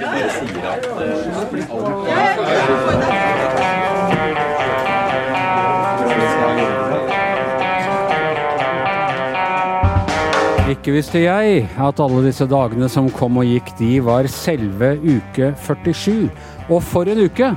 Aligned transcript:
bare 0.00 0.30
sier 0.30 0.64
at 0.70 0.80
Ikke 10.70 10.92
visste 10.94 11.18
jeg 11.18 11.64
at 11.82 12.00
alle 12.00 12.20
disse 12.24 12.46
dagene 12.46 12.86
som 12.88 13.08
kom 13.10 13.40
og 13.40 13.48
gikk, 13.48 13.72
de 13.80 13.98
var 14.06 14.28
selve 14.30 14.92
uke 15.02 15.50
47. 15.66 16.30
Og 16.70 16.78
for 16.82 17.10
en 17.10 17.24
uke! 17.26 17.50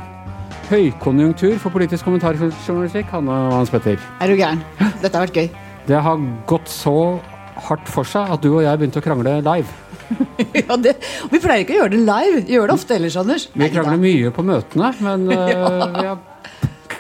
Høykonjunktur 0.72 1.60
for 1.62 1.70
politisk 1.76 2.08
kommentarjournalistikk, 2.08 3.12
Hanne 3.14 3.32
og 3.32 3.54
Hans 3.60 3.70
Petter. 3.70 4.02
Er 4.24 4.32
du 4.32 4.36
gæren? 4.40 4.64
Dette 5.04 5.14
har 5.14 5.28
vært 5.28 5.38
gøy. 5.38 5.48
Det 5.88 6.00
har 6.02 6.26
gått 6.50 6.72
så 6.72 7.20
hardt 7.68 7.90
for 7.92 8.08
seg 8.08 8.34
at 8.36 8.44
du 8.44 8.52
og 8.54 8.64
jeg 8.66 8.80
begynte 8.80 9.02
å 9.02 9.06
krangle 9.06 9.38
live. 9.46 9.80
ja, 10.60 10.78
det, 10.78 10.98
vi 11.32 11.40
pleier 11.40 11.64
ikke 11.64 11.76
å 11.76 11.82
gjøre 11.84 11.94
det 11.96 12.02
live. 12.04 12.44
Vi 12.44 12.58
Gjør 12.58 12.70
det 12.70 12.78
ofte 12.78 12.98
ellers, 12.98 13.18
Anders. 13.20 13.48
Vi 13.54 13.70
krangler 13.74 14.02
mye 14.02 14.32
på 14.36 14.46
møtene, 14.48 14.92
men 15.04 15.28
uh, 15.32 15.86
vi 15.96 16.08
har 16.10 16.22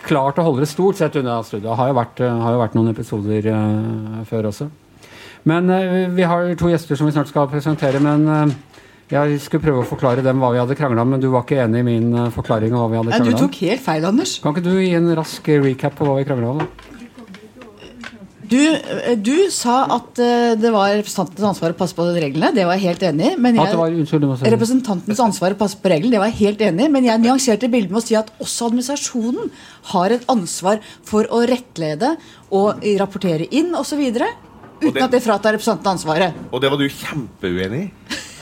klart 0.03 0.39
å 0.39 0.47
holde 0.47 0.65
det 0.65 0.71
stort 0.71 0.99
sett 0.99 1.17
unna 1.19 1.39
studio. 1.45 1.69
Det 1.69 1.79
har 1.79 1.91
jo 1.91 1.97
vært, 1.99 2.21
uh, 2.23 2.43
har 2.45 2.57
jo 2.57 2.61
vært 2.63 2.77
noen 2.79 2.93
episoder 2.93 3.49
uh, 3.51 4.21
før 4.29 4.51
også. 4.53 4.69
Men 5.49 5.67
vi 6.15 6.23
har 6.23 6.53
to 6.55 6.69
gjester 6.71 6.95
som 6.95 7.09
vi 7.09 7.15
snart 7.15 7.31
skal 7.31 7.49
presentere. 7.51 7.99
men... 8.03 8.53
Jeg 9.11 9.35
skulle 9.43 9.61
prøve 9.61 9.81
å 9.83 9.85
forklare 9.85 10.23
dem 10.25 10.39
hva 10.41 10.53
vi 10.53 10.57
hadde 10.57 10.77
krangla 10.79 11.03
om, 11.03 11.11
men 11.13 11.21
du 11.21 11.27
var 11.29 11.43
ikke 11.43 11.59
enig 11.65 11.81
i 11.83 11.85
min 11.85 12.07
forklaring. 12.33 12.71
av 12.73 12.79
hva 12.79 12.87
vi 12.87 12.97
hadde 12.97 13.11
krangla 13.11 13.33
om. 13.35 13.35
Du 13.35 13.43
tok 13.43 13.57
helt 13.67 13.83
feil, 13.83 14.07
Anders. 14.07 14.37
Kan 14.41 14.55
ikke 14.55 14.63
du 14.65 14.79
gi 14.79 14.93
en 14.97 15.11
rask 15.19 15.49
recap 15.61 15.99
på 15.99 16.07
hva 16.07 16.15
vi 16.17 16.25
krangla 16.25 16.53
om? 16.55 16.63
Du, 18.49 18.59
du, 19.23 19.35
sa 19.53 19.83
at 19.95 20.19
det 20.59 20.71
var 20.73 20.97
representantens 20.97 21.45
ansvar 21.53 21.69
å 21.73 21.77
passe 21.79 21.95
på 21.95 22.03
reglene. 22.11 22.51
Det 22.55 22.65
var 22.67 22.73
jeg 22.77 22.89
helt 22.89 23.03
enig 23.07 23.25
i. 23.31 23.33
Men 23.39 23.51
jeg, 23.59 23.77
var, 23.79 23.93
unnskyld, 23.93 24.23
representantens 24.53 25.21
ansvar 25.23 25.49
å 25.55 25.57
passe 25.59 25.77
på 25.79 25.91
reglene, 25.91 26.13
det 26.15 26.21
var 26.21 26.29
jeg 26.31 26.39
helt 26.41 26.61
enig 26.67 26.83
i. 26.87 26.93
Men 26.93 27.03
jeg 27.07 27.23
nyanserte 27.23 27.71
bildet 27.71 27.91
med 27.93 28.01
å 28.01 28.05
si 28.05 28.15
at 28.19 28.29
også 28.43 28.61
administrasjonen 28.71 29.45
har 29.93 30.07
et 30.15 30.23
ansvar 30.31 30.77
for 31.07 31.23
å 31.31 31.37
rettlede 31.49 32.09
og 32.53 32.65
rapportere 32.99 33.45
inn 33.55 33.69
osv. 33.79 34.01
Uten 34.83 34.91
det, 34.91 35.03
at 35.05 35.13
det 35.13 35.23
fratar 35.23 35.51
representanten 35.55 35.89
ansvaret. 35.95 36.29
Og 36.51 36.57
det 36.61 36.69
var 36.73 36.79
du 36.81 36.87
kjempeuenig 36.89 37.81
i? 37.85 37.87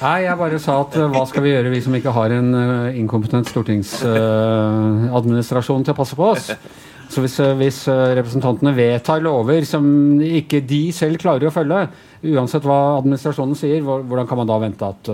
Nei, 0.01 0.19
jeg 0.25 0.35
bare 0.39 0.57
sa 0.61 0.81
at 0.81 0.95
uh, 0.97 1.11
hva 1.13 1.25
skal 1.29 1.43
vi 1.45 1.51
gjøre, 1.53 1.69
vi 1.69 1.81
som 1.85 1.93
ikke 1.93 2.09
har 2.15 2.29
en 2.33 2.49
inkompetent 2.97 3.45
stortingsadministrasjon 3.51 5.81
uh, 5.81 5.85
til 5.85 5.93
å 5.93 5.99
passe 5.99 6.15
på 6.17 6.25
oss? 6.33 6.45
Så 7.11 7.19
hvis, 7.19 7.35
hvis, 7.59 7.81
representantene 8.15 8.71
vedtar 8.75 9.19
lover 9.23 9.65
som 9.67 9.83
ikke 10.23 10.61
de 10.63 10.79
selv 10.95 11.19
klarer 11.19 11.49
å 11.49 11.51
følge, 11.51 11.81
uansett 12.31 12.63
hva 12.63 12.77
administrasjonen 13.01 13.57
sier, 13.57 13.83
hvordan 13.83 14.29
kan 14.29 14.39
man 14.39 14.47
da 14.47 14.59
vente 14.61 14.87
at 14.87 15.09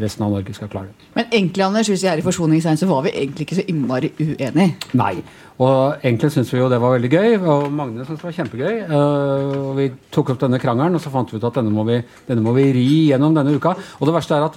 resten 0.00 0.24
av 0.24 0.32
Norge 0.32 0.54
skal 0.56 0.70
klare 0.72 0.88
det? 0.88 1.08
Men 1.18 1.28
egentlig, 1.28 1.64
Anders, 1.66 1.90
hvis 1.92 2.06
vi 2.06 2.08
er 2.08 2.22
i 2.22 2.24
forsoningstegn, 2.24 2.80
så 2.80 2.88
var 2.88 3.04
vi 3.04 3.12
egentlig 3.12 3.44
ikke 3.44 3.58
så 3.60 3.66
innmari 3.68 4.12
uenige. 4.16 4.68
Nei. 4.96 5.14
Og 5.62 6.00
egentlig 6.00 6.30
syntes 6.32 6.52
vi 6.54 6.60
jo 6.62 6.70
det 6.72 6.80
var 6.80 6.94
veldig 6.96 7.10
gøy, 7.12 7.34
og 7.42 7.66
Magne 7.74 8.06
syntes 8.06 8.22
det 8.22 8.28
var 8.30 8.38
kjempegøy. 8.38 8.78
Og 8.92 9.74
Vi 9.76 9.90
tok 10.14 10.32
opp 10.32 10.40
denne 10.42 10.60
krangelen, 10.62 10.96
og 10.96 11.04
så 11.04 11.12
fant 11.12 11.28
vi 11.32 11.36
ut 11.36 11.50
at 11.50 11.58
denne 11.60 11.74
må 11.74 11.84
vi, 11.88 11.98
denne 12.28 12.44
må 12.44 12.54
vi 12.56 12.70
ri 12.74 12.88
gjennom 13.10 13.36
denne 13.36 13.52
uka. 13.58 13.74
Og 14.00 14.08
det 14.08 14.16
verste 14.16 14.38
er 14.38 14.48
at 14.48 14.56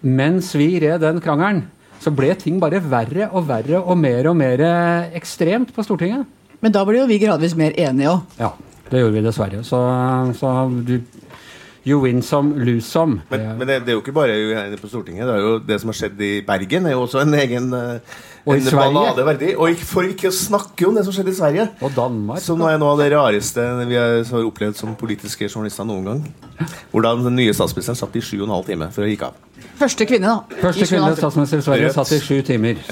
mens 0.00 0.54
vi 0.56 0.72
red 0.80 1.02
den 1.04 1.20
krangelen, 1.20 1.66
så 2.00 2.12
ble 2.16 2.32
ting 2.40 2.58
bare 2.62 2.80
verre 2.80 3.28
og 3.30 3.46
verre 3.48 3.80
og 3.80 3.98
mer 4.00 4.30
og 4.30 4.36
mer 4.40 4.62
ekstremt 5.16 5.74
på 5.76 5.84
Stortinget. 5.84 6.24
Men 6.60 6.72
da 6.72 6.84
ble 6.84 7.00
jo 7.00 7.08
vi 7.08 7.20
gradvis 7.20 7.56
mer 7.56 7.76
enige 7.76 8.12
òg. 8.14 8.38
Ja, 8.40 8.52
det 8.90 9.02
gjorde 9.02 9.16
vi 9.16 9.24
dessverre. 9.24 9.60
Så, 9.64 9.80
så 10.40 10.54
du 10.84 10.96
You 11.86 12.02
win 12.02 12.20
some, 12.22 12.58
lose 12.60 12.84
some. 12.84 13.22
Men, 13.30 13.46
men 13.58 13.68
det, 13.68 13.78
det, 13.86 13.92
er 13.92 13.96
jo 13.96 14.02
ikke 14.02 14.12
bare 14.12 14.76
på 14.80 14.88
Stortinget. 14.90 15.24
Det 15.26 15.34
er 15.34 15.40
jo 15.40 15.52
det 15.64 15.78
som 15.80 15.88
har 15.88 15.96
skjedd 15.96 16.20
i 16.20 16.32
Bergen, 16.44 16.86
er 16.86 16.92
jo 16.92 17.06
også 17.06 17.22
en 17.22 17.36
egen 17.38 17.70
uh, 17.72 18.18
og 18.44 18.56
i 18.56 18.64
Sverige. 18.66 19.24
Verdig. 19.24 19.54
Og 19.56 19.80
for 19.88 20.08
ikke 20.08 20.28
å 20.28 20.34
snakke 20.34 20.88
om 20.88 20.98
det 20.98 21.06
som 21.06 21.16
skjedde 21.16 21.32
i 21.32 21.38
Sverige. 21.38 21.66
Og 21.80 21.94
Danmark. 21.96 22.42
Som 22.44 22.60
er 22.68 22.76
noe 22.80 22.92
av 22.92 23.00
det 23.00 23.08
rareste 23.14 23.64
vi 23.88 23.96
har 23.96 24.44
opplevd 24.44 24.76
som 24.80 24.92
politiske 25.00 25.48
journalister 25.48 25.88
noen 25.88 26.10
gang. 26.10 26.20
Hvordan 26.92 27.24
den 27.30 27.40
nye 27.40 27.56
statsministeren 27.56 27.98
satt 27.98 28.20
i 28.20 28.24
sju 28.24 28.42
og 28.42 28.50
en 28.50 28.54
halv 28.58 28.68
time 28.68 28.92
før 28.92 29.08
hun 29.08 29.14
gikk 29.14 29.26
av. 29.30 29.40
Første 29.80 30.04
kvinne, 30.08 30.36
da. 30.36 30.60
Første 30.60 30.84
kvinne 30.84 31.16
statsminister 31.16 31.64
i 31.64 31.68
Sverige 31.70 31.96
satt 31.96 32.12
i 32.12 32.20
sju 32.20 32.40
timer. 32.44 32.84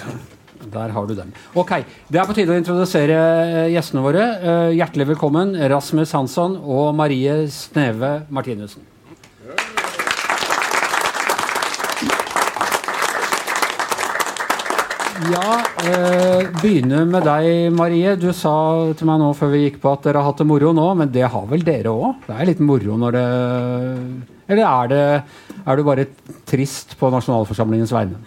Der 0.72 0.92
har 0.92 1.06
du 1.06 1.14
dem. 1.14 1.32
Ok, 1.54 1.72
Det 2.10 2.20
er 2.20 2.28
på 2.28 2.36
tide 2.36 2.52
å 2.52 2.58
introdusere 2.58 3.16
eh, 3.16 3.72
gjestene 3.74 4.04
våre. 4.04 4.26
Eh, 4.38 4.76
hjertelig 4.78 5.08
velkommen 5.14 5.56
Rasmus 5.72 6.12
Hansson 6.16 6.58
og 6.60 6.94
Marie 6.98 7.46
Sneve 7.52 8.22
Martinussen. 8.28 8.84
Ja, 15.28 15.58
eh, 15.82 16.46
begynne 16.62 17.02
med 17.08 17.24
deg, 17.26 17.72
Marie. 17.74 18.14
Du 18.16 18.28
sa 18.32 18.52
til 18.96 19.08
meg 19.08 19.18
nå 19.20 19.32
før 19.36 19.50
vi 19.52 19.64
gikk 19.64 19.80
på 19.82 19.90
at 19.90 20.06
dere 20.06 20.22
har 20.22 20.30
hatt 20.30 20.38
det 20.40 20.46
moro 20.46 20.70
nå, 20.76 20.86
men 21.00 21.10
det 21.12 21.26
har 21.26 21.48
vel 21.50 21.64
dere 21.66 21.90
òg? 21.90 22.22
Det 22.28 22.36
er 22.36 22.48
litt 22.48 22.62
moro 22.62 22.96
når 23.00 23.16
det 23.16 23.24
Eller 24.48 24.64
er, 24.64 24.88
det, 24.88 25.02
er 25.66 25.76
du 25.76 25.82
bare 25.84 26.06
trist 26.48 26.94
på 27.00 27.10
nasjonalforsamlingens 27.12 27.92
vegne? 27.92 28.22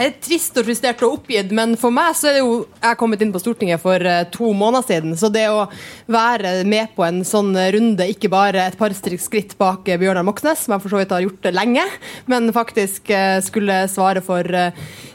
Er 0.00 0.14
trist 0.24 0.56
og 0.56 0.64
frustrert 0.64 1.02
og 1.04 1.18
oppgitt, 1.18 1.50
men 1.52 1.74
for 1.76 1.92
meg 1.92 2.14
så 2.16 2.30
er 2.30 2.38
det 2.38 2.40
jo 2.40 2.52
Jeg 2.80 2.96
kommet 2.96 3.20
inn 3.20 3.32
på 3.34 3.42
Stortinget 3.42 3.82
for 3.82 4.00
uh, 4.00 4.22
to 4.32 4.54
måneder 4.56 4.86
siden, 4.88 5.12
så 5.20 5.28
det 5.28 5.44
å 5.52 5.66
være 6.08 6.62
med 6.64 6.94
på 6.96 7.04
en 7.04 7.20
sånn 7.28 7.52
runde, 7.52 8.06
ikke 8.14 8.30
bare 8.32 8.64
et 8.70 8.78
par 8.80 8.94
skritt 8.96 9.52
bak 9.60 9.84
uh, 9.92 9.98
Bjørnar 10.00 10.24
Moxnes, 10.24 10.64
som 10.64 10.72
jeg 10.72 10.84
for 10.86 10.94
så 10.94 11.02
vidt 11.02 11.12
har 11.12 11.26
gjort 11.26 11.50
lenge, 11.52 11.84
men 12.24 12.48
faktisk 12.56 13.12
uh, 13.12 13.36
skulle 13.44 13.82
svare 13.92 14.24
for 14.24 14.48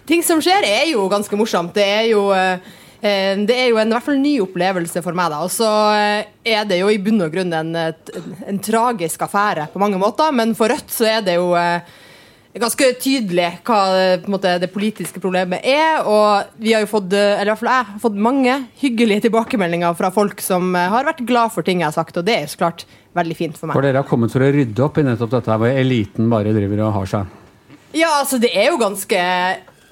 ting 0.07 0.21
som 0.23 0.43
skjer, 0.45 0.69
er 0.69 0.91
jo 0.91 1.09
ganske 1.09 1.39
morsomt. 1.39 1.73
Det 1.77 1.85
er 1.85 2.11
jo 2.13 2.27
det 2.97 3.53
er 3.53 3.67
jo 3.69 3.77
en 3.77 3.91
i 3.91 3.94
hvert 3.94 4.05
fall 4.07 4.17
ny 4.17 4.31
opplevelse 4.41 5.03
for 5.05 5.13
meg. 5.13 5.29
da, 5.29 5.44
og 5.45 5.51
Så 5.53 5.67
er 6.41 6.63
det 6.65 6.79
jo 6.79 6.88
i 6.89 6.97
bunn 6.97 7.21
og 7.21 7.29
grunn 7.29 7.53
en, 7.53 7.69
en, 7.77 8.31
en 8.49 8.57
tragisk 8.65 9.21
affære 9.21 9.67
på 9.69 9.81
mange 9.83 9.99
måter, 10.01 10.33
men 10.33 10.55
for 10.57 10.73
Rødt 10.73 10.89
så 10.91 11.05
er 11.05 11.21
det 11.27 11.35
jo 11.38 11.51
ganske 12.62 12.90
tydelig 13.01 13.47
hva 13.68 13.79
måte, 14.31 14.56
det 14.62 14.69
politiske 14.73 15.22
problemet 15.23 15.66
er. 15.68 16.03
Og 16.07 16.62
vi 16.62 16.73
har 16.75 16.84
jo 16.84 16.91
fått, 16.91 17.12
eller 17.13 17.47
i 17.47 17.51
hvert 17.51 17.62
fall 17.62 17.72
jeg 17.72 17.88
har 17.90 18.03
fått 18.03 18.19
mange 18.28 18.57
hyggelige 18.81 19.28
tilbakemeldinger 19.28 19.97
fra 20.00 20.12
folk 20.13 20.44
som 20.44 20.75
eh, 20.75 20.90
har 20.94 21.07
vært 21.07 21.25
glad 21.28 21.53
for 21.56 21.68
ting 21.68 21.84
jeg 21.84 21.90
har 21.90 21.97
sagt, 21.97 22.19
og 22.19 22.28
det 22.28 22.38
er 22.41 22.51
så 22.51 22.62
klart 22.63 22.85
veldig 23.18 23.38
fint 23.38 23.57
for 23.57 23.69
meg. 23.69 23.78
For 23.78 23.88
dere 23.88 24.03
har 24.03 24.09
kommet 24.09 24.34
for 24.34 24.45
å 24.45 24.51
rydde 24.53 24.85
opp 24.85 25.00
i 25.00 25.07
nettopp 25.07 25.34
dette 25.38 25.57
hvor 25.63 25.81
eliten 25.85 26.29
bare 26.31 26.53
driver 26.56 26.85
og 26.88 26.95
har 27.01 27.12
seg? 27.13 27.34
Ja, 27.95 28.12
altså 28.19 28.40
det 28.41 28.51
er 28.53 28.69
jo 28.72 28.79
ganske 28.81 29.24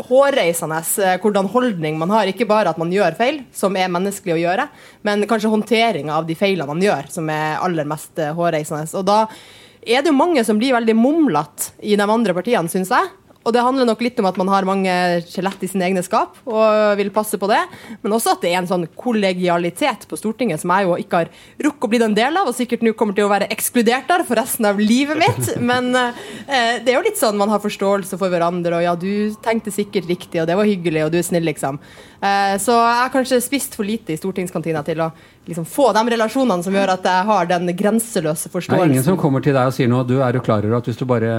hårreisende 0.06 0.80
eh, 1.04 1.18
hvordan 1.24 1.50
holdning 1.52 2.00
man 2.00 2.12
har. 2.14 2.30
Ikke 2.30 2.48
bare 2.50 2.72
at 2.72 2.80
man 2.82 2.92
gjør 2.94 3.16
feil, 3.18 3.44
som 3.56 3.76
er 3.80 3.92
menneskelig 3.92 4.36
å 4.36 4.42
gjøre, 4.42 4.68
men 5.08 5.28
kanskje 5.30 5.52
håndteringa 5.54 6.18
av 6.18 6.28
de 6.28 6.36
feilene 6.38 6.70
man 6.70 6.84
gjør, 6.84 7.12
som 7.14 7.30
er 7.32 7.62
aller 7.64 7.88
mest 7.90 8.20
eh, 8.20 8.34
hårreisende. 8.36 8.88
Og 9.00 9.08
da 9.08 9.20
er 9.86 10.02
det 10.02 10.12
jo 10.12 10.18
mange 10.18 10.44
som 10.46 10.58
blir 10.60 10.76
veldig 10.76 10.98
mumlete 10.98 11.76
i 11.86 11.96
de 11.98 12.10
andre 12.10 12.36
partiene, 12.36 12.72
syns 12.72 12.92
jeg. 12.94 13.14
Og 13.46 13.54
det 13.54 13.62
handler 13.62 13.86
nok 13.86 14.00
litt 14.02 14.18
om 14.18 14.26
at 14.26 14.38
man 14.42 14.50
har 14.50 14.66
mange 14.66 14.94
skjelett 15.30 15.62
i 15.62 15.68
sine 15.70 15.86
egne 15.86 16.02
skap 16.06 16.40
og 16.50 16.96
vil 16.98 17.12
passe 17.14 17.38
på 17.38 17.50
det. 17.52 17.60
Men 18.02 18.16
også 18.18 18.34
at 18.34 18.42
det 18.42 18.50
er 18.50 18.58
en 18.58 18.70
sånn 18.70 18.88
kollegialitet 18.98 20.08
på 20.10 20.18
Stortinget 20.18 20.64
som 20.64 20.74
jeg 20.74 20.88
jo 20.88 20.96
ikke 21.04 21.20
har 21.22 21.30
rukket 21.68 21.86
å 21.86 21.92
bli 21.92 22.00
en 22.08 22.18
del 22.18 22.40
av, 22.42 22.50
og 22.50 22.58
sikkert 22.58 22.82
nå 22.86 22.96
kommer 22.98 23.18
til 23.18 23.28
å 23.28 23.30
være 23.30 23.52
ekskludert 23.54 24.10
der 24.10 24.26
for 24.26 24.42
resten 24.42 24.66
av 24.66 24.82
livet 24.82 25.22
mitt. 25.22 25.52
Men 25.62 25.92
eh, 25.94 26.82
det 26.82 26.90
er 26.90 26.98
jo 26.98 27.06
litt 27.06 27.22
sånn 27.22 27.38
man 27.38 27.54
har 27.54 27.62
forståelse 27.62 28.18
for 28.18 28.34
hverandre, 28.34 28.80
og 28.80 28.88
ja, 28.88 28.96
du 28.98 29.38
tenkte 29.46 29.74
sikkert 29.76 30.10
riktig, 30.10 30.42
og 30.42 30.50
det 30.50 30.58
var 30.58 30.66
hyggelig, 30.66 31.06
og 31.06 31.14
du 31.14 31.22
er 31.22 31.30
snill, 31.30 31.46
liksom. 31.46 31.78
Eh, 32.26 32.58
så 32.58 32.80
jeg 32.82 33.00
har 33.04 33.14
kanskje 33.14 33.44
spist 33.46 33.78
for 33.78 33.86
lite 33.86 34.16
i 34.16 34.18
stortingskantina 34.18 34.82
til 34.90 35.06
å 35.06 35.12
liksom 35.46 35.66
få 35.70 35.92
de 35.96 36.04
relasjonene 36.16 36.66
som 36.66 36.76
gjør 36.76 36.94
at 36.96 37.08
jeg 37.10 37.30
har 37.30 37.50
den 37.50 37.72
grenseløse 37.78 38.52
forståelsen. 38.52 38.76
Det 38.76 38.86
er 38.90 38.94
ingen 38.94 39.08
som 39.08 39.20
kommer 39.22 39.44
til 39.46 39.56
deg 39.56 39.72
og 39.72 39.76
sier 39.76 39.90
noe, 39.92 40.06
du 40.08 40.18
er 40.20 40.38
jo 40.38 40.44
klar 40.46 40.66
over 40.66 40.80
at 40.80 40.90
hvis 40.90 41.00
du 41.00 41.06
bare 41.10 41.32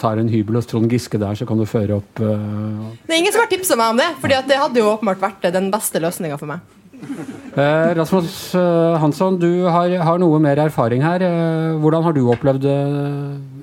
tar 0.00 0.20
en 0.20 0.30
hybel 0.32 0.56
hos 0.56 0.68
Trond 0.70 0.90
Giske 0.90 1.20
der, 1.20 1.36
så 1.36 1.46
kan 1.48 1.60
du 1.60 1.66
føre 1.68 1.98
opp 2.00 2.22
uh... 2.24 2.90
Det 3.04 3.12
er 3.12 3.20
ingen 3.20 3.34
som 3.34 3.42
har 3.42 3.50
tipsa 3.50 3.76
meg 3.76 3.94
om 3.94 4.00
det, 4.00 4.10
for 4.22 4.32
det 4.32 4.60
hadde 4.62 4.80
jo 4.80 4.92
åpenbart 4.94 5.24
vært 5.26 5.50
den 5.52 5.68
beste 5.72 6.00
løsninga 6.02 6.38
for 6.40 6.50
meg. 6.50 6.76
Eh, 7.00 7.90
Rasmus 7.96 8.34
uh, 8.54 8.96
Hansson, 9.00 9.38
du 9.40 9.64
har, 9.66 9.92
har, 10.04 10.18
noe 10.20 10.40
mer 10.42 10.60
erfaring 10.62 11.04
her. 11.04 11.24
Uh, 11.24 11.78
hvordan 11.82 12.04
har 12.06 12.16
du 12.16 12.22
opplevd 12.32 12.66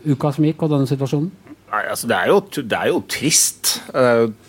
uka 0.08 0.32
som 0.34 0.48
gikk, 0.48 0.66
og 0.66 0.74
denne 0.74 0.90
situasjonen? 0.90 1.30
Nei, 1.68 1.84
altså 1.92 2.08
det, 2.08 2.16
er 2.16 2.32
jo, 2.32 2.40
det 2.56 2.78
er 2.78 2.88
jo 2.94 3.04
trist. 3.12 3.74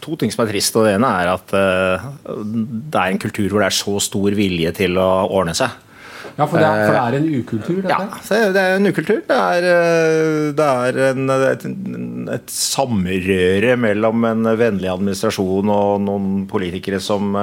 to 0.05 0.15
ting 0.21 0.31
som 0.31 0.45
er 0.45 0.53
trist. 0.53 0.77
og 0.79 0.87
Det 0.87 0.95
ene 0.95 1.11
er 1.23 1.33
at 1.33 1.51
det 1.51 3.01
er 3.01 3.11
en 3.11 3.19
kultur 3.19 3.49
hvor 3.51 3.65
det 3.65 3.73
er 3.73 3.79
så 3.81 3.99
stor 4.05 4.37
vilje 4.39 4.71
til 4.79 5.01
å 5.03 5.11
ordne 5.27 5.57
seg. 5.59 5.75
Ja, 6.39 6.47
for 6.47 6.61
det, 6.63 6.67
er, 6.69 6.85
for 6.87 6.95
det 6.95 7.01
er 7.03 7.15
en 7.19 7.29
ukultur? 7.35 7.79
Dette? 7.83 8.37
Ja, 8.39 8.51
det 8.55 8.63
er 8.63 8.77
en 8.77 8.87
ukultur. 8.87 9.17
Det 9.27 9.39
er, 9.39 9.65
eh, 9.67 10.51
det 10.55 10.67
er 10.69 10.99
en, 11.09 11.33
et, 11.35 11.65
et, 12.37 12.53
samrøre 12.55 13.75
mellom 13.83 14.27
en 14.29 14.51
vennlig 14.61 14.93
administrasjon 14.93 15.73
og 15.75 16.05
noen 16.07 16.45
politikere 16.51 17.03
som 17.03 17.35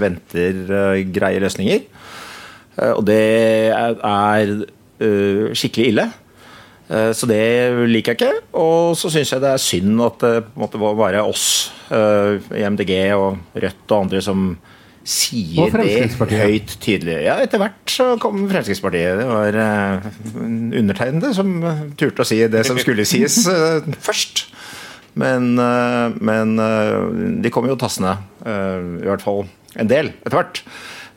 venter 0.00 1.06
greie 1.14 1.42
løsninger. 1.44 1.86
Og 2.96 3.04
det 3.06 3.22
er 3.70 4.52
skikkelig 5.54 5.88
ille. 5.92 6.08
Eh, 6.90 7.12
Så 7.16 7.28
det 7.30 7.40
liker 7.88 8.14
jeg 8.14 8.20
ikke. 8.20 8.42
Og 8.58 8.96
så 8.98 9.10
syns 9.12 9.32
jeg 9.34 9.42
det 9.44 9.52
er 9.54 9.62
synd 9.62 10.02
at 10.04 10.18
det 10.22 10.80
var 10.82 10.98
bare 10.98 11.22
oss 11.24 11.72
eh, 11.90 12.38
i 12.58 12.64
MDG 12.68 12.94
og 13.16 13.38
Rødt 13.54 13.84
og 13.94 13.98
andre 14.04 14.22
som 14.24 14.52
sier 15.02 15.72
det 15.74 16.14
høyt 16.30 16.76
tydelig. 16.78 17.16
Ja, 17.26 17.40
etter 17.42 17.58
hvert 17.58 17.90
så 17.90 18.12
kom 18.22 18.44
Fremskrittspartiet. 18.50 19.18
Det 19.18 19.26
var 19.26 19.56
eh, 19.64 20.10
undertegnede 20.78 21.32
som 21.34 21.56
turte 21.98 22.22
å 22.22 22.28
si 22.28 22.38
det 22.46 22.62
som 22.68 22.78
skulle 22.78 23.06
sies 23.08 23.40
først. 24.06 24.46
Men, 25.18 25.50
men 26.24 26.54
de 27.44 27.50
kom 27.52 27.66
jo 27.68 27.74
tassende, 27.76 28.14
i 28.48 29.04
hvert 29.04 29.20
fall 29.20 29.42
en 29.76 29.90
del, 29.90 30.08
etter 30.22 30.38
hvert. 30.38 30.60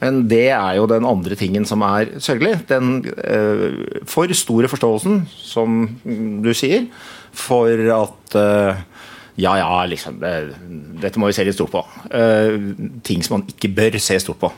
Men 0.01 0.25
det 0.29 0.49
er 0.51 0.75
jo 0.77 0.87
den 0.91 1.07
andre 1.07 1.37
tingen 1.39 1.65
som 1.67 1.83
er 1.87 2.17
sørgelig. 2.23 2.57
Den 2.69 2.99
eh, 3.15 4.01
for 4.09 4.31
store 4.35 4.69
forståelsen, 4.71 5.23
som 5.31 5.85
du 6.43 6.51
sier, 6.57 6.89
for 7.35 7.71
at 7.99 8.37
eh, 8.39 8.83
ja, 9.35 9.55
ja, 9.59 9.71
liksom, 9.91 10.19
det, 10.21 10.33
dette 11.03 11.19
må 11.19 11.27
vi 11.29 11.35
se 11.35 11.43
litt 11.47 11.57
stort 11.57 11.73
på. 11.73 11.83
Eh, 12.15 12.55
ting 13.07 13.23
som 13.23 13.39
man 13.39 13.49
ikke 13.51 13.73
bør 13.75 13.99
se 14.03 14.19
stort 14.23 14.39
på. 14.43 14.51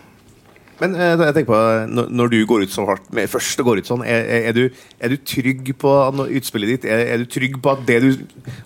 Men 0.82 0.94
eh, 0.98 1.14
jeg 1.16 1.36
tenker 1.36 1.50
på, 1.50 1.60
når, 1.90 2.30
du 2.32 2.38
går 2.50 2.66
ut 2.68 2.74
så 2.74 2.86
hardt 2.88 3.08
med 3.16 3.30
først 3.32 3.62
og 3.64 3.70
går 3.70 3.82
ut 3.82 3.90
sånn, 3.90 4.04
er, 4.06 4.28
er, 4.52 4.58
du, 4.58 4.68
er 5.02 5.14
du 5.14 5.18
trygg 5.26 5.72
på 5.82 5.94
utspillet 6.28 6.74
ditt 6.76 6.88
er, 6.90 7.04
er 7.14 7.22
du 7.22 7.26
trygg 7.30 7.58
på 7.64 7.74
at 7.74 7.82
du 7.88 8.10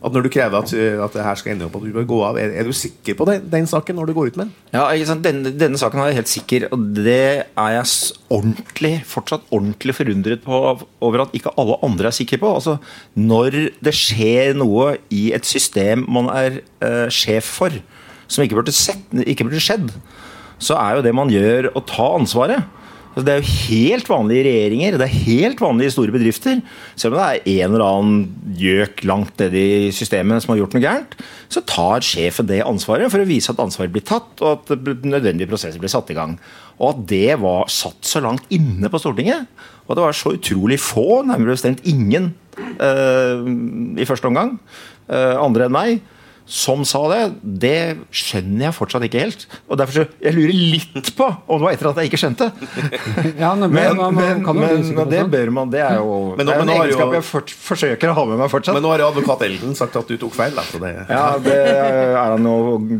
At 0.01 0.11
når 0.11 0.25
du 0.25 0.31
krever 0.33 0.59
at, 0.59 0.73
eh, 0.75 0.99
at 0.99 1.15
det 1.15 1.25
her 1.25 1.39
skal 1.39 1.53
ende 1.53 1.67
opp 1.69 1.77
at 1.79 1.85
du 1.85 1.93
bør 1.95 2.07
gå 2.09 2.19
av, 2.27 2.39
er, 2.41 2.67
du 2.67 2.75
sikker 2.75 3.15
på 3.19 3.27
den, 3.29 3.45
den 3.51 3.69
saken 3.69 3.97
når 3.99 4.11
du 4.11 4.15
går 4.17 4.31
ut 4.31 4.41
med 4.41 4.49
den? 4.49 4.55
Ja? 4.75 4.87
Denne, 5.21 5.53
denne 5.55 5.79
saken 5.79 6.01
er 6.01 6.11
jeg 6.11 6.19
helt 6.21 6.31
sikker, 6.31 6.67
og 6.75 6.89
det 6.97 7.21
er 7.45 7.75
jeg 7.77 7.85
ordentlig, 8.31 8.93
fortsatt 9.07 9.47
ordentlig 9.51 9.95
forundret 9.95 10.43
på 10.45 10.59
over 11.01 11.25
at 11.25 11.35
ikke 11.37 11.53
alle 11.59 11.77
andre 11.85 12.11
er 12.11 12.15
sikre 12.15 12.39
på. 12.41 12.51
Altså, 12.59 12.77
når 13.15 13.57
det 13.83 13.93
skjer 13.95 14.55
noe 14.57 14.95
i 15.13 15.29
et 15.35 15.47
system 15.47 16.05
man 16.11 16.29
er 16.33 16.61
uh, 16.83 17.07
sjef 17.11 17.47
for, 17.59 17.75
som 18.31 18.43
ikke 18.45 18.57
burde, 18.59 18.73
sett, 18.75 19.03
ikke 19.27 19.47
burde 19.47 19.63
skjedd, 19.63 19.91
så 20.61 20.77
er 20.77 20.97
jo 20.97 21.05
det 21.05 21.15
man 21.17 21.31
gjør 21.33 21.71
å 21.75 21.83
ta 21.83 22.13
ansvaret. 22.19 22.69
Det 23.11 23.27
er 23.27 23.41
jo 23.41 23.55
helt 23.67 24.07
vanlige 24.07 24.45
regjeringer, 24.45 24.95
det 24.95 25.03
er 25.03 25.23
helt 25.25 25.59
vanlige 25.59 25.91
store 25.97 26.13
bedrifter. 26.15 26.61
Selv 26.95 27.17
om 27.17 27.19
det 27.19 27.25
er 27.27 27.65
en 27.65 27.73
eller 27.73 27.83
annen 27.83 28.53
gjøk 28.55 29.03
langt 29.09 29.41
nede 29.41 29.59
i 29.59 29.89
systemet 29.91 30.43
som 30.43 30.53
har 30.53 30.61
gjort 30.61 30.77
noe 30.77 30.83
gærent, 30.85 31.17
så 31.51 31.63
tar 31.67 32.05
sjefen 32.07 32.47
det 32.47 32.61
ansvaret 32.63 33.11
for 33.11 33.19
å 33.19 33.27
vise 33.27 33.51
at 33.51 33.59
ansvaret 33.59 33.91
blir 33.91 34.05
tatt, 34.07 34.31
og 34.39 34.63
at 34.71 34.87
nødvendige 35.03 35.49
prosesser 35.51 35.81
blir 35.81 35.91
satt 35.91 36.13
i 36.13 36.15
gang. 36.15 36.37
Og 36.79 36.93
at 36.93 37.03
det 37.11 37.35
var 37.41 37.67
satt 37.73 38.07
så 38.07 38.23
langt 38.23 38.47
inne 38.53 38.87
på 38.87 39.03
Stortinget, 39.03 39.43
og 39.83 39.91
at 39.91 39.99
det 39.99 40.07
var 40.07 40.19
så 40.21 40.35
utrolig 40.37 40.79
få, 40.79 41.25
nærmere 41.27 41.57
bestemt 41.57 41.83
ingen, 41.83 42.31
eh, 42.79 43.43
i 43.99 44.07
første 44.07 44.31
omgang, 44.31 44.55
eh, 45.11 45.35
andre 45.35 45.67
enn 45.67 45.75
meg, 45.75 45.99
som 46.51 46.81
sa 46.83 46.99
det, 47.07 47.19
det 47.63 47.75
skjønner 48.11 48.65
jeg 48.67 48.75
fortsatt 48.75 49.05
ikke 49.07 49.21
helt. 49.23 49.45
Og 49.71 49.77
derfor 49.79 50.01
så, 50.01 50.03
Jeg 50.19 50.35
lurer 50.35 50.51
litt 50.51 51.11
på 51.15 51.27
om 51.47 51.61
det 51.61 51.63
var 51.63 51.75
etter 51.77 51.89
at 51.91 52.01
jeg 52.01 52.09
ikke 52.11 52.19
skjønte. 52.19 52.49
Ja, 53.41 53.53
men, 53.55 53.71
Men, 53.71 53.95
man, 53.95 54.17
man 54.17 54.57
men, 54.59 54.83
men, 54.97 55.09
det 55.09 55.21
bør 55.31 55.51
man. 55.55 55.71
Det 55.71 55.79
er 55.79 55.95
jo 56.01 56.35
Men 56.35 56.45
nå- 56.45 56.51
det 56.51 56.55
er 56.57 56.59
men 56.65 56.69
en 56.73 56.81
egenskap 56.81 57.15
jeg 57.15 57.25
for, 57.25 57.53
forsøker 57.71 58.11
å 58.11 58.15
ha 58.17 58.25
med 58.33 58.41
meg 58.41 58.51
fortsatt. 58.51 58.75
Men 58.75 58.83
nå 58.83 58.91
har 58.91 59.03
jo 59.05 59.07
advokat 59.13 59.45
Elden 59.47 59.77
sagt 59.79 59.95
at 59.95 60.11
du 60.11 60.17
tok 60.19 60.35
feil. 60.35 60.57
Da, 60.57 60.65
det, 60.83 60.91
ja, 61.07 61.23
det 61.45 61.55
er 61.71 62.17
han 62.19 62.49
jo 62.51 62.57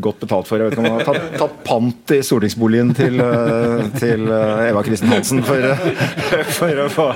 godt 0.08 0.24
betalt 0.24 0.48
for. 0.48 0.62
Jeg 0.62 0.70
vet 0.70 0.78
ikke 0.78 0.86
om 0.86 0.90
han 0.94 1.02
har 1.02 1.10
tatt, 1.12 1.38
tatt 1.42 1.60
pant 1.68 2.16
i 2.16 2.22
stortingsboligen 2.26 2.96
til, 2.98 3.20
eh, 3.26 3.84
til 4.00 4.26
eh, 4.32 4.64
Eva 4.70 4.86
Kristin 4.88 5.12
Hansen 5.12 5.44
for, 5.48 5.60
eh, 5.60 6.48
for 6.56 6.84
å 6.86 6.88
få 6.92 7.10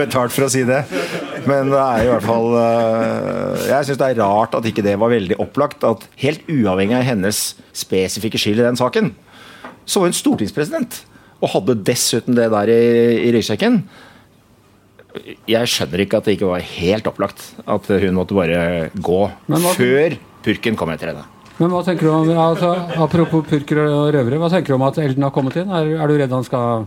betalt 0.00 0.32
for 0.32 0.48
å 0.48 0.50
si 0.52 0.64
det. 0.68 0.82
Men 1.46 1.70
det 1.70 1.80
er 1.80 2.04
i 2.04 2.08
hvert 2.10 2.26
fall 2.26 2.48
eh, 2.58 3.66
Jeg 3.70 3.88
syns 3.88 4.00
det 4.00 4.08
er 4.08 4.20
rart 4.22 4.56
at 4.58 4.66
ikke 4.68 4.84
det 4.86 4.96
var 5.00 5.12
veldig 5.12 5.38
opplagt. 5.42 5.84
At 5.86 6.06
helt 6.22 6.48
uavhengig 6.50 6.98
av 6.98 7.06
hennes 7.06 7.42
spesifikke 7.76 8.40
skyld 8.40 8.62
i 8.62 8.66
den 8.66 8.80
saken, 8.80 9.12
så 9.86 10.02
var 10.02 10.10
hun 10.10 10.18
stortingspresident. 10.18 11.00
Og 11.42 11.52
hadde 11.52 11.78
dessuten 11.86 12.36
det 12.38 12.48
der 12.52 12.72
i, 12.72 12.82
i 13.28 13.32
ryggsekken. 13.36 13.82
Jeg 15.48 15.70
skjønner 15.72 16.02
ikke 16.04 16.18
at 16.20 16.28
det 16.28 16.36
ikke 16.36 16.50
var 16.50 16.64
helt 16.66 17.06
opplagt 17.08 17.46
at 17.64 17.88
hun 17.88 18.18
måtte 18.18 18.36
bare 18.36 18.90
gå 18.92 19.22
før 19.78 20.18
purken 20.44 20.76
kom 20.76 20.92
etter 20.92 21.12
henne. 21.12 21.24
Men 21.56 21.72
hva 21.72 21.80
tenker 21.86 22.04
du 22.04 22.12
om, 22.12 22.30
altså, 22.36 22.74
Apropos 23.00 23.46
purker 23.48 23.80
og 23.86 24.10
røvere, 24.12 24.40
hva 24.42 24.50
tenker 24.52 24.74
du 24.74 24.76
om 24.76 24.84
at 24.84 24.98
Elden 25.00 25.24
har 25.24 25.32
kommet 25.32 25.56
inn? 25.56 25.72
Er, 25.72 25.94
er 25.96 26.10
du 26.10 26.18
redd 26.20 26.34
han 26.36 26.44
skal 26.44 26.84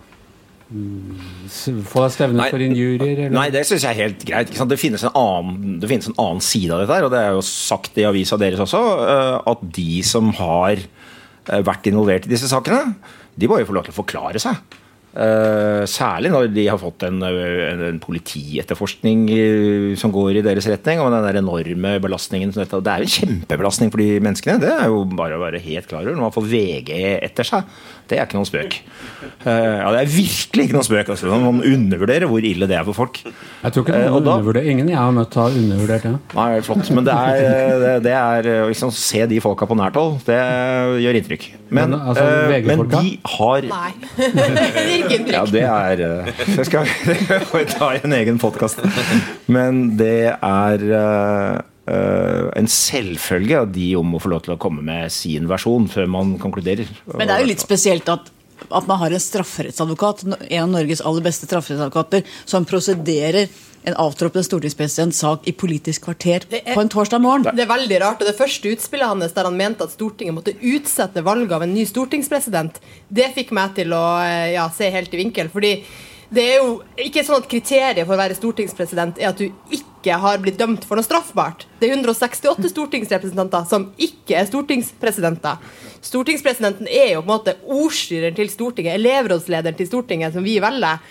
få 0.70 2.04
deg 2.04 2.12
stevnet 2.14 2.38
Nei. 2.44 2.50
for 2.54 2.62
injurier? 2.62 3.24
eller? 3.26 3.34
Nei, 3.34 3.48
det 3.54 3.64
syns 3.66 3.88
jeg 3.88 3.96
er 3.96 4.04
helt 4.04 4.26
greit. 4.28 4.52
Det, 4.54 4.78
finnes 4.78 5.06
en 5.08 5.16
annen, 5.18 5.80
det 5.82 5.90
finnes 5.90 6.10
en 6.12 6.18
annen 6.22 6.44
side 6.46 6.76
av 6.76 6.84
dette, 6.84 6.94
her, 6.94 7.08
og 7.08 7.14
det 7.14 7.22
er 7.24 7.38
jo 7.38 7.46
sagt 7.46 7.98
i 7.98 8.06
avisa 8.06 8.38
deres 8.38 8.62
også, 8.68 8.84
eh, 9.06 9.38
at 9.50 9.64
de 9.80 10.04
som 10.06 10.30
har 10.38 10.78
eh, 10.78 11.64
vært 11.66 11.90
involvert 11.90 12.30
i 12.30 12.34
disse 12.36 12.52
sakene, 12.52 12.94
de 13.40 13.50
må 13.50 13.58
jo 13.62 13.70
få 13.70 13.80
lov 13.80 13.88
til 13.88 13.96
å 13.96 14.00
forklare 14.02 14.42
seg. 14.44 14.62
Eh, 15.10 15.84
særlig 15.90 16.30
når 16.30 16.52
de 16.54 16.68
har 16.70 16.78
fått 16.78 17.02
en, 17.08 17.18
en, 17.26 17.80
en 17.88 17.98
politietterforskning 18.04 19.24
som 19.98 20.12
går 20.14 20.38
i 20.38 20.44
deres 20.46 20.68
retning, 20.70 21.02
og 21.02 21.10
den 21.14 21.26
der 21.26 21.40
enorme 21.42 21.96
belastningen 22.04 22.54
som 22.54 22.62
dette 22.62 22.78
Det 22.86 22.94
er 22.94 23.02
jo 23.04 23.08
en 23.10 23.16
kjempebelastning 23.16 23.90
for 23.94 24.04
de 24.04 24.20
menneskene. 24.22 24.60
Det 24.62 24.70
er 24.70 24.86
jo 24.92 25.02
bare 25.18 25.40
å 25.40 25.42
være 25.42 25.62
helt 25.66 25.90
klar 25.90 26.04
over. 26.06 26.14
Når 26.20 26.28
man 26.28 26.36
får 26.36 26.46
VG 26.52 26.92
etter 27.26 27.48
seg, 27.50 27.74
det 28.10 28.18
er 28.20 28.26
ikke 28.30 28.38
noen 28.40 28.50
spøk. 28.50 28.78
Eh, 29.46 29.76
ja, 29.82 29.90
det 29.94 30.00
er 30.04 30.12
virkelig 30.14 30.68
ikke 30.68 30.78
noen 30.78 30.88
spøk. 30.88 31.12
Altså. 31.16 31.30
Man 31.42 31.60
undervurderer 31.66 32.30
hvor 32.30 32.46
ille 32.46 32.70
det 32.70 32.78
er 32.80 32.86
for 32.88 32.98
folk. 33.04 33.20
Jeg 33.26 33.74
tror 33.76 33.86
ikke 33.88 33.98
Eh, 34.00 34.06
noen 34.10 34.24
da- 34.26 34.38
undervurderer 34.38 34.70
Ingen 34.70 34.88
jeg 34.94 34.98
har 34.98 35.12
møtt 35.14 35.34
har 35.42 35.50
undervurdert 35.58 36.06
det. 36.06 36.14
Nei, 36.38 36.48
det 36.54 36.62
er 36.62 36.66
flott. 36.70 36.90
Men 36.96 37.06
det 37.10 37.14
er, 37.18 37.80
det, 37.84 37.94
det 38.06 38.14
er 38.14 38.50
å 38.64 38.70
liksom, 38.70 38.94
se 38.94 39.26
de 39.30 39.42
folka 39.44 39.66
på 39.70 39.78
nært 39.78 39.98
hold, 40.00 40.20
det 40.30 40.40
gjør 41.04 41.20
inntrykk. 41.22 41.50
Men, 41.70 41.92
Men, 41.92 42.00
altså, 42.02 42.24
eh, 42.50 42.64
men 42.66 42.86
de 42.90 43.20
har 43.36 43.68
Nei. 43.70 43.92
det. 45.08 45.34
Ja, 45.34 45.44
det 45.50 45.64
er 45.66 46.04
eh, 46.06 46.42
Det 46.56 46.66
skal 46.68 46.88
vi 46.88 47.66
ta 47.78 47.92
i 47.96 48.02
en 48.04 48.16
egen 48.16 48.40
podkast. 48.42 48.82
Men 49.52 49.98
det 50.00 50.34
er 50.36 50.86
eh, 51.02 51.62
eh, 51.94 52.50
en 52.60 52.70
selvfølge 52.70 53.64
at 53.64 53.74
de 53.76 53.92
om 54.00 54.18
å 54.18 54.22
få 54.24 54.34
lov 54.34 54.44
til 54.48 54.56
å 54.56 54.60
komme 54.62 54.84
med 54.86 55.14
sin 55.14 55.50
versjon 55.50 55.88
før 55.92 56.10
man 56.12 56.36
konkluderer. 56.42 56.90
Men 57.16 57.26
det 57.28 57.38
er 57.38 57.46
jo 57.46 57.52
litt 57.52 57.64
spesielt 57.64 58.10
at, 58.12 58.30
at 58.68 58.90
man 58.90 59.02
har 59.02 59.16
en 59.16 59.26
strafferettsadvokat, 59.26 60.28
en 60.28 60.64
av 60.66 60.72
Norges 60.76 61.04
aller 61.06 61.26
beste 61.26 61.50
strafferettsadvokater, 61.50 62.28
som 62.50 62.68
prosederer 62.70 63.48
en 63.84 63.96
avtroppende 63.96 64.44
stortingspresidents 64.46 65.22
sak 65.24 65.48
i 65.48 65.54
Politisk 65.54 66.08
kvarter 66.08 66.46
er- 66.50 66.74
på 66.74 66.82
en 66.82 66.90
torsdag 66.90 67.22
morgen. 67.22 67.56
Det 67.56 67.64
er 67.64 67.72
veldig 67.72 68.02
rart. 68.02 68.22
og 68.22 68.28
Det 68.28 68.38
første 68.38 68.70
utspillet 68.70 69.08
hans 69.08 69.32
der 69.34 69.44
han 69.44 69.58
mente 69.58 69.84
at 69.84 69.92
Stortinget 69.92 70.34
måtte 70.34 70.56
utsette 70.60 71.24
valget 71.24 71.52
av 71.52 71.64
en 71.64 71.74
ny 71.74 71.86
stortingspresident, 71.86 72.80
det 73.10 73.34
fikk 73.36 73.52
meg 73.52 73.76
til 73.76 73.90
å 73.94 74.22
eh, 74.22 74.54
ja, 74.54 74.70
se 74.70 74.90
helt 74.90 75.14
i 75.14 75.18
vinkel. 75.18 75.50
fordi 75.50 75.84
det 76.32 76.44
er 76.46 76.60
jo 76.62 76.82
ikke 76.96 77.24
sånn 77.26 77.42
at 77.42 77.50
kriteriet 77.50 78.06
for 78.06 78.14
å 78.14 78.22
være 78.22 78.38
stortingspresident 78.38 79.18
er 79.18 79.32
at 79.32 79.38
du 79.38 79.48
ikke 79.74 79.86
har 80.08 80.40
blitt 80.40 80.60
dømt 80.60 80.86
for 80.88 80.96
noe 80.96 81.04
straffbart. 81.04 81.66
Det 81.80 81.90
er 81.90 81.98
168 81.98 82.72
stortingsrepresentanter 82.72 83.66
som 83.68 83.90
ikke 84.00 84.38
er 84.40 84.48
stortingspresidenter. 84.48 85.60
Stortingspresidenten 86.02 86.88
er 86.88 87.14
jo 87.14 87.24
på 87.24 87.28
en 87.28 87.34
måte 87.34 87.56
ordstyreren 87.68 88.38
til 88.38 88.52
Stortinget, 88.52 88.96
elevrådslederen 88.96 89.76
til 89.76 89.90
Stortinget, 89.90 90.34
som 90.34 90.46
vi 90.48 90.56
velger. 90.64 91.02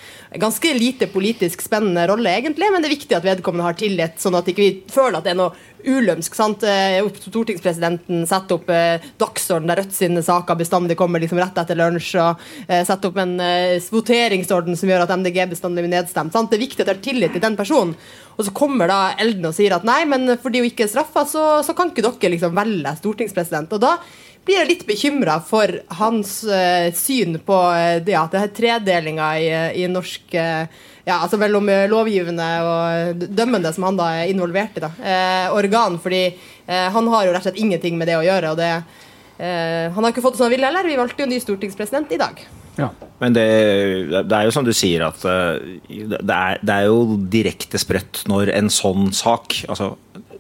Ganske 0.40 0.72
lite 0.76 1.08
politisk 1.12 1.62
spennende 1.64 2.06
rolle, 2.08 2.32
egentlig, 2.40 2.68
men 2.72 2.84
det 2.84 2.88
er 2.88 2.96
viktig 2.96 3.16
at 3.16 3.24
vedkommende 3.24 3.68
har 3.68 3.76
tillit, 3.80 4.16
sånn 4.20 4.36
at 4.36 4.48
ikke 4.48 4.64
vi 4.64 4.72
føler 4.92 5.20
at 5.20 5.28
det 5.28 5.32
er 5.34 5.40
noe 5.40 5.68
ulømsk. 5.84 6.34
sant? 6.34 6.64
Eh, 6.64 7.00
Stortingspresidenten 7.28 8.24
setter 8.28 8.58
opp 8.58 8.68
eh, 8.72 9.04
dagsorden 9.20 9.68
der 9.70 9.82
Rødt 9.82 9.96
sine 9.96 10.22
saker 10.24 10.58
bestandig 10.58 10.98
kommer 11.00 11.22
liksom 11.22 11.40
rett 11.40 11.58
etter 11.60 11.78
lunsj, 11.78 12.14
og 12.20 12.46
eh, 12.66 12.84
setter 12.84 13.12
opp 13.12 13.20
en 13.22 13.36
eh, 13.44 13.90
voteringsorden 13.92 14.76
som 14.76 14.90
gjør 14.90 15.04
at 15.06 15.14
MDG 15.16 15.44
bestandig 15.52 15.84
blir 15.84 15.94
nedstemt. 15.96 16.32
sant? 16.32 16.50
Det 16.50 16.58
er 16.58 16.66
viktig 16.66 16.84
at 16.84 16.90
det 16.90 16.96
har 16.96 17.04
tillit 17.04 17.36
til 17.36 17.44
den 17.44 17.56
personen. 17.58 17.94
Og 18.38 18.46
så 18.46 18.52
kommer 18.54 18.77
da 18.86 19.16
Elden 19.18 19.48
og 19.50 19.56
sier 19.56 19.74
at 19.74 19.86
nei, 19.88 20.04
men 20.06 20.36
fordi 20.38 20.62
hun 20.62 20.68
ikke 20.70 20.86
er 20.86 20.92
straffa, 20.92 21.24
så, 21.26 21.46
så 21.66 21.74
kan 21.74 21.90
ikke 21.90 22.04
dere 22.06 22.30
liksom 22.36 22.54
velge 22.54 22.94
stortingspresident. 23.00 23.72
Og 23.74 23.82
da 23.82 23.96
blir 24.46 24.60
jeg 24.60 24.68
litt 24.68 24.86
bekymra 24.86 25.40
for 25.44 25.80
hans 25.98 26.44
uh, 26.46 26.86
syn 26.94 27.40
på 27.44 27.56
uh, 27.58 27.98
ja, 27.98 28.22
det 28.30 28.44
her 28.44 28.54
tredelinga 28.54 29.32
i, 29.42 29.50
i 29.82 29.90
norsk 29.90 30.38
uh, 30.38 30.86
ja, 31.08 31.16
altså 31.22 31.38
mellom 31.40 31.68
eh, 31.72 31.86
lovgivende 31.88 32.46
og 32.68 33.26
dømmende, 33.32 33.72
som 33.72 33.86
han 33.88 33.98
da 33.98 34.10
er 34.18 34.32
involvert 34.32 34.76
i, 34.76 34.84
da, 34.84 34.90
eh, 35.00 35.56
organ. 35.56 35.96
Fordi 36.02 36.22
eh, 36.28 36.88
han 36.94 37.12
har 37.14 37.24
jo 37.24 37.32
rett 37.32 37.46
og 37.46 37.48
slett 37.48 37.62
ingenting 37.62 37.96
med 38.00 38.10
det 38.10 38.18
å 38.18 38.24
gjøre. 38.26 38.52
og 38.52 38.60
det 38.60 38.72
eh, 38.74 39.88
Han 39.94 40.04
har 40.04 40.12
ikke 40.12 40.24
fått 40.24 40.36
det 40.36 40.42
som 40.42 40.48
han 40.48 40.56
ville 40.56 40.68
heller. 40.68 40.88
Vi 40.88 41.00
valgte 41.00 41.24
jo 41.24 41.30
ny 41.30 41.40
stortingspresident 41.40 42.12
i 42.12 42.20
dag. 42.20 42.42
Ja. 42.78 42.92
Men 43.18 43.34
det, 43.34 43.46
det 44.30 44.34
er 44.36 44.46
jo 44.46 44.54
som 44.54 44.66
du 44.66 44.70
sier 44.76 45.02
at 45.08 45.24
eh, 45.26 45.78
det 45.88 46.20
er, 46.22 46.60
det 46.62 46.74
er 46.74 46.86
jo 46.86 47.18
direkte 47.30 47.80
sprøtt 47.80 48.22
når 48.30 48.52
en 48.54 48.70
sånn 48.70 49.10
sak, 49.16 49.64
altså 49.66 49.96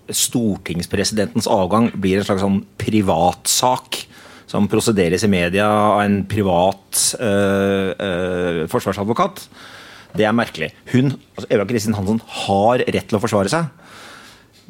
stortingspresidentens 0.08 1.48
avgang, 1.50 1.90
blir 1.98 2.20
en 2.20 2.28
slags 2.28 2.44
sånn 2.44 2.62
privatsak 2.80 4.04
som 4.48 4.68
prosederes 4.70 5.26
i 5.26 5.30
media 5.30 5.66
av 5.68 5.98
en 6.06 6.22
privat 6.28 7.02
øh, 7.20 7.90
øh, 7.92 8.62
forsvarsadvokat. 8.72 9.42
Det 10.16 10.24
er 10.24 10.32
merkelig. 10.32 10.70
Hun, 10.94 11.12
altså 11.36 11.50
Eva 11.52 11.66
Kristin 11.68 11.96
Hansen 11.98 12.22
har 12.46 12.80
rett 12.80 13.10
til 13.10 13.18
å 13.18 13.20
forsvare 13.20 13.52
seg. 13.52 13.68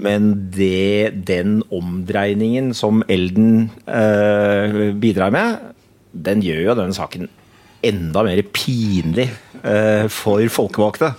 Men 0.02 0.32
det, 0.54 1.14
den 1.26 1.60
omdreiningen 1.74 2.72
som 2.74 3.04
Elden 3.10 3.68
øh, 3.86 4.94
bidrar 4.98 5.34
med, 5.34 5.70
den 6.10 6.42
gjør 6.42 6.64
jo 6.64 6.78
denne 6.78 6.96
saken 6.96 7.30
enda 7.84 8.24
mer 8.26 8.42
pinlig 8.54 9.28
eh, 9.62 10.06
for 10.10 10.42
folkevalgte 10.50 11.12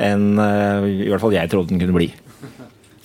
enn 0.00 0.38
eh, 0.40 0.88
i 1.06 1.08
hvert 1.10 1.22
fall 1.22 1.36
jeg 1.36 1.50
trodde 1.52 1.74
den 1.74 1.82
kunne 1.82 1.96
bli. 1.96 2.08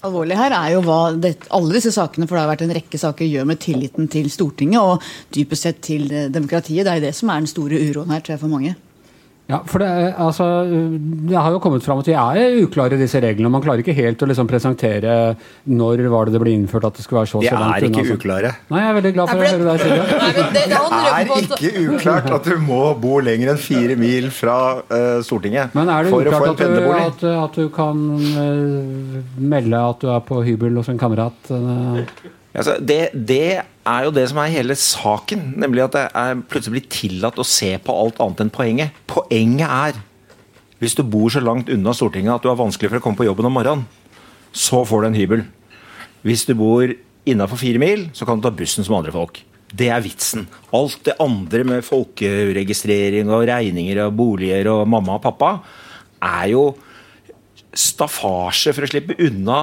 Alvorlig 0.06 0.38
her 0.38 0.54
er 0.54 0.74
jo 0.76 0.84
hva 0.86 1.00
det, 1.18 1.34
alle 1.56 1.74
disse 1.74 1.90
sakene, 1.96 2.28
for 2.30 2.38
det 2.38 2.44
har 2.44 2.52
vært 2.52 2.66
en 2.68 2.76
rekke 2.78 3.00
saker, 3.02 3.26
gjør 3.26 3.48
med 3.50 3.62
tilliten 3.64 4.10
til 4.12 4.30
Stortinget 4.30 4.78
og 4.78 5.06
dypest 5.34 5.66
sett 5.66 5.80
til 5.86 6.06
eh, 6.12 6.28
demokratiet. 6.34 6.86
Det 6.86 6.92
er 6.94 7.00
jo 7.02 7.08
det 7.08 7.16
som 7.18 7.32
er 7.34 7.42
den 7.42 7.50
store 7.50 7.80
uroen 7.88 8.14
her, 8.14 8.22
tror 8.22 8.36
jeg, 8.36 8.44
for 8.44 8.54
mange. 8.54 8.76
Ja, 9.46 9.60
for 9.70 9.78
det, 9.78 9.88
altså, 10.18 10.46
det 11.30 11.36
har 11.38 11.52
jo 11.54 11.60
kommet 11.62 11.84
fram 11.86 12.00
at 12.02 12.08
de 12.10 12.16
er 12.18 12.56
uklare, 12.64 12.98
disse 12.98 13.20
reglene. 13.22 13.52
Man 13.54 13.62
klarer 13.62 13.84
ikke 13.84 13.94
helt 13.94 14.24
å 14.26 14.30
liksom 14.32 14.48
presentere 14.50 15.36
når 15.70 16.02
var 16.10 16.26
det 16.26 16.34
det 16.34 16.42
ble 16.42 16.54
innført 16.58 16.88
at 16.90 16.98
det 16.98 17.06
skulle 17.06 17.22
være 17.22 17.30
så 17.30 17.42
De 17.44 17.52
så 17.52 17.60
langt 17.62 17.78
er 17.78 17.86
ikke 17.86 18.02
unna. 18.02 18.16
uklare. 18.18 18.52
Nei, 18.74 18.80
jeg 18.82 18.90
er 18.90 18.98
veldig 18.98 19.12
glad 19.20 19.30
for 19.30 19.38
å 19.38 19.52
høre 19.52 19.68
deg 19.68 19.84
si 19.84 19.90
det. 19.92 20.00
Nei, 20.16 20.32
det, 20.34 20.46
det 20.56 20.80
er 21.12 21.30
ikke 21.44 21.84
uklart 21.94 22.32
at 22.40 22.50
du 22.50 22.56
må 22.66 22.82
bo 23.04 23.20
lenger 23.22 23.54
enn 23.54 23.62
fire 23.62 23.98
mil 24.02 24.32
fra 24.34 24.58
uh, 24.82 25.20
Stortinget 25.26 25.78
Men 25.78 25.92
er 25.94 26.08
det 26.10 26.16
for 26.16 26.26
å 26.26 26.34
få 26.34 26.42
uklart 26.42 26.48
en 26.48 26.50
at 26.50 26.58
du, 26.58 26.64
pendlerbolig. 26.66 27.06
at, 27.12 27.28
at 27.44 27.60
du 27.62 27.70
kan 27.76 28.02
uh, 28.42 29.22
melde 29.54 29.84
at 29.92 30.02
du 30.02 30.10
er 30.16 30.26
på 30.26 30.42
hybel 30.50 30.82
hos 30.82 30.90
en 30.90 30.98
kamerat? 31.06 31.54
eh? 31.54 32.02
Altså, 32.56 32.78
det, 32.80 33.12
det 33.14 33.62
er 33.62 34.06
jo 34.08 34.14
det 34.16 34.26
som 34.32 34.40
er 34.42 34.54
hele 34.54 34.78
saken. 34.80 35.54
Nemlig 35.60 35.86
at 35.86 35.96
det 35.96 36.04
er 36.08 36.44
plutselig 36.50 36.80
blir 36.80 36.92
tillatt 36.94 37.40
å 37.42 37.48
se 37.48 37.74
på 37.84 37.96
alt 37.96 38.22
annet 38.24 38.46
enn 38.46 38.54
poenget. 38.54 39.02
Poenget 39.12 39.68
er 39.68 40.04
hvis 40.84 40.96
du 40.98 41.06
bor 41.08 41.32
så 41.32 41.42
langt 41.44 41.72
unna 41.72 41.94
Stortinget 41.96 42.36
at 42.36 42.44
du 42.44 42.50
har 42.52 42.60
vanskelig 42.60 42.92
for 42.92 43.00
å 43.00 43.04
komme 43.04 43.20
på 43.20 43.28
jobben 43.28 43.48
om 43.48 43.56
morgenen, 43.56 43.86
så 44.56 44.84
får 44.88 45.04
du 45.04 45.08
en 45.08 45.18
hybel. 45.18 45.44
Hvis 46.28 46.44
du 46.48 46.54
bor 46.58 46.92
innafor 47.26 47.60
fire 47.60 47.80
mil, 47.82 48.10
så 48.16 48.28
kan 48.28 48.40
du 48.40 48.46
ta 48.46 48.54
bussen 48.54 48.86
som 48.86 48.98
andre 48.98 49.14
folk. 49.16 49.40
Det 49.76 49.88
er 49.92 50.04
vitsen. 50.04 50.46
Alt 50.76 51.02
det 51.08 51.16
andre 51.24 51.64
med 51.68 51.86
folkeregistrering 51.88 53.32
og 53.34 53.48
regninger 53.50 54.04
og 54.06 54.18
boliger 54.20 54.70
og 54.72 54.84
mamma 54.92 55.18
og 55.18 55.24
pappa 55.26 55.52
er 56.24 56.52
jo 56.54 56.68
staffasje 57.76 58.76
for 58.76 58.86
å 58.86 58.92
slippe 58.92 59.18
unna 59.26 59.60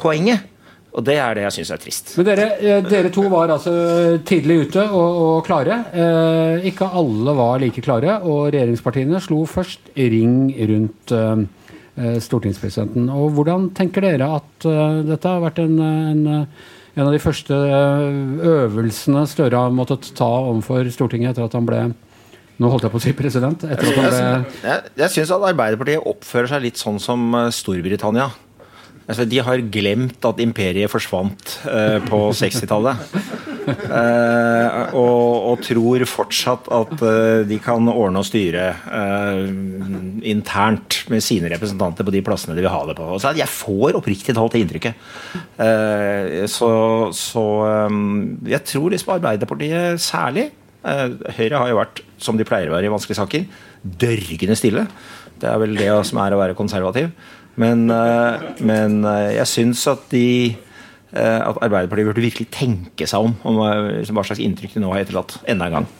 poenget. 0.00 0.46
Og 0.90 1.04
det 1.06 1.16
er 1.22 1.36
det 1.38 1.44
jeg 1.44 1.54
syns 1.60 1.70
er 1.74 1.80
trist. 1.84 2.10
Men 2.18 2.26
dere, 2.26 2.46
eh, 2.58 2.80
dere 2.82 3.12
to 3.14 3.22
var 3.30 3.52
altså 3.54 3.72
tidlig 4.26 4.56
ute 4.66 4.82
og, 4.88 5.20
og 5.26 5.38
klare. 5.46 5.76
Eh, 5.94 6.66
ikke 6.72 6.88
alle 6.98 7.34
var 7.38 7.62
like 7.62 7.84
klare, 7.84 8.16
og 8.26 8.50
regjeringspartiene 8.50 9.22
slo 9.22 9.44
først 9.46 9.92
ring 9.94 10.50
rundt 10.72 11.14
eh, 11.14 11.44
eh, 11.94 12.18
stortingspresidenten. 12.26 13.06
Og 13.14 13.30
hvordan 13.38 13.70
tenker 13.78 14.08
dere 14.08 14.32
at 14.40 14.66
eh, 14.66 15.00
dette 15.12 15.30
har 15.30 15.46
vært 15.46 15.62
en, 15.62 15.78
en, 15.78 16.26
en 16.98 17.06
av 17.06 17.14
de 17.14 17.22
første 17.22 17.54
eh, 17.54 18.44
øvelsene 18.50 19.24
Støre 19.30 19.62
har 19.62 19.74
måttet 19.74 20.10
ta 20.18 20.30
overfor 20.42 20.90
Stortinget 20.90 21.36
etter 21.36 21.46
at 21.46 21.58
han 21.58 21.70
ble 21.70 21.86
nå 22.60 22.68
holdt 22.68 22.84
jeg 22.84 22.92
på 22.92 22.98
å 22.98 23.00
si 23.06 23.12
president. 23.16 23.62
Etter 23.64 23.86
at 23.88 23.96
han 23.96 24.10
ble 24.10 24.68
Jeg, 24.68 24.94
jeg 25.06 25.12
syns 25.14 25.30
at 25.38 25.50
Arbeiderpartiet 25.54 26.02
oppfører 26.10 26.50
seg 26.50 26.66
litt 26.66 26.82
sånn 26.82 26.98
som 27.00 27.30
Storbritannia. 27.54 28.26
Altså, 29.10 29.26
de 29.26 29.40
har 29.42 29.62
glemt 29.74 30.26
at 30.28 30.40
imperiet 30.42 30.90
forsvant 30.92 31.56
eh, 31.66 31.98
på 32.06 32.18
60-tallet. 32.38 33.08
Eh, 33.70 34.94
og, 34.98 35.48
og 35.50 35.64
tror 35.66 36.04
fortsatt 36.08 36.68
at 36.74 36.94
eh, 37.06 37.42
de 37.48 37.58
kan 37.62 37.90
ordne 37.90 38.22
og 38.22 38.28
styre 38.28 38.68
eh, 38.70 39.42
internt 40.30 41.00
med 41.10 41.24
sine 41.26 41.50
representanter 41.52 42.06
på 42.06 42.14
de 42.14 42.22
plassene 42.26 42.56
de 42.56 42.64
vil 42.64 42.72
ha 42.72 42.80
det 42.88 42.96
på. 42.98 43.08
Og 43.16 43.20
så 43.22 43.34
jeg 43.38 43.50
får 43.50 43.98
oppriktig 43.98 44.36
talt 44.38 44.54
det 44.54 44.62
inntrykket. 44.64 45.04
Eh, 45.66 46.46
så 46.50 46.70
så 47.16 47.46
eh, 47.66 48.00
jeg 48.54 48.64
tror 48.70 48.94
liksom 48.94 49.16
Arbeiderpartiet 49.18 50.02
særlig 50.02 50.50
Høyre 50.80 51.58
har 51.60 51.68
jo 51.68 51.76
vært, 51.76 51.98
som 52.24 52.38
de 52.38 52.44
pleier 52.48 52.70
å 52.70 52.72
være 52.72 52.88
i 52.88 52.92
vanskelige 52.92 53.18
saker, 53.18 53.42
dørgende 54.00 54.54
stille. 54.56 54.86
Det 55.36 55.48
er 55.50 55.58
vel 55.60 55.76
det 55.76 55.90
som 56.08 56.20
er 56.24 56.32
å 56.32 56.38
være 56.40 56.56
konservativ. 56.56 57.10
Men, 57.58 57.88
eh, 57.90 58.50
men 58.62 59.00
eh, 59.04 59.36
jeg 59.38 59.50
syns 59.50 59.86
at 59.90 60.06
de 60.12 60.26
eh, 61.12 61.40
at 61.40 61.58
Arbeiderpartiet 61.58 62.06
burde 62.06 62.24
virkelig 62.24 62.50
tenke 62.54 63.08
seg 63.10 63.26
om, 63.26 63.34
om 63.44 63.58
hva 63.60 64.26
slags 64.26 64.42
inntrykk 64.42 64.76
de 64.76 64.84
nå 64.84 64.92
har 64.94 65.02
etterlatt. 65.02 65.40
Enda 65.50 65.66
en 65.66 65.80
gang. 65.80 65.90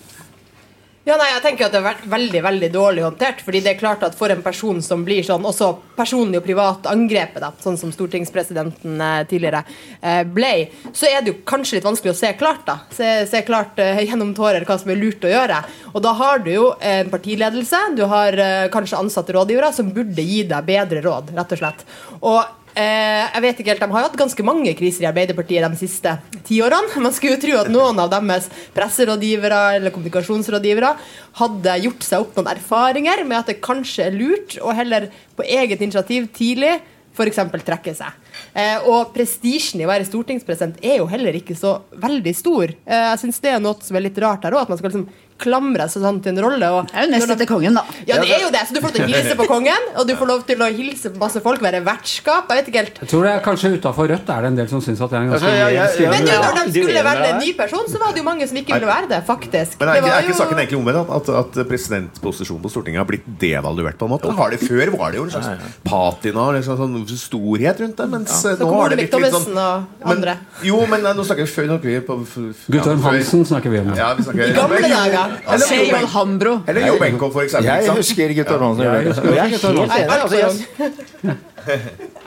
Ja, 1.09 1.15
nei, 1.17 1.31
jeg 1.33 1.41
tenker 1.41 1.65
at 1.65 1.73
Det 1.73 1.81
har 1.81 1.87
vært 1.95 2.09
veldig 2.13 2.41
veldig 2.45 2.69
dårlig 2.75 3.05
håndtert. 3.07 3.41
fordi 3.41 3.63
det 3.65 3.71
er 3.73 3.79
klart 3.81 4.03
at 4.05 4.17
For 4.19 4.29
en 4.33 4.43
person 4.45 4.83
som 4.85 5.05
blir 5.05 5.25
sånn 5.25 5.47
også 5.49 5.71
personlig 5.97 6.41
og 6.41 6.45
privat 6.45 6.87
angrepet, 6.91 7.41
da, 7.41 7.51
sånn 7.61 7.79
som 7.81 7.93
stortingspresidenten 7.93 9.01
eh, 9.05 9.25
tidligere 9.29 9.63
eh, 10.01 10.23
ble, 10.25 10.53
så 10.93 11.09
er 11.09 11.21
det 11.21 11.33
jo 11.33 11.41
kanskje 11.49 11.79
litt 11.79 11.89
vanskelig 11.89 12.13
å 12.15 12.19
se 12.21 12.31
klart. 12.41 12.63
da, 12.69 12.79
Se, 12.93 13.09
se 13.29 13.43
klart 13.49 13.81
eh, 13.81 14.01
gjennom 14.09 14.35
tårer 14.37 14.65
hva 14.69 14.79
som 14.81 14.93
er 14.93 15.01
lurt 15.01 15.25
å 15.25 15.33
gjøre. 15.33 15.63
Og 15.95 16.01
Da 16.05 16.15
har 16.21 16.45
du 16.45 16.53
jo 16.53 16.71
en 16.81 17.11
partiledelse, 17.13 17.83
du 17.97 18.05
har 18.09 18.37
eh, 18.37 18.69
kanskje 18.73 19.01
ansatte 19.01 19.37
rådgivere 19.37 19.73
som 19.77 19.93
burde 19.93 20.25
gi 20.25 20.45
deg 20.49 20.69
bedre 20.69 21.05
råd, 21.05 21.33
rett 21.37 21.57
og 21.57 21.65
slett. 21.65 21.85
Og 22.21 22.60
Eh, 22.75 23.25
jeg 23.35 23.43
vet 23.45 23.61
ikke 23.61 23.73
helt, 23.73 23.83
De 23.83 23.95
har 23.97 24.07
hatt 24.07 24.19
ganske 24.19 24.45
mange 24.47 24.75
kriser 24.79 25.05
i 25.05 25.11
Arbeiderpartiet 25.11 25.65
de 25.67 25.81
siste 25.81 26.15
ti 26.47 26.61
årene. 26.63 27.03
Man 27.03 27.15
skulle 27.17 27.37
jo 27.37 27.43
tro 27.43 27.59
at 27.63 27.73
noen 27.73 27.99
av 28.03 28.13
deres 28.13 28.51
presserådgivere 28.77 29.61
eller 29.79 29.95
kommunikasjonsrådgivere 29.95 30.95
hadde 31.41 31.81
gjort 31.87 32.07
seg 32.07 32.25
opp 32.25 32.39
noen 32.39 32.53
erfaringer 32.55 33.25
med 33.27 33.41
at 33.41 33.53
det 33.53 33.61
kanskje 33.65 34.07
er 34.07 34.17
lurt 34.17 34.57
å 34.63 34.75
heller 34.77 35.11
på 35.39 35.47
eget 35.47 35.83
initiativ 35.83 36.31
tidlig 36.37 36.79
f.eks. 37.11 37.41
trekke 37.67 37.95
seg. 37.97 38.19
Eh, 38.55 38.87
og 38.89 39.11
prestisjen 39.15 39.83
i 39.83 39.87
å 39.87 39.91
være 39.91 40.07
stortingspresident 40.09 40.79
er 40.85 41.01
jo 41.01 41.09
heller 41.11 41.37
ikke 41.37 41.57
så 41.59 41.81
veldig 42.01 42.35
stor. 42.39 42.71
Eh, 42.87 43.07
jeg 43.11 43.23
syns 43.25 43.43
det 43.43 43.55
er 43.55 43.65
noe 43.65 43.83
som 43.85 43.99
er 43.99 44.07
litt 44.07 44.21
rart 44.23 44.47
her 44.47 44.57
òg, 44.57 44.65
at 44.65 44.73
man 44.73 44.81
skal 44.81 44.93
liksom 44.93 45.09
klamre 45.41 45.87
seg 45.91 46.05
sånn 46.05 46.21
til 46.25 46.35
en 46.37 46.43
rolle. 46.45 46.69
Og 46.77 46.87
Det 46.91 46.97
er 47.01 47.07
jo 47.09 47.13
nesten 47.15 47.39
til 47.41 47.49
kongen, 47.51 47.75
da. 47.81 47.85
ja, 48.07 48.19
det 48.21 48.31
er 48.37 48.45
jo 48.45 48.51
det. 48.55 48.63
Så 48.69 48.77
du 48.77 48.81
får 48.81 48.89
lov 48.91 48.97
til 48.99 49.05
å 49.07 49.11
hilse 49.15 49.37
på 49.41 49.47
kongen, 49.51 49.89
og 49.97 50.07
du 50.09 50.15
får 50.21 50.31
lov 50.33 50.45
til 50.49 50.63
å 50.63 50.69
hilse 50.77 51.13
på 51.15 51.19
masse 51.23 51.41
folk, 51.45 51.61
være 51.65 51.81
vertskap. 51.87 52.51
Jeg 52.51 52.61
vet 52.61 52.69
ikke 52.73 52.83
helt. 52.85 53.01
Jeg 53.05 53.09
tror 53.15 53.27
det 53.29 53.33
er 53.35 53.45
kanskje 53.45 53.73
utafor 53.79 54.09
Rødt 54.11 54.31
er 54.35 54.41
det 54.43 54.49
en 54.51 54.57
del 54.61 54.69
som 54.71 54.81
syns 54.85 55.01
at 55.05 55.11
det 55.13 55.19
er 55.19 55.23
en 55.27 55.31
ganske 55.35 55.51
ja, 55.51 55.59
ja, 55.61 55.69
ja, 55.81 55.87
stil. 55.95 56.09
Men 56.11 56.25
du, 56.27 56.31
Ja, 56.31 56.41
når 56.51 56.71
de 56.71 56.73
skulle 56.85 57.05
velge 57.07 57.29
en 57.35 57.39
ny 57.45 57.51
person, 57.59 57.85
så 57.91 57.99
var 58.03 58.13
det 58.15 58.23
jo 58.23 58.27
mange 58.27 58.47
som 58.51 58.57
ikke 58.61 58.75
ville 58.75 58.89
være 58.91 59.09
det, 59.11 59.21
faktisk. 59.29 59.77
Men 59.81 59.89
er 59.89 59.93
Det 59.95 60.03
ikke, 60.05 60.17
er 60.17 60.29
ikke 60.29 60.39
saken 60.41 60.59
egentlig 60.65 60.79
omvendt? 60.81 61.15
At, 61.21 61.29
at 61.41 61.61
presidentposisjonen 61.71 62.63
på 62.65 62.71
Stortinget 62.73 63.01
har 63.03 63.09
blitt 63.11 63.27
devaluert? 63.41 63.99
på 64.01 64.07
en 64.09 64.13
måte? 64.15 64.33
Har 64.37 64.51
det, 64.55 64.61
før 64.65 64.91
var 64.97 65.11
det 65.13 65.19
jo 65.21 65.25
en 65.29 65.31
slags 65.35 65.49
patina 65.85 66.47
liksom, 66.57 66.77
sånn 66.81 66.97
storhet 67.21 67.81
rundt 67.83 67.97
det. 68.01 68.07
Mens 68.13 68.33
eh, 68.45 68.57
Så 68.57 68.65
nå 68.67 68.73
har 68.81 68.93
det 68.93 68.99
blitt 69.03 69.17
litt 69.21 69.35
sånn. 69.35 69.87
Men, 70.07 70.25
jo, 70.67 70.79
men 70.91 71.05
nå 71.05 71.25
snakker 71.27 71.45
vi 71.47 71.51
før 71.53 71.69
snakker 71.71 71.91
vi 71.91 71.99
på, 72.07 72.17
f- 72.25 72.39
f- 72.51 72.67
Guttorm 72.75 73.03
Hansen 73.05 73.45
snakker 73.49 73.73
vi 73.75 73.81
om. 73.83 73.93
Ja, 73.99 74.13
vi 74.19 74.25
snakker 74.27 74.47
I 74.47 74.57
gamle 74.57 74.81
dager. 74.91 75.30
Eller 75.47 75.65
Se 75.67 75.77
Jo 75.77 75.85
John 75.85 75.93
Benko, 75.97 76.11
Hambro. 76.15 76.53
eller 76.69 76.87
Jo 76.87 76.97
Benko, 77.01 77.31
for 77.35 77.43
eksempel. 77.47 77.71
Jeg 77.71 77.97
husker 78.01 78.35
Guttorm 78.41 78.67
Hansen. 78.69 78.85
Ja, 78.85 78.93
jeg 78.97 79.47
er 79.47 79.53
helt 79.55 80.35
enig. 80.41 81.39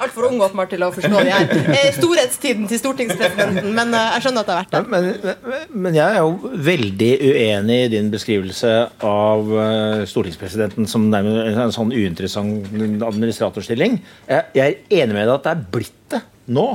Altfor 0.04 0.28
ung 0.28 0.38
åpenbart 0.46 0.70
til 0.74 0.84
å 0.86 0.90
forstå 0.94 1.22
det 1.26 1.32
her. 1.34 1.50
Eh, 1.74 1.88
Storhetstiden 1.96 2.68
til 2.70 2.80
stortingspresidenten, 2.80 3.72
men 3.76 3.94
eh, 3.98 4.12
jeg 4.18 4.26
skjønner 4.28 4.44
at 4.46 4.50
det 4.50 4.54
har 4.54 4.62
vært 4.62 4.76
det. 4.76 4.82
men, 4.94 5.08
men, 5.50 5.66
men 5.88 5.98
jeg 5.98 6.06
er 6.06 6.22
jo 6.22 6.54
veldig 6.70 7.12
uenig 7.32 7.80
i 7.88 7.90
din 7.96 8.12
beskrivelse 8.14 8.74
av 9.10 9.54
eh, 9.66 10.04
stortingspresidenten 10.10 10.90
som 10.90 11.08
en 11.18 11.74
sånn 11.74 11.94
uinteressant 11.96 12.70
administratorstilling. 13.10 14.00
Jeg, 14.30 14.50
jeg 14.58 14.78
er 14.78 15.04
enig 15.04 15.18
med 15.18 15.26
deg 15.28 15.36
at 15.40 15.48
det 15.50 15.56
er 15.56 15.66
blitt 15.78 15.98
det 16.14 16.22
nå. 16.54 16.68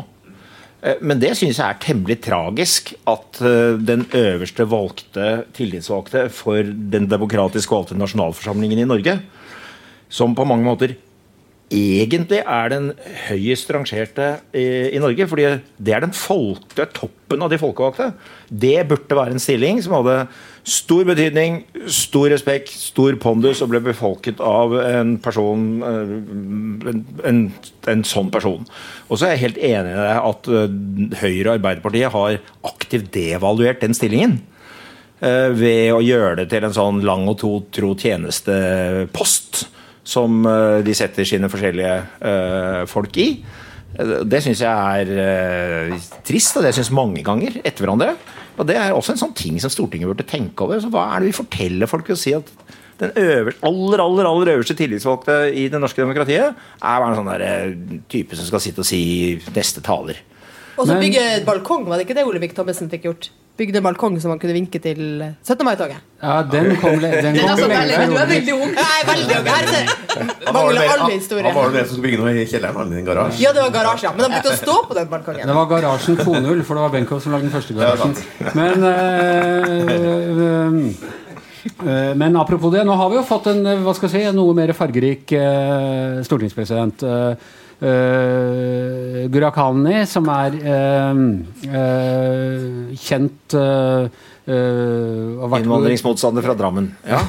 Eh, 0.83 1.01
Men 1.03 1.19
det 1.23 1.35
syns 1.39 1.59
jeg 1.59 1.67
er 1.67 1.83
temmelig 1.83 2.21
tragisk 2.27 2.95
at 3.09 3.41
eh, 3.43 3.75
den 3.81 4.07
øverste 4.15 4.69
valgte 4.71 5.27
tillitsvalgte 5.57 6.29
for 6.31 6.63
den 6.63 7.09
demokratisk 7.11 7.75
valgte 7.75 7.99
nasjonalforsamlingen 7.99 8.85
i 8.85 8.89
Norge, 8.89 9.19
som 10.09 10.37
på 10.39 10.47
mange 10.49 10.67
måter 10.67 10.97
egentlig 11.69 12.39
er 12.41 12.71
den 12.73 12.93
høyest 13.29 13.69
rangerte 13.75 14.29
i, 14.57 14.95
i 14.97 15.01
Norge. 15.03 15.27
fordi 15.29 15.49
det 15.77 15.95
er 15.95 16.01
den 16.01 16.17
folkte 16.17 16.87
toppen 16.97 17.43
av 17.45 17.51
de 17.53 17.59
folkevalgte. 17.61 18.13
Det 18.49 18.87
burde 18.89 19.19
være 19.19 19.37
en 19.37 19.43
stilling 19.43 19.83
som 19.85 19.99
hadde 19.99 20.29
stor 20.69 21.07
betydning, 21.09 21.63
stor 21.89 22.29
respekt, 22.33 22.71
stor 22.77 23.17
pondus 23.21 23.63
og 23.65 23.71
ble 23.73 23.81
befolket 23.83 24.41
av 24.45 24.75
en 24.83 25.15
person 25.23 25.65
eh, 25.85 26.13
en, 26.93 27.01
en, 27.31 27.41
en 27.93 28.05
sånn 28.07 28.29
person. 28.35 28.67
Og 29.09 29.17
så 29.17 29.29
er 29.29 29.35
jeg 29.35 29.45
helt 29.47 29.63
enig 29.71 29.95
i 29.95 29.99
deg 29.99 30.29
at 30.31 30.51
eh, 30.53 30.77
Høyre 31.23 31.47
og 31.49 31.55
Arbeiderpartiet 31.57 32.15
har 32.15 32.39
aktivt 32.69 33.11
devaluert 33.17 33.81
den 33.85 33.97
stillingen 33.97 34.39
eh, 35.25 35.49
ved 35.57 35.95
å 35.97 36.03
gjøre 36.05 36.43
det 36.43 36.49
til 36.53 36.69
en 36.69 36.77
sånn 36.77 37.01
lang 37.07 37.25
og 37.33 37.39
to, 37.41 37.55
tro 37.75 37.95
tjenestepost 37.97 39.65
som 40.09 40.41
de 40.81 40.93
setter 40.97 41.27
sine 41.29 41.51
forskjellige 41.53 42.87
folk 42.89 43.19
i. 43.21 43.27
Det 44.25 44.39
syns 44.41 44.63
jeg 44.65 45.03
er 45.03 45.91
trist, 46.25 46.57
og 46.57 46.65
det 46.65 46.71
syns 46.73 46.89
mange 46.97 47.21
ganger 47.27 47.59
etter 47.61 47.85
hverandre. 47.85 48.15
Og 48.59 48.67
det 48.67 48.77
er 48.79 48.95
også 48.95 49.15
en 49.15 49.21
sånn 49.21 49.37
ting 49.39 49.59
som 49.63 49.71
Stortinget 49.73 50.11
burde 50.11 50.27
tenke 50.27 50.67
over. 50.67 50.81
Så 50.83 50.91
hva 50.93 51.07
er 51.15 51.23
det 51.23 51.31
vi 51.31 51.39
forteller 51.39 51.91
folk 51.91 52.11
å 52.11 52.19
si 52.19 52.35
at 52.37 52.51
den 52.99 53.13
øver, 53.15 53.55
aller, 53.63 54.01
aller, 54.03 54.27
aller 54.27 54.53
øverste 54.57 54.75
tillitsvalgte 54.79 55.37
i 55.55 55.69
det 55.71 55.79
norske 55.79 56.03
demokratiet, 56.03 56.57
er 56.83 57.03
bare 57.03 57.13
en 57.13 57.19
sånn 57.21 57.31
der, 57.31 57.45
eh, 57.47 58.01
type 58.11 58.35
som 58.35 58.49
skal 58.49 58.63
sitte 58.65 58.83
og 58.83 58.89
si 58.89 59.03
neste 59.55 59.83
taler. 59.87 60.19
Og 60.79 60.87
så 60.87 60.99
bygge 60.99 61.45
balkong, 61.47 61.87
var 61.87 61.99
det 61.99 62.09
ikke 62.09 62.19
det 62.19 62.27
Olemic 62.27 62.57
Thommessen 62.57 62.91
fikk 62.91 63.07
gjort? 63.07 63.31
Bygde 63.59 63.81
en 63.81 63.83
balkong 63.89 64.21
som 64.23 64.31
man 64.31 64.39
kunne 64.39 64.55
vinke 64.55 64.79
til 64.79 64.99
17. 65.43 65.65
mai-toget. 65.67 65.97
Ja, 66.23 66.43
den 66.47 66.77
kom, 66.79 66.95
le- 67.03 67.11
den 67.23 67.35
kom 67.41 67.49
altså, 67.51 67.67
veldig, 67.69 67.97
du 68.07 68.15
er 68.15 68.27
veldig 68.31 68.55
ung. 68.55 68.71
Jeg 68.77 69.01
er 69.01 69.07
veldig 69.09 69.37
ung. 69.39 69.47
Her 69.49 69.63
er 70.47 70.53
mangler 70.53 70.83
alle 70.95 71.13
historier. 71.19 71.45
han- 71.49 71.55
var 71.57 71.65
jo 71.65 71.73
den 71.75 71.85
som 71.87 71.97
skulle 71.97 72.07
bygge 72.07 72.19
noe 72.23 72.31
i 72.39 72.47
kjelleren, 72.47 72.93
i 72.95 72.99
en 73.01 73.05
garasje. 73.09 73.41
Ja, 73.43 73.51
det 73.53 73.63
var 73.67 73.71
garasje, 73.79 74.05
ja. 74.07 74.13
Men 74.15 74.21
han 74.25 74.31
brukte 74.37 74.53
å 74.55 74.61
stå 74.63 74.77
på 74.89 74.95
den 74.95 75.09
balkongen. 75.11 75.47
Det 75.47 75.55
var 75.59 75.67
Garasjen 75.75 76.17
2.0, 76.17 76.63
for 76.65 76.75
det 76.75 76.83
var 76.87 76.91
Benkow 76.95 77.19
som 77.21 77.33
lagde 77.33 77.51
den 77.51 77.55
første 77.57 77.75
garasjen. 77.75 78.15
Men, 78.55 78.85
øh, 78.85 79.91
eh, 79.95 81.28
men 82.19 82.37
apropos 82.37 82.73
det, 82.75 82.85
nå 82.87 82.97
har 82.99 83.11
vi 83.13 83.19
jo 83.19 83.27
fått 83.29 83.51
en 83.53 83.65
eh, 83.67 83.81
hva 83.85 83.95
skal 83.97 84.11
jeg 84.11 84.29
si, 84.29 84.37
noe 84.37 84.57
mer 84.57 84.73
fargerik 84.77 85.33
eh, 85.37 86.21
stortingspresident. 86.27 87.05
Uh, 87.07 87.35
Gurakhani, 89.31 90.01
som 90.11 90.27
er 90.35 90.57
eh, 90.59 91.21
eh, 91.71 92.97
kjent 92.99 93.55
eh, 93.55 94.09
eh, 94.49 95.45
vært- 95.45 95.67
Innvandringsmotstander 95.67 96.43
fra 96.43 96.55
Drammen. 96.59 96.89
Ja. 97.07 97.21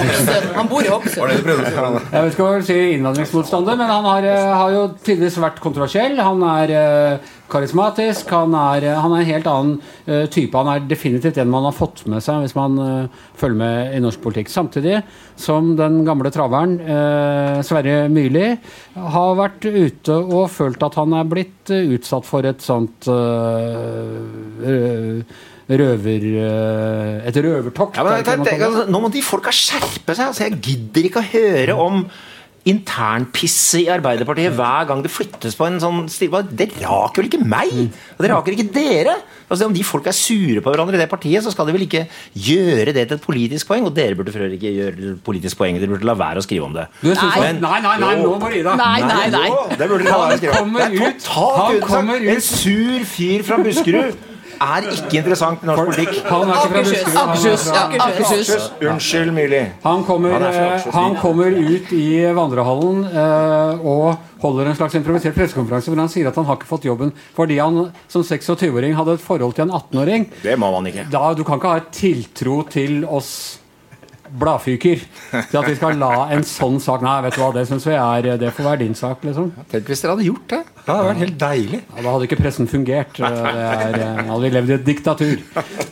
Han 0.58 0.68
bor 0.68 0.82
i 0.84 0.90
Hokksund. 0.90 1.22
Var 1.22 1.28
det 1.28 1.42
du 1.44 1.64
si? 1.64 1.74
Jeg 1.74 2.24
vet 2.24 2.34
ikke 2.34 2.42
hva 2.42 2.50
jeg 2.52 2.60
vil 2.60 2.68
si 2.68 2.78
innvandringsmotstander, 2.96 3.78
men 3.80 3.92
han 3.94 4.04
har, 4.10 4.28
eh, 4.28 4.52
har 4.54 4.74
jo 4.74 4.84
tidligere 5.06 5.46
vært 5.46 5.62
kontroversiell. 5.64 6.18
Han 6.18 6.42
er 6.54 6.74
uh, 6.74 7.34
karismatisk. 7.52 8.30
Han 8.34 8.54
er, 8.58 8.88
han 8.98 9.14
er 9.14 9.22
en 9.22 9.30
helt 9.30 9.50
annen 9.50 9.76
uh, 10.08 10.24
type. 10.26 10.56
Han 10.58 10.72
er 10.74 10.88
definitivt 10.90 11.38
en 11.38 11.52
man 11.52 11.68
har 11.68 11.76
fått 11.76 12.04
med 12.10 12.24
seg 12.24 12.44
hvis 12.44 12.56
man 12.58 12.76
følger 13.38 13.58
med 13.58 13.94
i 13.96 14.02
norsk 14.02 14.22
politikk. 14.24 14.50
Samtidig 14.52 15.02
som 15.36 15.74
den 15.78 16.02
gamle 16.06 16.30
traveren 16.34 16.76
eh, 16.80 17.58
Sverre 17.66 18.06
Myrli 18.12 18.52
har 18.94 19.38
vært 19.38 19.66
ute 19.66 20.18
og 20.18 20.46
følt 20.54 20.82
at 20.86 20.98
han 21.00 21.16
er 21.18 21.26
blitt 21.28 21.72
utsatt 21.74 22.26
for 22.28 22.46
et 22.46 22.62
sånt 22.62 23.08
uh, 23.10 24.20
eh, 24.62 25.42
Røver... 25.68 26.26
eh, 26.44 27.28
et 27.30 27.36
røvertokt. 27.40 27.96
Ja, 27.96 28.04
men, 28.04 28.20
det 28.20 28.26
jeg, 28.34 28.38
det 28.44 28.52
jeg, 28.52 28.60
det? 28.60 28.66
altså, 28.68 28.84
nå 28.92 29.00
må 29.00 29.10
de 29.14 29.22
folka 29.24 29.50
skjerpe 29.54 30.12
seg. 30.18 30.26
Altså, 30.28 30.44
jeg 30.48 30.60
gidder 30.60 31.08
ikke 31.10 31.22
å 31.22 31.28
høre 31.32 31.78
om 31.88 32.04
internpisset 32.64 33.82
i 33.82 33.88
Arbeiderpartiet 33.92 34.54
hver 34.56 34.86
gang 34.88 35.02
det 35.04 35.10
flyttes 35.12 35.52
på 35.58 35.66
en 35.68 35.74
sånn 35.82 36.06
stil. 36.08 36.32
Det 36.56 36.70
raker 36.80 37.20
vel 37.20 37.28
ikke 37.28 37.40
meg? 37.44 37.72
Og 38.16 38.22
det 38.24 38.30
raker 38.32 38.54
ikke 38.56 38.70
dere? 38.72 39.18
Altså, 39.44 39.66
om 39.68 39.74
de 39.76 39.82
folk 39.84 40.06
er 40.08 40.16
sure 40.16 40.62
på 40.64 40.72
hverandre 40.72 40.96
i 40.96 41.00
det 41.02 41.08
partiet, 41.10 41.44
så 41.44 41.52
skal 41.52 41.68
de 41.68 41.74
vel 41.76 41.84
ikke 41.84 42.06
gjøre 42.46 42.94
det 42.96 43.04
til 43.10 43.18
et 43.18 43.24
politisk 43.26 43.68
poeng? 43.68 43.84
Og 43.84 43.92
dere 43.96 44.16
burde 44.16 44.32
for 44.32 44.46
øvrig 44.46 44.56
ikke 44.56 44.72
gjøre 44.78 44.96
det 45.00 45.12
politisk 45.26 45.60
poeng. 45.60 45.76
Dere 45.80 45.92
burde 45.92 46.08
la 46.08 46.16
være 46.16 46.40
å 46.40 46.46
skrive 46.46 46.64
om 46.70 46.76
det. 46.76 46.86
Nei. 47.04 47.14
Men, 47.44 47.60
nei, 47.64 47.80
nei, 47.84 47.96
nei, 48.00 48.12
nå 48.22 48.32
må 48.40 48.48
du 48.48 48.56
gi 48.56 48.64
deg. 48.64 48.80
Nei, 48.80 49.00
nei, 49.12 49.26
nei. 49.36 49.46
Jo, 49.52 49.60
Det 49.76 49.90
burde 49.92 50.04
dere 50.08 50.12
la 50.14 50.22
være 50.24 50.38
å 50.38 50.40
skrive 50.40 50.62
om. 50.64 50.78
Det 50.80 50.86
er 50.86 50.96
ut- 51.00 51.26
totalt 51.28 51.58
han 51.58 51.74
uinteressant. 51.74 51.90
kommer 51.92 52.24
ut- 52.24 52.32
En 52.36 52.46
sur 52.48 53.04
fyr 53.12 53.44
fra 53.50 53.60
Buskerud 53.60 54.22
er 54.60 54.86
ikke 54.92 55.18
interessant 55.20 55.62
i 55.64 55.68
norsk 55.68 55.88
politikk. 55.88 56.20
Han 56.28 56.52
er 56.52 56.60
ikke 56.60 56.74
fra. 56.74 56.84
Buskerud. 56.84 57.08
er 57.08 57.22
Akershus. 57.24 57.66
Ja, 57.70 57.82
Akershus. 58.06 58.68
Unnskyld, 58.82 59.32
Myrli. 59.36 59.62
Han 59.84 60.04
kommer, 60.06 60.36
Han 60.36 60.44
fra 60.44 60.68
eh, 60.76 60.92
han 60.94 61.16
kommer 61.22 61.58
ut 61.58 61.92
i 61.96 62.06
vandrehallen 62.36 63.02
eh, 63.10 63.84
og 63.84 64.14
holder 64.44 64.70
en 64.70 64.78
slags 64.78 64.94
improvisert 64.98 65.36
pressekonferanse 65.36 65.90
hvor 65.90 66.02
han 66.02 66.12
sier 66.12 66.28
at 66.28 66.36
han 66.38 66.46
har 66.48 66.58
ikke 66.60 66.68
fått 66.68 66.86
jobben 66.88 67.12
fordi 67.36 67.58
han 67.62 67.86
som 68.12 68.24
26-åring 68.26 68.96
hadde 68.98 69.16
et 69.16 69.24
forhold 69.24 69.56
til 69.56 69.66
en 69.68 69.74
18-åring. 69.78 70.28
Det 70.44 70.56
må 70.60 70.70
man 70.74 70.90
ikke. 70.90 71.08
Da, 71.12 71.32
Du 71.34 71.44
kan 71.44 71.60
ikke 71.60 71.74
ha 71.74 71.82
et 71.82 71.92
tiltro 71.96 72.62
til 72.70 73.04
oss 73.04 73.60
bladfyker 74.34 75.02
til 75.04 75.58
at 75.60 75.68
vi 75.68 75.76
skal 75.78 75.98
la 76.00 76.28
en 76.34 76.42
sånn 76.46 76.80
sak 76.82 77.04
Nei, 77.04 77.20
vet 77.26 77.36
du 77.36 77.42
hva, 77.42 77.52
det 77.54 77.66
syns 77.68 77.86
vi 77.86 77.94
er 77.94 78.34
Det 78.40 78.50
får 78.56 78.66
være 78.70 78.82
din 78.82 78.96
sak, 78.98 79.22
liksom. 79.26 79.52
Tenk 79.70 79.90
hvis 79.90 80.02
dere 80.02 80.16
hadde 80.16 80.26
gjort 80.26 80.48
det. 80.50 80.62
Det 80.84 80.92
hadde 80.92 81.04
vært 81.08 81.20
helt 81.22 81.36
deilig. 81.40 81.78
Ja, 81.96 82.02
da 82.04 82.10
hadde 82.12 82.26
ikke 82.28 82.36
pressen 82.42 82.66
fungert. 82.68 83.16
Eh, 83.16 83.34
Det 83.34 83.50
er, 83.50 83.94
eh, 83.96 84.00
da 84.20 84.24
hadde 84.30 84.42
vi 84.44 84.50
levd 84.52 84.72
i 84.72 84.74
et 84.76 84.84
diktatur. 84.84 85.38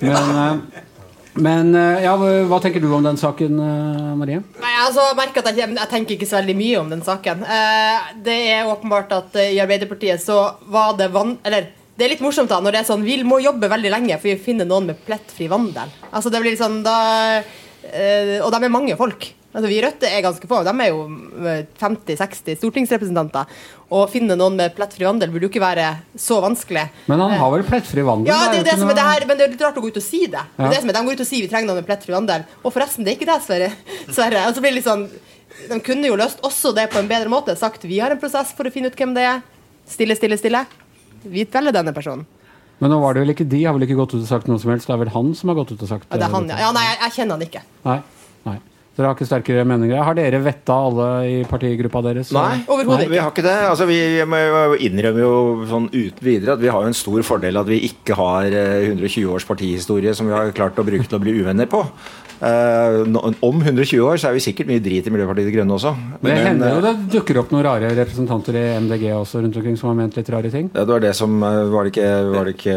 Men, 0.04 0.32
eh, 0.36 0.80
men 1.46 1.70
ja, 2.04 2.12
hva 2.20 2.58
tenker 2.60 2.82
du 2.84 2.90
om 2.92 3.06
den 3.06 3.16
saken, 3.16 3.56
Marie? 4.20 4.42
Nei, 4.60 4.72
altså, 4.84 5.06
jeg 5.08 5.16
merker 5.16 5.40
at 5.46 5.56
jeg, 5.56 5.70
jeg 5.78 5.88
tenker 5.94 6.18
ikke 6.18 6.28
så 6.28 6.42
veldig 6.42 6.56
mye 6.58 6.80
om 6.82 6.90
den 6.92 7.04
saken. 7.06 7.40
Eh, 7.48 8.10
det 8.26 8.36
er 8.52 8.68
åpenbart 8.68 9.14
at 9.16 9.38
i 9.46 9.56
Arbeiderpartiet 9.64 10.20
så 10.20 10.42
var 10.68 10.92
det 11.00 11.08
vann... 11.14 11.38
Eller 11.48 11.70
det 11.96 12.04
er 12.06 12.12
litt 12.14 12.24
morsomt 12.24 12.52
da, 12.52 12.58
når 12.60 12.72
det 12.72 12.78
er 12.80 12.86
sånn 12.88 13.02
Vi 13.04 13.18
må 13.28 13.36
jobbe 13.44 13.68
veldig 13.68 13.90
lenge 13.92 14.16
for 14.20 14.32
å 14.32 14.40
finne 14.44 14.64
noen 14.68 14.86
med 14.90 15.00
plettfri 15.08 15.48
vandel. 15.52 15.88
Altså, 16.10 16.28
det 16.32 16.40
blir 16.44 16.56
sånn 16.60 16.80
da 16.84 16.94
Og 18.44 18.48
de 18.52 18.60
er 18.60 18.72
mange 18.72 18.96
folk. 18.96 19.26
Altså, 19.52 19.68
vi 19.68 19.76
i 19.76 19.82
Rødt 19.84 20.04
er 20.08 20.22
ganske 20.24 20.48
få. 20.48 20.62
De 20.64 20.72
er 20.80 20.88
jo 20.88 21.00
eh, 21.44 21.64
50-60 21.80 22.56
stortingsrepresentanter. 22.56 23.50
Å 23.92 24.04
finne 24.08 24.36
noen 24.40 24.56
med 24.56 24.72
plettfri 24.76 25.04
vandel 25.04 25.28
burde 25.34 25.44
jo 25.44 25.50
ikke 25.52 25.60
være 25.60 25.90
så 26.16 26.38
vanskelig. 26.40 26.86
Men 27.12 27.20
han 27.20 27.34
har 27.36 27.52
vel 27.52 27.64
plettfri 27.68 28.04
vandel? 28.06 28.32
Ja, 28.32 28.46
det 28.48 28.56
er 28.56 28.62
jo 28.62 28.68
det 28.70 28.76
som 28.80 28.92
er 28.94 28.96
det 28.96 29.04
her, 29.10 29.26
men 29.28 29.36
det 29.36 29.44
er 29.44 29.52
litt 29.52 29.64
rart 29.66 29.76
å 29.76 29.84
gå 29.84 29.90
ut 29.92 30.00
og 30.00 30.06
si 30.06 30.22
det. 30.24 30.30
det, 30.32 30.44
Ja. 30.56 30.70
er 30.70 30.72
det 30.72 30.80
som 30.80 30.88
er, 30.88 30.96
de 30.96 31.04
går 31.10 31.18
ut 31.20 31.24
og 31.26 31.28
sier 31.28 31.44
vi 31.44 31.50
trenger 31.52 31.68
noen 31.68 31.82
med 31.82 31.88
plettfri 31.90 32.16
vandel. 32.16 32.46
Og 32.62 32.72
forresten, 32.72 33.04
det 33.04 33.12
er 33.12 33.18
ikke 33.20 33.28
det, 33.28 33.38
Sverre. 33.44 33.70
Sverre. 34.16 34.46
Og 34.48 34.56
så 34.56 34.64
blir 34.64 34.72
det 34.72 34.80
litt 34.80 34.88
sånn, 34.88 35.08
De 35.68 35.80
kunne 35.84 36.08
jo 36.08 36.16
løst 36.16 36.40
også 36.48 36.72
det 36.74 36.86
på 36.90 36.98
en 37.02 37.10
bedre 37.10 37.28
måte. 37.28 37.52
Sagt 37.60 37.84
vi 37.84 38.00
har 38.00 38.10
en 38.14 38.18
prosess 38.22 38.54
for 38.56 38.64
å 38.64 38.72
finne 38.72 38.88
ut 38.88 38.96
hvem 38.96 39.12
det 39.14 39.26
er. 39.34 39.42
Stille, 39.84 40.16
stille, 40.16 40.40
stille. 40.40 40.64
Vi 41.28 41.44
velger 41.44 41.76
denne 41.76 41.92
personen. 41.92 42.24
Men 42.80 42.90
nå 42.90 42.96
var 43.04 43.14
det 43.14 43.26
vel 43.26 43.34
ikke 43.36 43.44
de, 43.46 43.60
har 43.68 43.76
vel 43.76 43.84
ikke 43.84 44.00
gått 44.00 44.16
ut 44.16 44.22
og 44.24 44.26
sagt 44.26 44.48
noe 44.48 44.58
som 44.58 44.72
helst. 44.72 44.88
Det 44.88 44.96
er 44.96 45.02
vel 45.04 45.12
han 45.12 45.34
som 45.38 45.52
har 45.52 45.60
gått 45.60 45.76
ut 45.76 45.84
og 45.84 45.90
sagt 45.92 46.08
Ja, 46.08 46.16
det 46.18 46.24
er 46.26 46.32
han, 46.32 46.48
ja. 46.48 46.56
ja 46.64 46.72
nei, 46.74 46.82
jeg, 46.88 46.96
jeg 47.04 47.14
kjenner 47.20 47.36
han 47.36 47.44
ikke. 47.46 47.62
Nei. 47.84 47.98
Dere 48.92 49.08
har 49.08 49.16
ikke 49.16 49.24
sterkere 49.24 49.62
meninger? 49.64 49.96
Har 50.04 50.16
dere 50.18 50.42
vetta 50.44 50.74
alle 50.88 51.06
i 51.24 51.36
partigruppa 51.48 52.02
deres? 52.04 52.32
Nei, 52.36 52.58
Overhodet 52.68 53.08
vi 53.08 53.20
har 53.22 53.30
ikke 53.32 53.44
det. 53.46 53.54
Altså, 53.70 53.86
vi 53.88 53.96
innrømmer 54.84 55.22
jo 55.22 55.36
sånn 55.70 55.86
uten 55.94 56.20
videre 56.26 56.58
at 56.58 56.60
vi 56.60 56.68
har 56.74 56.84
en 56.84 56.96
stor 56.96 57.24
fordel 57.24 57.56
at 57.56 57.70
vi 57.70 57.80
ikke 57.88 58.18
har 58.18 58.52
eh, 58.52 58.90
120 58.90 59.32
års 59.32 59.48
partihistorie 59.48 60.12
som 60.16 60.28
vi 60.28 60.36
har 60.36 60.52
klart 60.52 60.76
å 60.76 60.84
bruke 60.84 61.08
til 61.08 61.16
å 61.16 61.22
bli 61.24 61.38
uvenner 61.40 61.70
på. 61.72 61.80
Eh, 62.42 63.00
om 63.46 63.60
120 63.62 64.02
år 64.02 64.18
så 64.18 64.26
er 64.26 64.34
vi 64.34 64.42
sikkert 64.42 64.66
mye 64.66 64.82
drit 64.82 65.06
i 65.06 65.10
Miljøpartiet 65.14 65.46
De 65.46 65.52
Grønne 65.54 65.76
også. 65.76 65.92
Det 66.24 66.32
hender 66.34 66.72
jo 66.72 66.80
eh, 66.80 66.86
det 66.88 67.12
dukker 67.12 67.38
opp 67.38 67.52
noen 67.54 67.62
rare 67.68 67.92
representanter 67.94 68.58
i 68.58 68.64
MDG 68.82 69.04
også 69.14 69.44
rundt 69.44 69.58
omkring 69.60 69.76
som 69.78 69.92
har 69.92 69.98
ment 70.00 70.18
litt 70.18 70.30
rare 70.34 70.50
ting. 70.50 70.66
ja, 70.74 70.82
det 70.82 70.90
var 70.90 71.04
det 71.04 71.12
som 71.14 71.36
eh, 71.38 71.60
Var 71.70 71.86
det 71.86 71.92
ikke, 71.92 72.08
var 72.32 72.48
det 72.48 72.56
ikke 72.56 72.74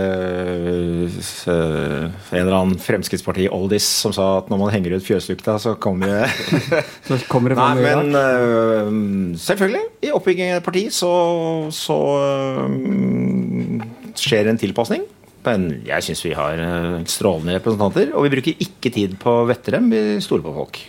en 1.56 2.44
eller 2.44 2.58
annen 2.60 2.78
Fremskrittsparti-oldis 2.86 3.90
som 4.06 4.14
sa 4.14 4.28
at 4.44 4.54
når 4.54 4.62
man 4.62 4.74
henger 4.76 5.00
ut 5.00 5.08
fjøslukta, 5.08 5.58
så 5.62 5.74
kommer 5.82 6.14
det 6.14 6.30
Så 7.10 7.18
kommer 7.32 7.56
det 7.56 7.58
Nei, 7.58 7.66
fram 7.66 7.82
mye 7.82 8.86
men 8.86 9.36
selvfølgelig. 9.42 9.84
I 10.06 10.14
oppbygging 10.14 10.54
av 10.54 10.62
et 10.62 10.66
parti 10.68 10.86
så, 10.94 11.12
så 11.74 11.98
skjer 14.20 14.52
en 14.52 14.62
tilpasning. 14.62 15.06
Men 15.46 15.68
jeg 15.86 16.08
syns 16.08 16.24
vi 16.26 16.34
har 16.38 16.62
øh, 16.62 17.04
strålende 17.10 17.60
representanter. 17.60 18.14
Og 18.16 18.26
vi 18.26 18.34
bruker 18.34 18.66
ikke 18.66 18.92
tid 18.94 19.18
på 19.22 19.42
å 19.42 19.46
vette 19.50 19.76
dem, 19.76 19.92
vi 19.94 20.18
stoler 20.24 20.46
på 20.48 20.56
folk. 20.56 20.82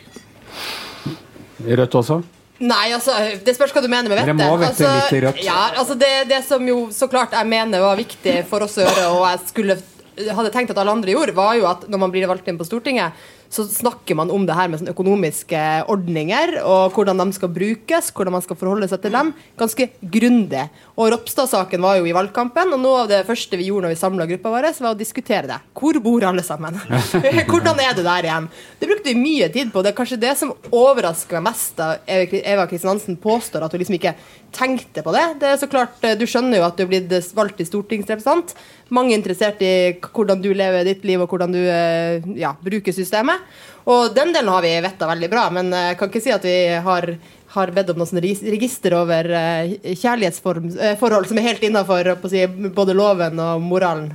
Rødt 1.67 1.99
også? 2.01 2.21
Nei, 2.65 2.87
altså, 2.97 3.13
Det 3.45 3.53
spørs 3.57 3.75
hva 3.77 3.83
du 3.85 3.89
mener 3.93 4.09
med 4.09 4.17
Dere 4.17 4.33
vettet. 4.33 4.49
må 4.49 4.57
vette 4.61 4.73
altså, 4.73 4.93
litt 4.95 5.19
i 5.19 5.21
rødt. 5.27 5.43
Ja, 5.45 5.59
altså 5.77 5.97
det, 6.01 6.13
det 6.31 6.41
som 6.47 6.65
jo 6.69 6.87
så 6.95 7.09
klart 7.13 7.37
jeg 7.37 7.49
mener 7.51 7.85
var 7.85 8.01
viktig 8.01 8.39
for 8.49 8.65
oss 8.65 8.79
å 8.81 8.87
gjøre, 8.87 9.11
og 9.13 9.27
jeg 9.29 9.43
skulle 9.51 9.77
hadde 10.17 10.53
tenkt 10.55 10.73
at 10.73 10.79
alle 10.81 10.95
andre 10.97 11.13
gjorde, 11.13 11.35
var 11.37 11.57
jo 11.59 11.67
at 11.69 11.85
når 11.93 12.01
man 12.01 12.13
blir 12.15 12.29
valgt 12.31 12.47
inn 12.49 12.57
på 12.57 12.65
Stortinget, 12.65 13.13
så 13.53 13.67
snakker 13.69 14.19
man 14.19 14.31
om 14.31 14.47
det 14.47 14.57
her 14.57 14.71
med 14.71 14.81
sånne 14.81 14.95
økonomiske 14.95 15.63
ordninger, 15.93 16.59
og 16.63 16.95
hvordan 16.95 17.25
de 17.25 17.37
skal 17.37 17.53
brukes, 17.57 18.13
hvordan 18.15 18.37
man 18.37 18.45
skal 18.45 18.61
forholde 18.61 18.91
seg 18.91 19.03
til 19.03 19.17
dem, 19.17 19.33
ganske 19.59 19.89
grundig. 20.15 20.67
Og 20.95 21.11
Ropstad-saken 21.15 21.83
var 21.83 21.99
jo 21.99 22.07
i 22.07 22.15
valgkampen, 22.17 22.75
og 22.77 22.83
noe 22.83 23.03
av 23.05 23.11
det 23.11 23.25
første 23.29 23.59
vi 23.59 23.69
gjorde 23.71 23.89
når 23.89 23.97
vi 23.97 24.01
samla 24.05 24.29
gruppa 24.31 24.55
vår, 24.55 24.71
var 24.79 24.93
å 24.93 24.99
diskutere 24.99 25.51
det. 25.51 25.59
Hvor 25.77 25.99
bor 26.05 26.29
alle 26.29 26.47
sammen? 26.47 26.79
hvordan 27.51 27.83
er 27.83 27.99
det 27.99 28.07
der 28.07 28.31
igjen? 28.31 28.49
Det 28.79 28.91
brukte 28.91 29.11
vi 29.11 29.19
mye 29.19 29.51
tid 29.55 29.75
på. 29.75 29.83
Det 29.83 29.93
er 29.93 29.99
kanskje 29.99 30.23
det 30.23 30.37
som 30.39 30.55
overrasker 30.71 31.43
meg 31.43 31.57
mest 31.57 31.77
da 31.79 31.97
Eva 32.07 32.67
Kristin 32.71 32.93
Hansen 32.93 33.19
påstår 33.21 33.65
at 33.65 33.73
hun 33.73 33.83
liksom 33.83 33.99
ikke 33.99 34.15
tenkte 34.57 35.05
på 35.05 35.13
det. 35.15 35.25
Det 35.43 35.51
er 35.51 35.61
så 35.61 35.69
klart, 35.71 36.01
Du 36.19 36.25
skjønner 36.27 36.61
jo 36.61 36.67
at 36.67 36.79
du 36.79 36.87
er 36.87 36.91
blitt 36.91 37.33
valgt 37.37 37.61
til 37.61 37.69
stortingsrepresentant. 37.69 38.57
Mange 38.97 39.13
er 39.13 39.21
interessert 39.21 39.63
i 39.63 39.73
hvordan 40.01 40.43
du 40.43 40.53
lever 40.57 40.89
ditt 40.89 41.05
liv 41.05 41.23
og 41.23 41.31
hvordan 41.31 41.53
du 41.53 41.61
eh, 41.61 42.25
ja, 42.41 42.55
bruker 42.57 42.97
systemet. 42.97 43.45
Og 43.87 44.15
den 44.17 44.33
delen 44.35 44.51
har 44.51 44.65
vi 44.65 44.75
vetta 44.83 45.07
veldig 45.07 45.31
bra, 45.31 45.47
men 45.55 45.71
jeg 45.71 45.99
kan 46.01 46.11
ikke 46.11 46.25
si 46.25 46.33
at 46.35 46.47
vi 46.47 46.59
har, 46.83 47.13
har 47.55 47.75
bedt 47.77 47.93
om 47.93 48.01
noe 48.01 48.09
sånn 48.11 48.25
register 48.25 48.97
over 48.99 49.31
eh, 49.31 49.77
kjærlighetsforhold 49.93 51.29
som 51.31 51.39
er 51.39 51.51
helt 51.53 51.67
innafor 51.69 52.17
si, 52.33 52.47
både 52.49 52.97
loven 52.99 53.39
og 53.45 53.63
moralen. 53.63 54.15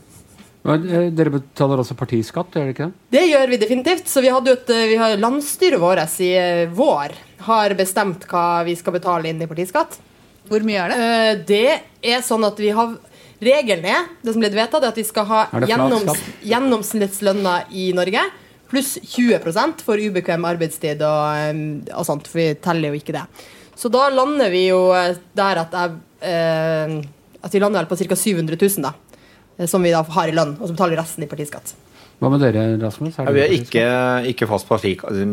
Eh, 0.61 1.09
Dere 1.09 1.33
betaler 1.33 1.81
også 1.81 1.97
partiskatt, 1.97 2.53
gjør 2.53 2.67
dere 2.67 2.75
ikke 2.75 2.87
det? 2.89 3.17
Det 3.17 3.25
gjør 3.31 3.49
vi 3.49 3.59
definitivt. 3.63 4.11
Så 4.11 4.21
vi 4.21 4.33
hadde 4.33 4.53
et, 4.53 4.69
eh, 4.69 4.87
vi 4.93 4.99
har 4.99 5.17
Landsstyret 5.17 5.81
vårt 5.81 6.19
i 6.21 6.31
eh, 6.37 6.69
vår 6.69 7.15
har 7.47 7.73
bestemt 7.73 8.27
hva 8.29 8.63
vi 8.67 8.75
skal 8.77 8.93
betale 8.93 9.29
inn 9.29 9.41
i 9.41 9.49
partiskatt. 9.49 9.97
Hvor 10.51 10.67
mye 10.67 10.83
er 10.83 10.91
det? 10.91 10.99
Uh, 10.99 11.45
Det 11.47 12.11
er 12.11 12.25
sånn 12.25 12.43
at 12.47 12.59
vi 12.59 12.73
har 12.75 12.97
Regelen 13.41 13.87
er 13.89 14.05
det 14.21 14.35
som 14.35 14.43
ble 14.43 14.51
vedtatt, 14.53 14.83
er 14.83 14.91
at 14.91 14.97
vi 14.99 15.03
skal 15.07 15.25
ha 15.25 15.37
gjennoms, 15.65 16.19
gjennomsnittslønna 16.45 17.55
i 17.73 17.87
Norge 17.97 18.21
pluss 18.71 18.95
20% 19.01 19.83
for 19.85 19.99
ubekvem 19.99 20.45
arbeidstid 20.47 21.01
og, 21.03 21.23
eh, 21.35 21.95
og 21.97 22.07
sånt, 22.07 22.29
for 22.29 22.39
vi 22.39 22.47
teller 22.63 22.91
jo 22.91 23.01
ikke 23.01 23.15
det. 23.17 23.25
Så 23.75 23.91
da 23.91 24.07
lander 24.13 24.51
vi 24.53 24.67
jo 24.69 24.91
eh, 24.95 25.17
der 25.37 25.63
at 25.65 25.75
jeg 25.75 25.97
eh, 26.29 27.01
At 27.41 27.55
vi 27.55 27.59
lander 27.59 27.81
vel 27.81 27.89
på 27.89 27.97
ca. 27.97 28.15
700 28.15 28.53
000, 28.53 28.83
da. 28.85 29.65
Som 29.65 29.81
vi 29.81 29.89
da 29.89 30.03
har 30.05 30.29
i 30.29 30.33
lønn, 30.35 30.51
og 30.59 30.67
så 30.67 30.75
betaler 30.75 30.93
vi 30.93 30.99
resten 30.99 31.23
i 31.25 31.29
partiskatt. 31.29 31.71
Hva 32.21 32.29
med 32.29 32.43
dere, 32.43 32.63
Rasmus? 32.77 33.15
Ja, 33.17 33.31
vi 33.33 33.41
har 33.41 33.49
ikke, 33.55 33.83
ikke 34.29 34.45
fast 34.49 34.67
parti, 34.69 34.91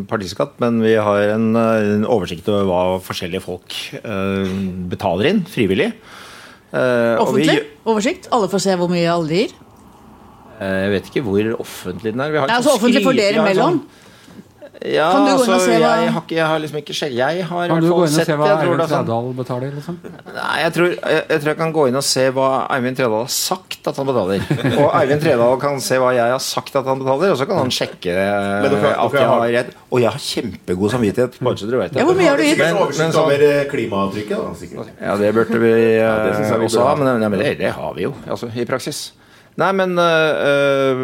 partiskatt, 0.09 0.55
men 0.63 0.79
vi 0.81 0.95
har 0.97 1.35
en, 1.35 1.51
en 1.59 2.07
oversikt 2.09 2.49
over 2.49 2.65
hva 2.65 2.79
forskjellige 3.05 3.43
folk 3.45 3.77
uh, 4.01 4.49
betaler 4.89 5.29
inn 5.35 5.43
frivillig. 5.53 5.91
Eh, 6.73 6.79
og 7.21 7.35
vi- 7.37 7.45
Offentlig 7.45 7.59
oversikt. 7.89 8.27
Alle 8.33 8.49
får 8.53 8.61
se 8.65 8.75
hvor 8.81 8.89
mye 8.93 9.05
alle 9.09 9.29
gir. 9.43 9.53
eh, 10.61 10.79
jeg 10.85 10.91
vet 10.97 11.07
ikke 11.13 11.23
hvor 11.29 11.53
offentlig 11.61 12.13
den 12.17 12.21
er. 12.25 12.33
Vi 12.33 12.41
har 12.41 12.49
Ja, 12.49 12.57
altså 12.63 12.75
offentlig 12.77 13.05
for 13.05 13.13
dere 13.17 13.37
imellom. 13.41 13.79
sånn- 13.81 14.08
Ja, 14.79 15.11
Kan 15.11 15.25
du 15.27 15.31
gå 15.35 15.43
inn 15.43 15.51
og 15.51 15.55
altså, 15.57 15.65
se 15.67 15.73
hva- 15.75 15.81
jeg, 15.99 16.11
har 16.15 16.21
ikke, 16.23 16.35
jeg 16.37 16.47
har 16.47 16.59
liksom 16.63 16.77
ikke. 16.79 16.95
Jeg 17.11 17.45
har 17.49 17.65
i 17.65 17.69
Kan 17.69 17.81
du 17.83 17.89
gå 17.91 17.97
inn 17.99 18.03
og 18.05 18.09
sett 18.15 18.27
se 18.29 18.35
hva 18.39 18.47
Eivind 18.53 18.83
sånn- 18.93 19.35
betaler? 19.39 19.73
Liksom? 19.75 19.97
Nei, 20.37 20.59
jeg 20.63 20.73
tror, 20.77 20.87
jeg, 20.95 21.23
jeg 21.29 21.41
tror 21.41 21.51
jeg 21.51 21.59
kan 21.59 21.73
gå 21.75 21.87
inn 21.89 21.97
og 21.99 22.05
se 22.07 22.27
hva 22.31 22.51
Eivind 22.77 22.97
Tredal 23.01 23.17
har 23.25 23.33
sagt 23.35 23.89
at 23.91 23.97
han 23.99 24.07
betaler. 24.07 24.45
Og 24.85 24.89
Eivind 25.01 25.21
Tredal 25.25 25.59
kan 25.59 25.81
se 25.83 25.99
hva 25.99 26.13
jeg 26.15 26.31
har 26.31 26.39
sagt 26.39 26.77
at 26.79 26.87
han 26.87 27.03
betaler, 27.03 27.35
og 27.35 27.41
så 27.43 27.49
kan 27.51 27.59
han 27.59 27.75
sjekke 27.75 28.15
eh, 28.15 28.63
Men 28.63 28.71
dere- 28.77 28.95
at 28.95 29.13
jeg 29.19 29.27
har- 29.35 29.51
rett. 29.59 29.75
Og 29.91 30.01
jeg 30.05 30.11
har 30.15 30.23
kjempegod 30.29 30.91
samvittighet, 30.95 31.39
bare 31.43 31.57
så 31.59 31.67
dere 31.71 31.83
vet 31.83 31.93
det. 31.93 31.99
Ja, 31.99 32.07
hvor 32.07 32.15
mye 32.23 32.29
har 32.31 32.37
du 32.37 32.43
gitt? 32.47 32.59
Men- 32.63 32.77
men 32.79 33.13
sånn- 33.13 33.23
over 33.25 33.43
eh, 33.51 33.65
klimaavtrykket, 33.75 34.37
da. 34.39 34.55
Sikkert. 34.63 34.95
Ja, 35.03 35.17
det 35.17 35.35
burde 35.35 35.59
vi 35.59 35.75
ja, 35.99 36.15
det 36.29 36.37
vi 36.39 36.67
også 36.71 36.83
ha, 36.87 36.95
ha. 36.95 36.95
men, 37.03 37.19
men 37.31 37.39
det, 37.41 37.59
det 37.59 37.73
har 37.75 37.95
vi 37.95 38.03
jo 38.07 38.15
altså, 38.29 38.47
i 38.55 38.65
praksis. 38.65 39.13
Nei, 39.59 39.73
men 39.75 39.99
øh, 39.99 41.01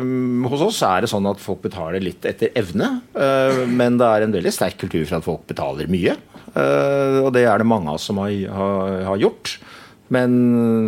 hos 0.53 0.63
oss 0.69 0.83
er 0.87 1.03
det 1.03 1.11
sånn 1.11 1.27
at 1.27 1.41
folk 1.43 1.65
betaler 1.65 2.03
litt 2.03 2.27
etter 2.29 2.55
evne. 2.55 3.01
øh, 3.19 3.65
men 3.67 3.99
det 3.99 4.07
er 4.07 4.27
en 4.27 4.37
veldig 4.37 4.53
sterk 4.55 4.79
kultur 4.85 5.03
for 5.09 5.19
at 5.19 5.27
folk 5.27 5.47
betaler 5.51 5.91
mye. 5.91 6.15
øh, 6.55 7.19
og 7.25 7.33
det 7.35 7.49
er 7.51 7.59
det 7.59 7.67
mange 7.67 7.91
av 7.91 7.99
oss 7.99 8.07
som 8.11 8.23
har, 8.23 8.31
har, 8.55 9.01
har 9.11 9.19
gjort. 9.25 9.57
Men 10.15 10.33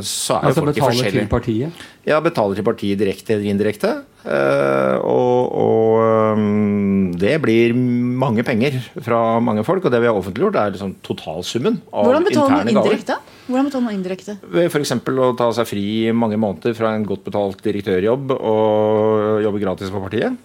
så 0.04 0.36
er 0.36 0.42
jo 0.44 0.52
Altså 0.52 0.62
folk 0.62 0.76
i 0.76 0.84
forskjellige 0.84 0.86
Altså 0.86 1.02
betaler 1.02 1.26
til 1.26 1.30
partiet? 1.32 1.84
Ja, 2.06 2.20
betaler 2.22 2.54
til 2.54 2.64
partiet 2.66 3.00
direkte 3.00 3.34
eller 3.34 3.50
indirekte. 3.50 3.90
øh, 4.26 4.96
og 5.02 5.56
og 5.56 7.16
det 7.18 7.34
blir 7.42 7.72
mange 7.74 8.42
penger 8.46 8.76
fra 9.02 9.40
mange 9.40 9.64
folk. 9.66 9.84
Og 9.84 9.90
det 9.90 10.00
vi 10.02 10.06
har 10.06 10.14
offentliggjort, 10.18 10.54
er 10.60 10.74
liksom 10.74 10.94
totalsummen 11.02 11.80
av 11.92 12.04
Hvordan 12.06 12.26
interne 12.30 12.72
gaver. 12.74 12.92
indirekte? 12.92 13.16
Hvordan 13.48 13.68
betaler 13.70 13.84
man 13.86 13.94
indirekte? 13.98 14.36
Ved 14.52 14.68
f.eks. 14.70 14.92
å 14.92 15.30
ta 15.38 15.50
seg 15.56 15.66
fri 15.70 15.86
mange 16.12 16.38
måneder 16.38 16.74
fra 16.78 16.94
en 16.94 17.06
godt 17.08 17.24
betalt 17.26 17.62
direktørjobb 17.64 18.34
og 18.36 19.42
jobbe 19.46 19.62
gratis 19.62 19.90
på 19.94 20.02
partiet. 20.02 20.36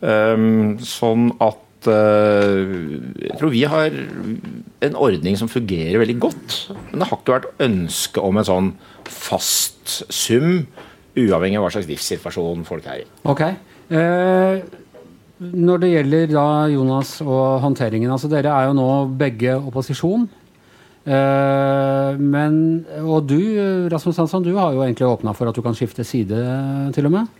Ehm, 0.00 0.78
sånn 0.80 1.28
at 1.44 1.88
eh, 1.90 2.62
Jeg 3.26 3.36
tror 3.40 3.52
vi 3.52 3.64
har 3.68 3.90
en 4.86 4.96
ordning 4.96 5.36
som 5.36 5.48
fungerer 5.50 6.00
veldig 6.00 6.18
godt. 6.22 6.56
Men 6.90 7.02
det 7.02 7.08
har 7.10 7.18
ikke 7.20 7.36
vært 7.38 7.50
ønske 7.66 8.24
om 8.24 8.40
en 8.40 8.48
sånn 8.48 8.72
fast 9.10 9.79
sum, 10.08 10.66
uavhengig 11.18 11.58
av 11.58 11.66
hva 11.66 11.72
slags 11.74 11.88
livssituasjon 11.90 12.66
folk 12.68 12.86
er 12.90 13.02
i. 13.02 13.08
Ok. 13.30 13.42
Eh, 13.90 14.60
når 15.40 15.80
det 15.82 15.90
gjelder 15.94 16.28
da 16.34 16.46
Jonas 16.70 17.16
og 17.24 17.62
håndteringen 17.64 18.12
altså 18.12 18.28
Dere 18.30 18.52
er 18.52 18.68
jo 18.68 18.76
nå 18.76 18.90
begge 19.18 19.56
opposisjon. 19.56 20.28
Eh, 21.00 22.18
men, 22.20 22.54
og 23.00 23.24
du, 23.30 23.40
Rasmus 23.90 24.20
Hansson, 24.20 24.44
du 24.44 24.52
har 24.58 24.74
jo 24.76 24.84
egentlig 24.84 25.08
åpna 25.08 25.34
for 25.36 25.48
at 25.48 25.56
du 25.56 25.64
kan 25.64 25.76
skifte 25.76 26.04
side, 26.04 26.42
til 26.94 27.08
og 27.08 27.16
med. 27.16 27.38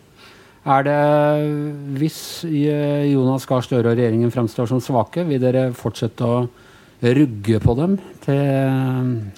Er 0.70 0.84
det, 0.84 0.96
Hvis 2.00 2.44
eh, 2.44 3.12
Jonas 3.12 3.46
Gahr 3.48 3.64
Støre 3.64 3.92
og 3.92 3.96
regjeringen 3.96 4.32
fremstår 4.32 4.68
som 4.68 4.80
svake, 4.84 5.24
vil 5.28 5.40
dere 5.40 5.70
fortsette 5.76 6.24
å 6.24 6.40
rugge 7.00 7.60
på 7.64 7.76
dem 7.78 8.00
til 8.24 8.40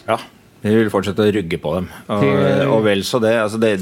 Ja, 0.09 0.18
vi 0.62 0.75
vil 0.79 0.90
fortsette 0.92 1.25
å 1.25 1.33
rugge 1.35 1.59
på 1.59 1.77
dem. 1.77 1.88
Og, 2.14 2.27
og 2.70 2.85
vel 2.87 3.03
så 3.07 3.18
det, 3.22 3.35
altså 3.42 3.59
det. 3.62 3.77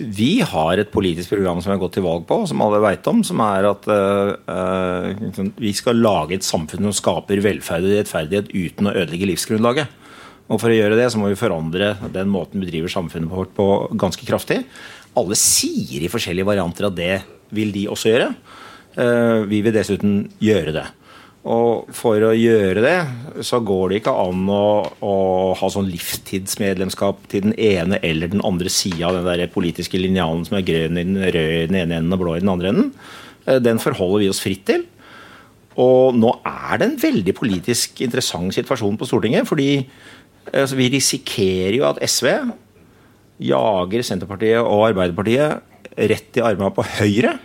Vi 0.00 0.40
har 0.46 0.80
et 0.80 0.92
politisk 0.92 1.34
program 1.34 1.58
som 1.60 1.70
vi 1.70 1.74
har 1.74 1.80
gått 1.82 1.96
til 1.98 2.04
valg 2.06 2.26
på, 2.28 2.42
som 2.48 2.60
alle 2.64 2.80
veit 2.80 3.08
om, 3.10 3.22
som 3.26 3.40
er 3.44 3.68
at 3.68 3.88
uh, 3.90 4.32
eh, 4.48 5.40
vi 5.60 5.72
skal 5.76 6.00
lage 6.00 6.38
et 6.38 6.46
samfunn 6.46 6.86
som 6.88 6.96
skaper 6.96 7.42
velferd 7.44 7.88
og 7.88 7.96
rettferdighet 7.98 8.52
uten 8.54 8.88
å 8.88 8.94
ødelegge 8.94 9.28
livsgrunnlaget. 9.32 9.98
Og 10.50 10.58
For 10.58 10.72
å 10.72 10.76
gjøre 10.78 10.96
det 10.98 11.10
så 11.12 11.20
må 11.20 11.28
vi 11.30 11.38
forandre 11.38 11.92
den 12.14 12.30
måten 12.32 12.62
vi 12.62 12.70
driver 12.70 12.92
samfunnet 12.92 13.30
vårt 13.30 13.52
på 13.56 13.66
ganske 14.00 14.24
kraftig. 14.26 14.62
Alle 15.20 15.36
sier 15.38 16.06
i 16.06 16.10
forskjellige 16.10 16.48
varianter 16.48 16.88
at 16.88 16.96
det 16.96 17.12
vil 17.54 17.74
de 17.74 17.86
også 17.90 18.12
gjøre. 18.12 18.32
Uh, 18.96 19.46
Vi 19.50 19.60
vil 19.64 19.76
dessuten 19.76 20.24
gjøre 20.42 20.74
det. 20.80 20.88
Og 21.48 21.88
for 21.96 22.20
å 22.20 22.34
gjøre 22.36 22.82
det, 22.84 22.96
så 23.48 23.62
går 23.64 23.88
det 23.88 24.00
ikke 24.02 24.12
an 24.12 24.42
å, 24.52 24.64
å 25.00 25.14
ha 25.56 25.70
sånn 25.72 25.88
livstidsmedlemskap 25.88 27.22
til 27.32 27.46
den 27.46 27.54
ene 27.56 27.96
eller 28.04 28.28
den 28.28 28.44
andre 28.44 28.68
sida 28.72 29.08
av 29.08 29.16
den 29.16 29.28
der 29.30 29.52
politiske 29.52 29.96
linjalen 29.96 30.44
som 30.44 30.58
er 30.58 30.66
grønn 30.68 31.00
i 31.00 31.06
den 31.06 31.16
røde 31.16 31.62
i 31.62 31.66
den 31.70 31.80
ene 31.80 31.96
enden 32.02 32.16
og 32.16 32.20
blå 32.20 32.36
i 32.36 32.44
den 32.44 32.52
andre 32.52 32.74
enden. 32.74 32.92
Eh, 33.46 33.56
Den 33.56 33.80
forholder 33.80 34.26
vi 34.26 34.28
oss 34.28 34.42
fritt 34.44 34.66
til. 34.68 34.84
Og 35.80 36.12
nå 36.18 36.34
er 36.44 36.76
det 36.76 36.90
en 36.90 37.00
veldig 37.00 37.34
politisk 37.38 38.02
interessant 38.04 38.52
situasjon 38.52 39.00
på 39.00 39.08
Stortinget. 39.08 39.48
Fordi 39.48 39.70
eh, 39.80 40.60
altså, 40.60 40.76
vi 40.76 40.90
risikerer 40.92 41.78
jo 41.78 41.88
at 41.88 42.02
SV 42.04 42.34
jager 43.48 44.04
Senterpartiet 44.04 44.60
og 44.60 44.90
Arbeiderpartiet 44.90 45.96
rett 45.96 46.36
i 46.36 46.44
armene 46.44 46.74
på 46.76 46.84
Høyre. 46.98 47.38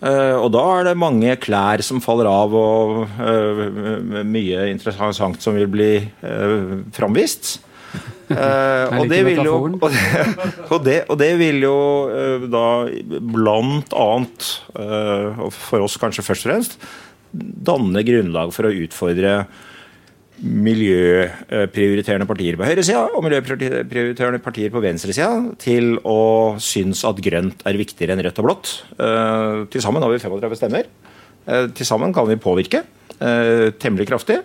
Eh, 0.00 0.36
og 0.36 0.48
da 0.54 0.62
er 0.78 0.86
det 0.88 1.00
mange 1.00 1.34
klær 1.42 1.82
som 1.84 2.00
faller 2.00 2.28
av, 2.30 2.54
og 2.56 3.02
eh, 3.20 4.22
mye 4.24 4.70
interessant 4.72 5.40
som 5.42 5.58
vil 5.58 5.68
bli 5.70 5.92
uh, 6.24 6.80
framvist. 6.96 7.58
Eh, 8.30 8.92
og, 9.00 9.08
det 9.10 9.24
vil 9.26 9.40
jo, 9.42 9.54
og, 9.66 10.76
det, 10.86 11.00
og, 11.10 11.16
det, 11.18 11.30
vil 11.40 11.64
jo 11.64 11.78
eh, 12.14 12.44
da 12.46 12.66
blant 13.32 13.90
annet, 13.98 14.50
eh, 14.78 15.40
og 15.42 15.50
for 15.50 15.82
oss 15.82 15.98
kanskje 15.98 16.22
først 16.22 16.46
og 16.46 16.52
fremst, 16.52 16.78
danne 17.32 18.04
grunnlag 18.06 18.54
for 18.54 18.68
å 18.68 18.74
utfordre 18.84 19.34
miljøprioriterende 20.40 22.28
partier 22.28 22.56
på 22.56 22.64
høyresida 22.64 23.02
og 23.12 23.24
miljøprioriterende 23.26 24.40
partier 24.42 24.72
på 24.72 24.82
venstresida 24.82 25.54
til 25.60 25.98
å 26.08 26.56
synes 26.62 27.02
at 27.08 27.20
grønt 27.24 27.64
er 27.68 27.78
viktigere 27.80 28.16
enn 28.16 28.24
rødt 28.24 28.40
og 28.40 28.48
blått. 28.48 28.72
Uh, 28.96 29.68
til 29.72 29.84
sammen 29.84 30.04
har 30.04 30.12
vi 30.12 30.22
35 30.22 30.60
stemmer. 30.62 30.88
Uh, 31.44 31.66
til 31.76 31.88
sammen 31.88 32.14
kan 32.16 32.28
vi 32.28 32.40
påvirke 32.40 32.84
eh, 33.20 33.70
temmelig 33.80 34.08
kraftig. 34.10 34.40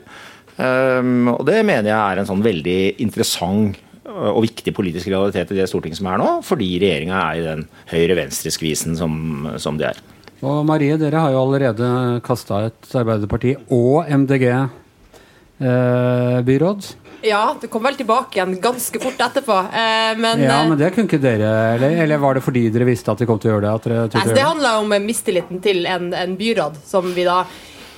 Og 0.55 1.41
det 1.47 1.57
mener 1.67 1.89
jeg 1.89 1.99
er 1.99 2.21
en 2.21 2.27
sånn 2.29 2.43
veldig 2.43 2.79
interessant 3.03 3.75
eh, 4.05 4.29
og 4.31 4.45
viktig 4.45 4.71
politisk 4.75 5.09
realitet 5.11 5.51
i 5.51 5.57
det 5.59 5.67
Stortinget 5.67 5.99
som 5.99 6.07
er 6.11 6.21
nå, 6.21 6.29
fordi 6.47 6.69
regjeringa 6.79 7.19
er 7.19 7.39
i 7.41 7.45
den 7.45 7.65
høyre-venstre-skvisen 7.91 8.95
som, 8.99 9.17
som 9.59 9.79
de 9.79 9.89
er. 9.89 9.99
Og 10.45 10.63
Marie, 10.67 10.95
dere 11.01 11.23
har 11.23 11.33
jo 11.33 11.41
allerede 11.41 11.89
kasta 12.23 12.65
et 12.69 12.95
Arbeiderparti- 12.95 13.57
og 13.73 14.05
MDG-byråd. 15.59 16.85
Ja, 17.21 17.55
det 17.61 17.67
kom 17.67 17.83
vel 17.83 17.95
tilbake 17.97 18.37
igjen 18.37 18.57
ganske 18.61 18.99
fort 19.01 19.21
etterpå. 19.21 19.57
Eh, 19.57 20.17
men, 20.17 20.41
ja, 20.43 20.61
eh, 20.61 20.69
men 20.69 20.77
det 20.77 20.91
kunne 20.93 21.09
ikke 21.09 21.21
dere, 21.21 21.53
eller, 21.75 22.01
eller 22.03 22.21
var 22.21 22.37
det 22.37 22.43
fordi 22.45 22.67
dere 22.73 22.85
visste 22.85 23.13
at 23.13 23.21
de 23.21 23.25
kom 23.29 23.39
til 23.41 23.49
å 23.49 23.55
gjøre 23.55 23.65
det? 23.65 23.71
At 23.73 23.87
dere 23.87 24.25
Nei, 24.25 24.35
det 24.35 24.43
handla 24.45 24.75
om 24.83 24.93
mistilliten 25.05 25.63
til 25.63 25.87
en, 25.89 26.11
en 26.13 26.35
byråd, 26.37 26.77
som 26.85 27.07
vi 27.15 27.25
da 27.25 27.45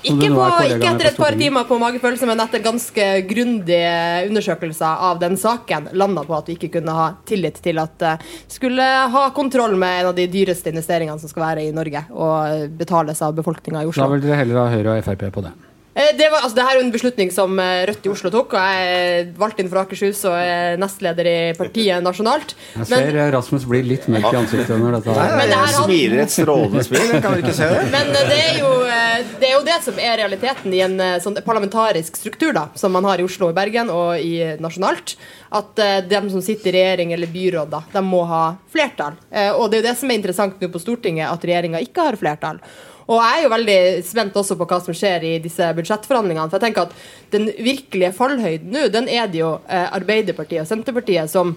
ikke, 0.07 0.29
på, 0.31 0.45
ikke 0.69 0.91
etter 0.93 1.09
et 1.09 1.19
par 1.19 1.35
timer 1.35 1.65
på 1.67 1.75
magefølelse, 1.81 2.27
men 2.29 2.39
etter 2.39 2.61
ganske 2.63 3.07
grundige 3.27 3.89
undersøkelser 4.29 5.03
av 5.09 5.19
den 5.19 5.35
saken, 5.41 5.89
landa 5.97 6.23
på 6.23 6.37
at 6.37 6.47
vi 6.47 6.55
ikke 6.55 6.69
kunne 6.77 6.95
ha 6.95 7.09
tillit 7.27 7.57
til 7.65 7.81
at 7.81 8.05
uh, 8.05 8.27
skulle 8.47 8.85
ha 9.11 9.27
kontroll 9.35 9.75
med 9.75 10.03
en 10.05 10.11
av 10.13 10.15
de 10.15 10.29
dyreste 10.31 10.71
investeringene 10.71 11.19
som 11.19 11.33
skal 11.33 11.49
være 11.49 11.67
i 11.67 11.75
Norge, 11.75 12.05
og 12.13 12.77
betales 12.79 13.25
av 13.25 13.35
befolkninga 13.41 13.83
i 13.83 13.89
Oslo. 13.89 14.05
Da 14.05 14.13
vil 14.13 14.23
dere 14.29 14.43
heller 14.45 14.61
ha 14.61 14.69
Høyre 14.71 14.99
og 15.01 15.09
Frp 15.09 15.27
på 15.33 15.49
det. 15.49 15.57
Eh, 15.97 16.11
Det, 16.17 16.27
var, 16.29 16.43
altså, 16.45 16.55
det 16.59 16.63
her 16.67 16.75
er 16.75 16.79
jo 16.79 16.85
en 16.85 16.91
beslutning 16.93 17.31
som 17.33 17.57
eh, 17.59 17.79
Rødt 17.89 18.05
i 18.05 18.09
Oslo 18.13 18.29
tok, 18.33 18.53
og 18.53 18.59
jeg 18.61 18.89
er 18.97 19.31
valgt 19.39 19.61
inn 19.63 19.69
for 19.71 19.79
Akershus 19.81 20.19
og 20.29 20.35
er 20.37 20.77
nestleder 20.77 21.29
i 21.31 21.37
partiet 21.57 22.03
nasjonalt. 22.05 22.53
Jeg 22.75 22.85
ser 22.91 23.07
men, 23.17 23.31
Rasmus 23.33 23.65
blir 23.65 23.87
litt 23.87 24.05
mørk 24.13 24.27
i 24.29 24.37
ansiktet 24.43 24.75
under 24.75 24.97
dette. 24.99 25.15
her. 25.17 25.33
Men 25.39 25.49
det 25.49 25.57
her 25.57 25.71
han- 25.73 25.87
smiler 25.87 26.21
et 26.27 26.33
strålende 26.35 26.83
smil, 26.85 27.15
kan 27.23 27.33
vi 27.33 27.41
ikke 27.41 27.55
se 27.57 27.69
det? 27.73 27.81
Men 27.95 28.13
eh, 28.13 28.27
det 28.29 28.37
er, 28.43 28.59
jo, 28.61 28.71
eh, 28.85 29.23
det 29.41 29.49
er 29.49 29.55
jo 29.57 29.63
det 29.71 29.79
som 29.87 29.97
er 30.09 30.17
realiteten 30.21 30.73
i 30.77 30.83
en 30.85 30.99
eh, 31.01 31.15
sånn 31.23 31.39
parlamentarisk 31.47 32.19
struktur 32.21 32.53
da, 32.53 32.67
som 32.77 32.93
man 32.93 33.03
har 33.09 33.17
i 33.17 33.25
Oslo 33.25 33.49
og 33.49 33.55
Bergen 33.57 33.89
og 33.89 34.19
i 34.21 34.35
eh, 34.51 34.57
nasjonalt. 34.61 35.15
At 35.57 35.79
eh, 35.81 36.01
de 36.05 36.21
som 36.29 36.41
sitter 36.45 36.75
i 36.75 36.77
regjering 36.77 37.13
eller 37.15 37.27
byråd, 37.33 37.69
da, 37.73 37.81
de 37.93 38.03
må 38.05 38.21
ha 38.29 38.43
flertall. 38.69 39.17
Eh, 39.31 39.49
Og 39.57 39.71
det 39.71 39.79
er 39.79 39.81
jo 39.81 39.87
det 39.89 39.97
som 39.97 40.11
er 40.13 40.19
interessant 40.21 40.61
nå 40.61 40.69
på 40.69 40.79
Stortinget, 40.83 41.25
at 41.31 41.41
regjeringa 41.49 41.81
ikke 41.81 42.05
har 42.11 42.15
flertall. 42.21 42.61
Og 43.07 43.21
jeg 43.23 43.39
er 43.39 43.43
jo 43.45 43.51
veldig 43.53 43.79
spent 44.03 44.37
også 44.39 44.57
på 44.59 44.67
hva 44.67 44.79
som 44.83 44.95
skjer 44.95 45.23
i 45.23 45.33
disse 45.43 45.67
budsjettforhandlingene. 45.77 46.49
For 46.51 46.59
jeg 46.59 46.67
tenker 46.67 46.87
at 46.87 47.33
den 47.33 47.49
virkelige 47.55 48.13
fallhøyden 48.15 48.73
nå, 48.73 48.87
den 48.91 49.07
er 49.11 49.29
det 49.31 49.41
jo 49.41 49.57
eh, 49.65 49.87
Arbeiderpartiet 49.95 50.65
og 50.65 50.71
Senterpartiet 50.71 51.31
som 51.31 51.55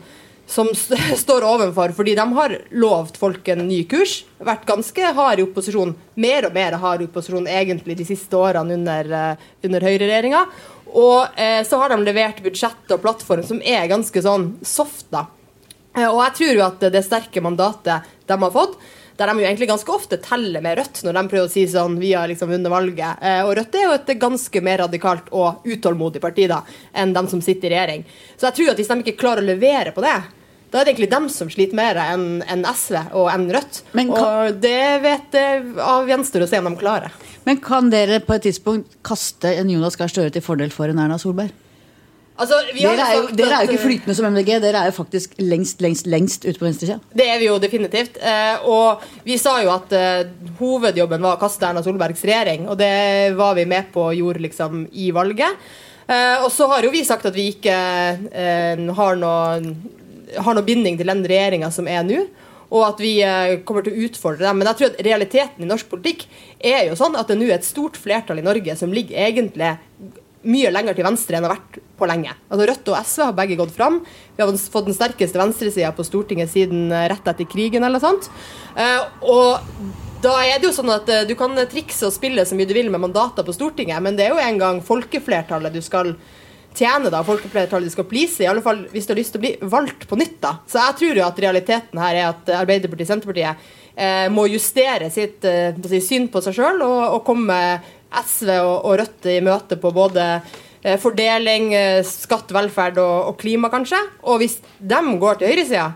som 0.51 0.67
st 0.75 0.97
står 1.25 1.45
overfor, 1.47 1.93
fordi 1.95 2.17
de 2.19 2.27
har 2.35 2.57
lovt 2.75 3.21
folk 3.21 3.49
en 3.53 3.65
ny 3.69 3.85
kurs. 3.91 4.25
Vært 4.43 4.67
ganske 4.67 5.13
hard 5.15 5.39
i 5.39 5.45
opposisjon. 5.47 5.95
Mer 6.19 6.49
og 6.49 6.57
mer 6.57 6.75
hard 6.83 7.05
i 7.05 7.07
opposisjon 7.07 7.47
egentlig 7.47 7.95
de 8.01 8.09
siste 8.09 8.35
årene 8.35 8.75
under, 8.75 9.13
uh, 9.15 9.51
under 9.67 9.87
høyreregjeringa. 9.87 10.45
Og 10.91 11.39
eh, 11.39 11.61
så 11.63 11.79
har 11.79 11.93
de 11.93 12.01
levert 12.03 12.41
budsjett 12.43 12.91
og 12.91 13.03
plattform 13.05 13.45
som 13.47 13.61
er 13.63 13.87
ganske 13.87 14.23
sånn 14.25 14.57
soft, 14.67 15.07
da. 15.15 15.29
Eh, 15.95 16.09
og 16.09 16.19
jeg 16.25 16.35
tror 16.41 16.57
jo 16.57 16.65
at 16.67 16.89
det 16.97 17.05
sterke 17.07 17.43
mandatet 17.45 18.09
de 18.27 18.39
har 18.43 18.51
fått, 18.55 18.75
der 19.21 19.29
de 19.29 19.43
jo 19.43 19.45
egentlig 19.51 19.69
ganske 19.69 19.93
ofte 19.93 20.17
teller 20.25 20.63
med 20.65 20.79
Rødt 20.81 21.03
når 21.05 21.17
de 21.19 21.23
prøver 21.29 21.49
å 21.49 21.53
si 21.53 21.67
sånn 21.69 21.99
vi 22.01 22.15
har 22.17 22.31
liksom 22.31 22.49
vunnet 22.49 22.73
valget. 22.73 23.21
Eh, 23.21 23.43
og 23.45 23.53
Rødt 23.59 23.77
er 23.77 23.85
jo 23.85 23.95
et 23.99 24.13
ganske 24.23 24.63
mer 24.65 24.81
radikalt 24.87 25.29
og 25.37 25.67
utålmodig 25.69 26.23
parti 26.25 26.47
da, 26.49 26.63
enn 26.97 27.13
de 27.17 27.25
som 27.29 27.43
sitter 27.45 27.69
i 27.69 27.75
regjering. 27.77 28.05
Så 28.41 28.49
jeg 28.49 28.57
tror 28.57 28.73
at 28.73 28.81
hvis 28.81 28.93
de 28.95 28.99
ikke 29.05 29.19
klarer 29.21 29.45
å 29.45 29.51
levere 29.51 29.93
på 29.93 30.05
det, 30.05 30.17
da 30.71 30.79
er 30.81 30.87
det 30.87 30.93
egentlig 30.95 31.11
dem 31.11 31.27
som 31.35 31.49
sliter 31.51 31.77
mer 31.77 31.99
enn 32.01 32.27
en 32.49 32.65
SV 32.65 32.97
og 33.19 33.29
enn 33.33 33.49
Rødt. 33.53 33.83
Men 33.99 34.13
kan- 34.15 34.25
og 34.25 34.61
det 34.63 35.03
vet 35.03 35.37
jeg 35.37 35.65
av 35.83 36.09
gjenstår 36.09 36.47
å 36.47 36.49
se 36.49 36.63
om 36.63 36.71
de 36.71 36.81
klarer. 36.81 37.13
Men 37.45 37.61
kan 37.61 37.91
dere 37.91 38.21
på 38.25 38.37
et 38.37 38.47
tidspunkt 38.49 38.97
kaste 39.05 39.53
en 39.59 39.69
Jonas 39.69 39.97
Gahr 40.01 40.09
Støre 40.09 40.33
til 40.33 40.45
fordel 40.45 40.71
for 40.73 40.89
en 40.89 40.99
Erna 41.03 41.19
Solberg? 41.19 41.51
Altså, 42.41 42.57
vi 42.73 42.85
har 42.87 42.97
Dere 42.97 43.07
er, 43.07 43.19
jo, 43.19 43.35
dere 43.37 43.57
er 43.57 43.67
jo 43.67 43.75
ikke 43.75 43.83
flytende 43.83 44.15
som 44.17 44.27
MDG, 44.33 44.55
dere 44.63 44.81
er 44.81 44.89
jo 44.89 44.97
faktisk 44.97 45.35
lengst, 45.43 45.83
lengst, 45.85 46.07
lengst 46.09 46.47
ute 46.47 46.57
på 46.57 46.65
venstresida. 46.65 46.97
Det 47.13 47.27
er 47.29 47.37
vi 47.41 47.51
jo 47.51 47.59
definitivt. 47.61 48.17
Eh, 48.17 48.65
og 48.71 49.05
vi 49.27 49.37
sa 49.41 49.59
jo 49.61 49.73
at 49.75 49.93
eh, 49.97 50.31
hovedjobben 50.61 51.21
var 51.27 51.37
å 51.37 51.41
kaste 51.43 51.69
Erna 51.69 51.85
Solbergs 51.85 52.25
regjering, 52.25 52.65
og 52.73 52.79
det 52.81 53.37
var 53.37 53.59
vi 53.59 53.67
med 53.69 53.91
på 53.93 54.07
og 54.09 54.17
gjorde 54.17 54.45
liksom 54.47 54.87
i 54.89 55.11
valget. 55.13 55.67
Eh, 56.07 56.39
og 56.41 56.49
så 56.55 56.71
har 56.73 56.87
jo 56.87 56.95
vi 56.95 57.05
sagt 57.05 57.29
at 57.29 57.37
vi 57.37 57.51
ikke 57.53 57.77
eh, 58.33 58.87
har 59.01 59.21
noe 59.21 59.75
har 60.31 60.55
noe 60.55 60.65
binding 60.65 60.97
til 60.97 61.11
den 61.11 61.25
regjeringa 61.27 61.69
som 61.75 61.91
er 61.91 62.07
nå. 62.07 62.25
Og 62.71 62.85
at 62.87 63.01
vi 63.03 63.17
kommer 63.67 63.83
til 63.83 63.97
å 63.97 64.03
utfordre 64.07 64.45
dem. 64.47 64.61
Men 64.61 64.69
jeg 64.71 64.79
tror 64.79 64.93
at 64.93 65.01
realiteten 65.03 65.65
i 65.65 65.67
norsk 65.67 65.89
politikk 65.91 66.21
er 66.63 66.85
jo 66.87 66.95
sånn 66.95 67.17
at 67.19 67.27
det 67.27 67.35
nå 67.41 67.49
er 67.49 67.57
et 67.57 67.67
stort 67.67 67.99
flertall 67.99 68.39
i 68.39 68.45
Norge 68.47 68.77
som 68.79 68.95
ligger 68.95 69.19
egentlig 69.27 69.73
mye 70.49 70.73
lenger 70.73 70.97
til 70.97 71.05
venstre 71.05 71.37
enn 71.37 71.45
det 71.45 71.51
har 71.51 71.59
vært 71.59 71.81
på 72.01 72.09
lenge. 72.09 72.35
Altså 72.49 72.69
Rødt 72.71 72.91
og 72.93 72.99
SV 73.11 73.25
har 73.27 73.39
begge 73.41 73.59
gått 73.61 73.75
fram. 73.77 74.01
Vi 74.37 74.43
har 74.43 74.53
fått 74.73 74.89
den 74.89 74.97
sterkeste 74.97 75.41
venstresida 75.41 75.93
på 75.97 76.07
Stortinget 76.07 76.53
siden 76.53 76.89
eh, 76.93 77.09
rett 77.13 77.29
etter 77.29 77.49
krigen 77.49 77.85
eller 77.85 78.03
sånt. 78.03 78.31
Eh, 78.77 79.03
og 79.29 79.61
da 80.25 80.35
er 80.45 80.61
det 80.61 80.71
jo 80.71 80.77
sånn 80.77 80.93
at 80.93 81.09
eh, 81.13 81.27
du 81.29 81.35
kan 81.39 81.57
trikse 81.71 82.09
og 82.09 82.15
spille 82.17 82.45
så 82.49 82.57
mye 82.57 82.69
du 82.69 82.77
vil 82.77 82.93
med 82.93 83.03
mandater 83.03 83.47
på 83.47 83.57
Stortinget, 83.57 84.01
men 84.05 84.17
det 84.17 84.27
er 84.27 84.35
jo 84.35 84.45
en 84.45 84.61
gang 84.61 84.81
folkeflertallet 84.85 85.77
du 85.77 85.83
skal 85.85 86.15
tjene, 86.77 87.11
da. 87.13 87.23
Folkeflertallet 87.27 87.91
du 87.91 87.95
skal 87.95 88.09
please, 88.09 88.41
i 88.43 88.49
alle 88.49 88.63
fall 88.65 88.85
hvis 88.93 89.09
du 89.09 89.15
har 89.15 89.21
lyst 89.21 89.35
til 89.35 89.43
å 89.43 89.45
bli 89.45 89.71
valgt 89.73 90.07
på 90.09 90.19
nytt, 90.21 90.39
da. 90.43 90.57
Så 90.71 90.81
jeg 90.81 90.99
tror 91.01 91.21
jo 91.21 91.27
at 91.27 91.45
realiteten 91.45 92.03
her 92.03 92.17
er 92.17 92.29
at 92.31 92.53
Arbeiderpartiet 92.63 93.09
og 93.09 93.13
Senterpartiet 93.15 93.71
eh, 93.95 94.27
må 94.33 94.47
justere 94.51 95.11
sitt 95.13 95.47
eh, 95.49 96.01
syn 96.05 96.29
på 96.33 96.43
seg 96.45 96.57
sjøl 96.59 96.85
og, 96.87 97.01
og 97.17 97.25
komme 97.27 97.59
SV 98.11 98.53
og, 98.59 98.77
og 98.89 98.99
Rødt 99.01 99.31
i 99.31 99.41
møte 99.45 99.79
på 99.81 99.93
både 99.95 100.27
eh, 100.83 100.99
fordeling, 101.01 101.73
eh, 101.77 102.03
skatt, 102.07 102.53
velferd 102.55 103.01
og, 103.03 103.33
og 103.33 103.41
klima, 103.41 103.71
kanskje. 103.73 104.01
Og 104.27 104.43
hvis 104.43 104.59
de 104.79 105.03
går 105.23 105.41
til 105.41 105.53
høyresida, 105.53 105.91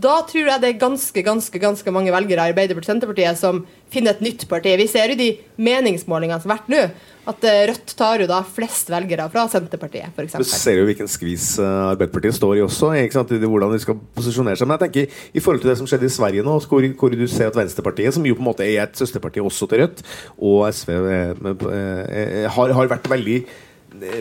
da 0.00 0.20
tror 0.26 0.52
jeg 0.52 0.62
det 0.62 0.68
er 0.70 0.82
ganske 0.82 1.22
ganske, 1.26 1.58
ganske 1.62 1.92
mange 1.94 2.12
velgere 2.14 2.46
i 2.46 2.52
Arbeiderpartiet 2.52 2.92
Senterpartiet 2.92 3.40
som 3.40 3.64
finner 3.90 4.14
et 4.14 4.24
nytt 4.24 4.46
parti. 4.50 4.72
Vi 4.78 4.88
ser 4.90 5.12
jo 5.12 5.18
de 5.18 5.30
meningsmålingene 5.60 6.40
som 6.42 6.52
har 6.52 6.60
vært 6.60 6.70
nå, 6.72 6.82
at 7.30 7.46
eh, 7.46 7.62
Rødt 7.70 7.94
tar 7.98 8.22
jo 8.22 8.28
da 8.30 8.40
flest 8.46 8.90
velgere 8.90 9.26
fra 9.32 9.44
Senterpartiet, 9.50 10.10
Du 10.16 10.22
f.eks. 10.24 10.52
ser 10.54 10.80
jo 10.80 10.86
hvilken 10.88 11.10
skvis 11.10 11.52
eh, 11.62 11.78
Arbeiderpartiet 11.90 12.38
står 12.38 12.58
i 12.58 12.64
også. 12.64 12.92
Ikke 12.98 13.18
sant? 13.18 13.34
I 13.34 13.40
Hvordan 13.44 13.74
de 13.74 13.80
skal 13.82 13.98
posisjonere 14.16 14.58
seg. 14.58 14.70
Men 14.70 14.78
jeg 14.78 14.84
tenker 14.86 15.24
i 15.36 15.42
forhold 15.42 15.64
til 15.64 15.72
det 15.72 15.78
som 15.80 15.90
skjedde 15.90 16.08
i 16.08 16.14
Sverige 16.14 16.46
nå, 16.46 16.58
hvor, 16.70 16.86
hvor 17.02 17.16
du 17.16 17.26
ser 17.30 17.50
at 17.50 17.58
Venstrepartiet, 17.58 18.16
som 18.16 18.26
jo 18.26 18.38
på 18.38 18.44
en 18.44 18.50
måte 18.50 18.66
er 18.66 18.86
et 18.86 19.00
søsterparti 19.00 19.42
også 19.44 19.68
til 19.70 19.84
Rødt, 19.84 20.04
og 20.38 20.62
SV 20.74 20.94
eh, 20.94 22.46
har, 22.56 22.78
har 22.78 22.94
vært 22.96 23.10
veldig 23.10 23.42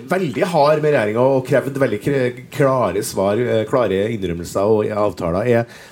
Veldig 0.09 0.47
hard 0.49 0.79
med 0.81 0.95
regjeringa 0.95 1.21
og 1.29 1.43
krevd 1.45 1.75
veldig 1.77 1.97
klare 2.49 3.03
svar, 3.05 3.37
klare 3.69 3.99
innrømmelser 4.15 4.65
og 4.65 4.89
avtaler. 4.89 5.45
Er, 5.45 5.83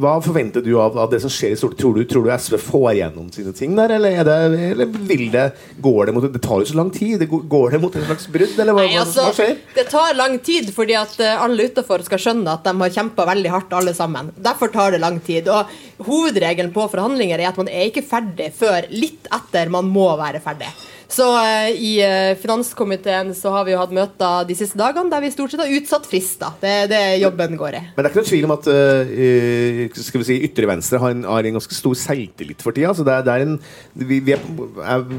hva 0.00 0.16
forventer 0.24 0.62
du 0.64 0.72
av, 0.80 0.96
av 0.98 1.10
det 1.12 1.20
som 1.22 1.32
skjer 1.32 1.54
i 1.54 1.58
Stortinget? 1.58 1.80
Tror 1.80 1.96
du, 1.96 2.04
tror 2.08 2.26
du 2.26 2.30
SV 2.34 2.56
får 2.62 2.88
gjennom 2.98 3.28
sine 3.34 3.52
ting 3.56 3.76
der, 3.78 3.94
eller, 3.96 4.16
er 4.20 4.26
det, 4.28 4.36
eller 4.72 4.90
vil 5.08 5.26
det, 5.32 5.46
går 5.82 6.10
det 6.10 6.14
mot 6.16 6.26
Det 6.32 6.42
tar 6.44 6.62
jo 6.62 6.68
så 6.70 6.78
lang 6.78 6.90
tid. 6.94 7.18
Det 7.22 7.28
går, 7.30 7.70
det 7.74 7.82
mot 7.82 7.96
en 7.96 8.06
slags 8.08 8.28
brudd, 8.32 8.56
eller 8.58 8.76
hva, 8.76 8.86
Nei, 8.86 8.98
altså, 9.00 9.28
hva 9.28 9.36
skjer? 9.36 9.56
det 9.76 9.86
tar 9.90 10.18
lang 10.18 10.38
tid 10.44 10.70
fordi 10.76 10.96
at 10.98 11.16
eh, 11.24 11.44
alle 11.46 11.70
utenfor 11.70 12.04
skal 12.06 12.22
skjønne 12.22 12.56
at 12.58 12.66
de 12.66 12.76
har 12.82 12.94
kjempa 13.00 13.26
veldig 13.30 13.54
hardt, 13.54 13.74
alle 13.80 13.96
sammen. 13.96 14.32
Derfor 14.40 14.72
tar 14.74 14.94
det 14.96 15.02
lang 15.02 15.20
tid. 15.24 15.48
Og 15.50 16.06
Hovedregelen 16.06 16.72
på 16.74 16.86
forhandlinger 16.90 17.40
er 17.40 17.50
at 17.50 17.58
man 17.60 17.68
er 17.70 17.90
ikke 17.90 18.06
ferdig 18.06 18.50
før 18.56 18.88
litt 18.92 19.28
etter 19.34 19.72
man 19.72 19.88
må 19.90 20.08
være 20.20 20.40
ferdig. 20.44 20.70
Så 21.10 21.26
eh, 21.42 21.70
i 21.74 21.92
eh, 22.04 22.36
finanskomiteen 22.38 23.32
så 23.34 23.50
har 23.50 23.66
vi 23.66 23.74
jo 23.74 23.80
hatt 23.80 23.94
møter 23.94 24.46
de 24.46 24.54
siste 24.54 24.78
dagene 24.78 25.10
der 25.10 25.24
vi 25.24 25.32
stort 25.34 25.50
sett 25.50 25.62
har 25.64 25.72
utsatt 25.74 26.06
frister. 26.06 26.54
Det 26.62 26.70
er 26.70 26.90
det 26.90 27.02
jobben 27.24 27.58
går 27.58 27.78
i. 27.78 27.82
Men 27.96 27.98
det 27.98 28.06
er 28.06 28.12
ikke 28.12 28.22
noe 28.22 28.30
tvil 28.30 28.46
om 28.46 28.54
at 28.54 28.68
uh, 28.70 29.98
skal 30.06 30.22
vi 30.22 30.28
si, 30.28 30.38
ytre 30.46 30.70
venstre 30.70 31.00
har 31.02 31.16
en, 31.16 31.26
har 31.26 31.48
en 31.48 31.58
ganske 31.58 31.74
stor 31.74 31.98
selvtillit 31.98 32.62
for 32.62 32.76
tida. 32.76 32.94
Så 32.94 33.06
det 33.06 33.16
er, 33.16 33.26
det 33.26 33.34
er 33.34 33.46
en, 33.46 33.58
vi, 34.06 34.20
vi 34.22 34.36
er, 34.36 34.46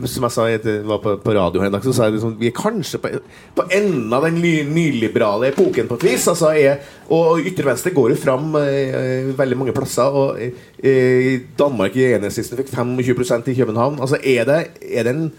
som 0.07 0.27
jeg 0.29 0.35
sa 0.37 0.47
jeg 0.47 0.79
var 0.87 1.03
på, 1.03 1.17
på 1.25 1.35
radio 1.35 1.63
her 1.63 1.71
en 1.71 1.75
dag, 1.75 1.83
så 1.83 1.95
sa 1.97 2.07
jeg 2.07 2.17
liksom, 2.17 2.37
vi 2.39 2.49
er 2.49 2.55
kanskje 2.55 3.01
på, 3.03 3.13
på 3.59 3.67
enden 3.75 4.15
av 4.15 4.27
den 4.29 4.39
ny, 4.39 4.55
nyliberale 4.71 5.51
epoken 5.51 5.91
på 5.91 5.99
et 5.99 6.09
vis. 6.13 6.31
Altså 6.31 6.53
er, 6.55 6.79
og 7.11 7.43
ytre 7.43 7.67
venstre 7.67 7.95
går 7.95 8.13
jo 8.15 8.21
fram 8.23 8.53
uh, 8.55 9.31
veldig 9.35 9.59
mange 9.59 9.75
plasser. 9.75 10.21
Og 10.23 10.39
uh, 10.39 11.31
Danmark 11.59 11.99
i 11.99 12.13
enhetslisten 12.13 12.63
fikk 12.63 12.71
25 12.71 13.51
i 13.51 13.59
København. 13.59 13.99
Altså 13.99 14.23
er 14.23 14.47
det, 14.47 14.61
er 14.87 15.09
det 15.09 15.17
en 15.17 15.33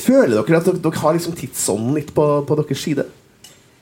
Føler 0.00 0.36
dere 0.38 0.60
at 0.60 0.68
dere, 0.68 0.80
dere 0.80 1.02
har 1.02 1.16
liksom 1.16 1.34
tidsånden 1.36 1.96
litt 1.98 2.14
på, 2.16 2.26
på 2.48 2.60
deres 2.62 2.84
side? 2.84 3.06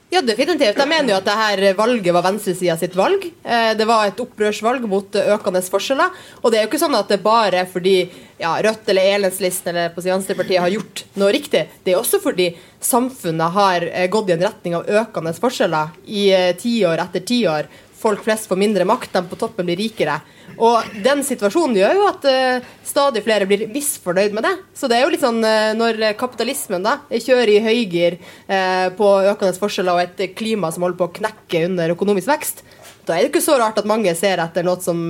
Ja, 0.08 0.22
definitivt. 0.24 0.78
Jeg 0.80 0.88
mener 0.88 1.12
jo 1.12 1.16
at 1.18 1.26
dette 1.28 1.74
valget 1.76 2.14
var 2.16 2.24
venstresida 2.24 2.78
sitt 2.80 2.94
valg. 2.96 3.26
Eh, 3.44 3.74
Det 3.76 3.84
var 3.86 4.06
et 4.08 4.20
opprørsvalg 4.24 4.86
mot 4.88 5.18
økende 5.20 5.60
forskjeller. 5.60 6.14
Og 6.40 6.48
det 6.48 6.58
er 6.58 6.64
jo 6.64 6.70
ikke 6.70 6.80
sånn 6.80 6.96
at 6.96 7.12
det 7.12 7.18
bare 7.20 7.60
er 7.60 7.68
fordi 7.68 7.98
ja, 8.40 8.54
Rødt 8.64 8.88
eller 8.88 9.10
Elenslisten 9.18 9.74
eller 9.74 9.92
på 9.92 10.06
Venstrepartiet 10.06 10.64
har 10.64 10.72
gjort 10.72 11.04
noe 11.20 11.28
riktig. 11.36 11.66
Det 11.84 11.92
er 11.92 12.00
også 12.00 12.22
fordi 12.24 12.54
samfunnet 12.80 13.52
har 13.58 13.84
eh, 13.90 14.08
gått 14.08 14.32
i 14.32 14.36
en 14.38 14.46
retning 14.48 14.78
av 14.80 14.88
økende 14.88 15.34
forskjeller 15.36 15.92
i 16.08 16.24
eh, 16.32 16.54
tiår 16.56 17.04
etter 17.04 17.26
tiår. 17.28 17.68
Folk 17.98 18.24
flest 18.24 18.48
får 18.48 18.62
mindre 18.64 18.88
makt, 18.88 19.12
de 19.12 19.26
på 19.28 19.36
toppen 19.36 19.68
blir 19.68 19.76
rikere. 19.76 20.22
Og 20.58 20.98
den 21.04 21.22
situasjonen 21.26 21.76
gjør 21.78 21.94
jo 21.98 22.06
at 22.08 22.26
uh, 22.28 22.68
stadig 22.86 23.22
flere 23.26 23.46
blir 23.48 23.66
misfornøyd 23.70 24.34
med 24.36 24.46
det. 24.46 24.54
Så 24.74 24.90
det 24.90 24.98
er 24.98 25.04
jo 25.04 25.12
litt 25.12 25.24
sånn 25.24 25.40
uh, 25.44 25.74
når 25.78 26.00
kapitalismen 26.18 26.84
da 26.84 26.98
kjører 27.12 27.54
i 27.54 27.62
høygir 27.64 28.18
uh, 28.18 28.88
på 28.98 29.12
økende 29.30 29.54
forskjeller 29.58 29.94
og 29.94 30.04
et 30.04 30.36
klima 30.38 30.72
som 30.74 30.86
holder 30.86 31.00
på 31.00 31.08
å 31.08 31.16
knekke 31.20 31.64
under 31.70 31.94
økonomisk 31.94 32.30
vekst, 32.30 32.64
da 33.08 33.16
er 33.16 33.24
det 33.24 33.30
ikke 33.30 33.44
så 33.44 33.56
rart 33.56 33.78
at 33.80 33.88
mange 33.88 34.12
ser 34.18 34.42
etter 34.42 34.66
noe 34.66 34.82
som 34.84 35.06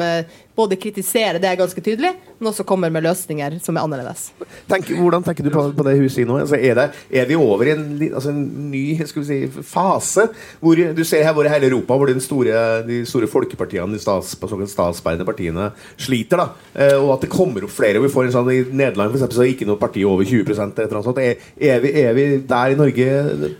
både 0.58 0.78
kritiserer 0.80 1.38
det 1.38 1.48
er 1.50 1.58
ganske 1.60 1.82
tydelig, 1.84 2.10
men 2.38 2.50
også 2.50 2.66
kommer 2.66 2.90
med 2.92 3.04
løsninger 3.06 3.58
som 3.62 3.76
er 3.78 3.86
annerledes. 3.86 4.28
Tenk, 4.70 4.90
hvordan 4.98 5.24
tenker 5.26 5.46
du 5.46 5.52
på, 5.54 5.64
på 5.76 5.86
det 5.86 5.96
huset 6.00 6.26
nå? 6.28 6.40
Altså, 6.42 6.58
er, 6.58 6.74
det, 6.78 6.86
er 7.22 7.28
vi 7.30 7.38
over 7.38 7.68
i 7.68 7.74
en, 7.76 7.84
altså 8.08 8.32
en 8.32 8.70
ny 8.72 8.82
skal 9.06 9.22
vi 9.22 9.28
si, 9.28 9.62
fase? 9.66 10.28
Hvor 10.62 10.78
du 10.78 11.02
ser 11.06 11.24
her 11.26 11.36
hvor 11.36 11.46
i 11.46 11.52
hele 11.52 11.70
Europa 11.70 11.98
hvor 11.98 12.10
den 12.10 12.22
store, 12.22 12.82
de 12.88 13.00
store 13.08 13.30
folkepartiene, 13.30 13.94
de 13.94 14.02
stats, 14.02 14.34
såkalt 14.38 14.72
statsbærende 14.72 15.26
partiene, 15.28 15.70
sliter. 16.00 16.42
da 16.42 16.48
eh, 16.74 16.96
Og 16.98 17.14
at 17.16 17.26
det 17.26 17.32
kommer 17.32 17.66
opp 17.66 17.74
flere. 17.74 18.02
Vi 18.02 18.12
får 18.12 18.28
en 18.28 18.36
sånn, 18.38 18.52
I 18.54 18.60
Nederland 18.66 19.12
for 19.12 19.20
eksempel, 19.20 19.38
så 19.38 19.46
er 19.46 19.52
ikke 19.54 19.68
noe 19.68 19.80
parti 19.80 20.04
over 20.08 20.26
20 20.26 20.42
eller 20.48 20.72
et 20.72 20.82
eller 20.82 20.98
annet 20.98 21.10
sånt. 21.10 21.22
Er, 21.22 21.46
er, 21.70 21.82
vi, 21.84 21.94
er 22.02 22.18
vi 22.18 22.26
der 22.48 22.74
i 22.74 22.78
Norge 22.78 23.08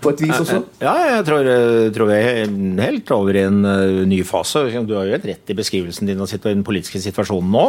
på 0.02 0.14
et 0.14 0.24
vis 0.26 0.42
også? 0.44 0.62
Ja, 0.82 0.96
jeg 1.14 1.26
tror, 1.28 1.52
tror 1.94 2.10
vi 2.10 2.18
er 2.18 2.52
helt 2.82 3.14
over 3.14 3.38
i 3.38 3.46
en 3.46 3.62
eh, 3.68 4.02
ny 4.08 4.22
fase. 4.26 4.66
Du 4.88 4.94
har 4.98 5.08
jo 5.08 5.16
helt 5.16 5.28
rett 5.28 5.54
i 5.54 5.58
beskrivelsen 5.58 6.08
din 6.08 6.20
av 6.22 6.30
situ- 6.30 6.48
den 6.48 6.64
politiske 6.88 7.04
situasjonen 7.04 7.52
nå. 7.52 7.66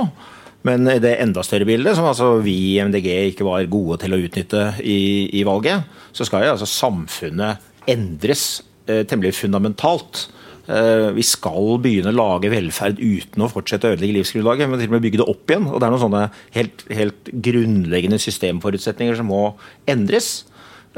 Men 0.68 0.88
i 0.92 1.00
det 1.00 1.18
enda 1.22 1.44
større 1.44 1.68
bildet, 1.68 1.96
som 1.96 2.08
altså 2.10 2.42
vi 2.44 2.76
i 2.76 2.82
MDG 2.84 3.08
ikke 3.32 3.48
var 3.48 3.64
gode 3.72 4.02
til 4.02 4.14
å 4.14 4.20
utnytte 4.20 4.74
i, 4.84 5.30
i 5.40 5.46
valget, 5.48 5.88
så 6.12 6.28
skal 6.28 6.44
jo 6.44 6.56
altså 6.56 6.68
samfunnet 6.68 7.64
endres 7.88 8.62
eh, 8.86 9.06
temmelig 9.08 9.38
fundamentalt. 9.38 10.28
Eh, 10.68 11.16
vi 11.16 11.24
skal 11.24 11.80
begynne 11.80 12.12
å 12.12 12.18
lage 12.18 12.52
velferd 12.52 13.00
uten 13.00 13.46
å 13.46 13.50
fortsette 13.50 13.88
å 13.88 13.96
ødelegge 13.96 14.20
livsgrunnlaget, 14.20 14.68
men 14.68 14.84
til 14.84 14.92
og 14.92 14.98
med 14.98 15.08
bygge 15.08 15.22
det 15.24 15.30
opp 15.32 15.48
igjen. 15.48 15.72
Og 15.72 15.80
det 15.80 15.88
er 15.88 15.96
noen 15.96 16.04
sånne 16.04 16.28
helt, 16.60 16.86
helt 16.92 17.34
grunnleggende 17.48 18.20
systemforutsetninger 18.20 19.16
som 19.22 19.32
må 19.32 19.44
endres. 19.88 20.44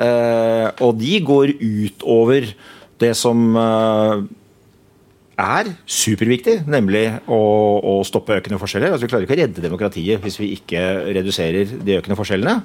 Eh, 0.01 0.67
og 0.81 0.97
de 0.97 1.21
går 1.21 1.53
utover 1.61 2.49
det 3.01 3.13
som 3.19 3.51
eh, 3.61 4.25
er 5.41 5.71
superviktig, 5.89 6.61
nemlig 6.69 7.05
å, 7.31 7.39
å 7.81 7.95
stoppe 8.07 8.37
økende 8.39 8.59
forskjeller. 8.61 8.93
Altså, 8.93 9.07
vi 9.07 9.11
klarer 9.11 9.27
ikke 9.27 9.37
å 9.37 9.41
redde 9.41 9.63
demokratiet 9.63 10.21
hvis 10.23 10.37
vi 10.41 10.51
ikke 10.57 10.83
reduserer 11.17 11.73
de 11.81 11.97
økende 11.97 12.17
forskjellene. 12.19 12.59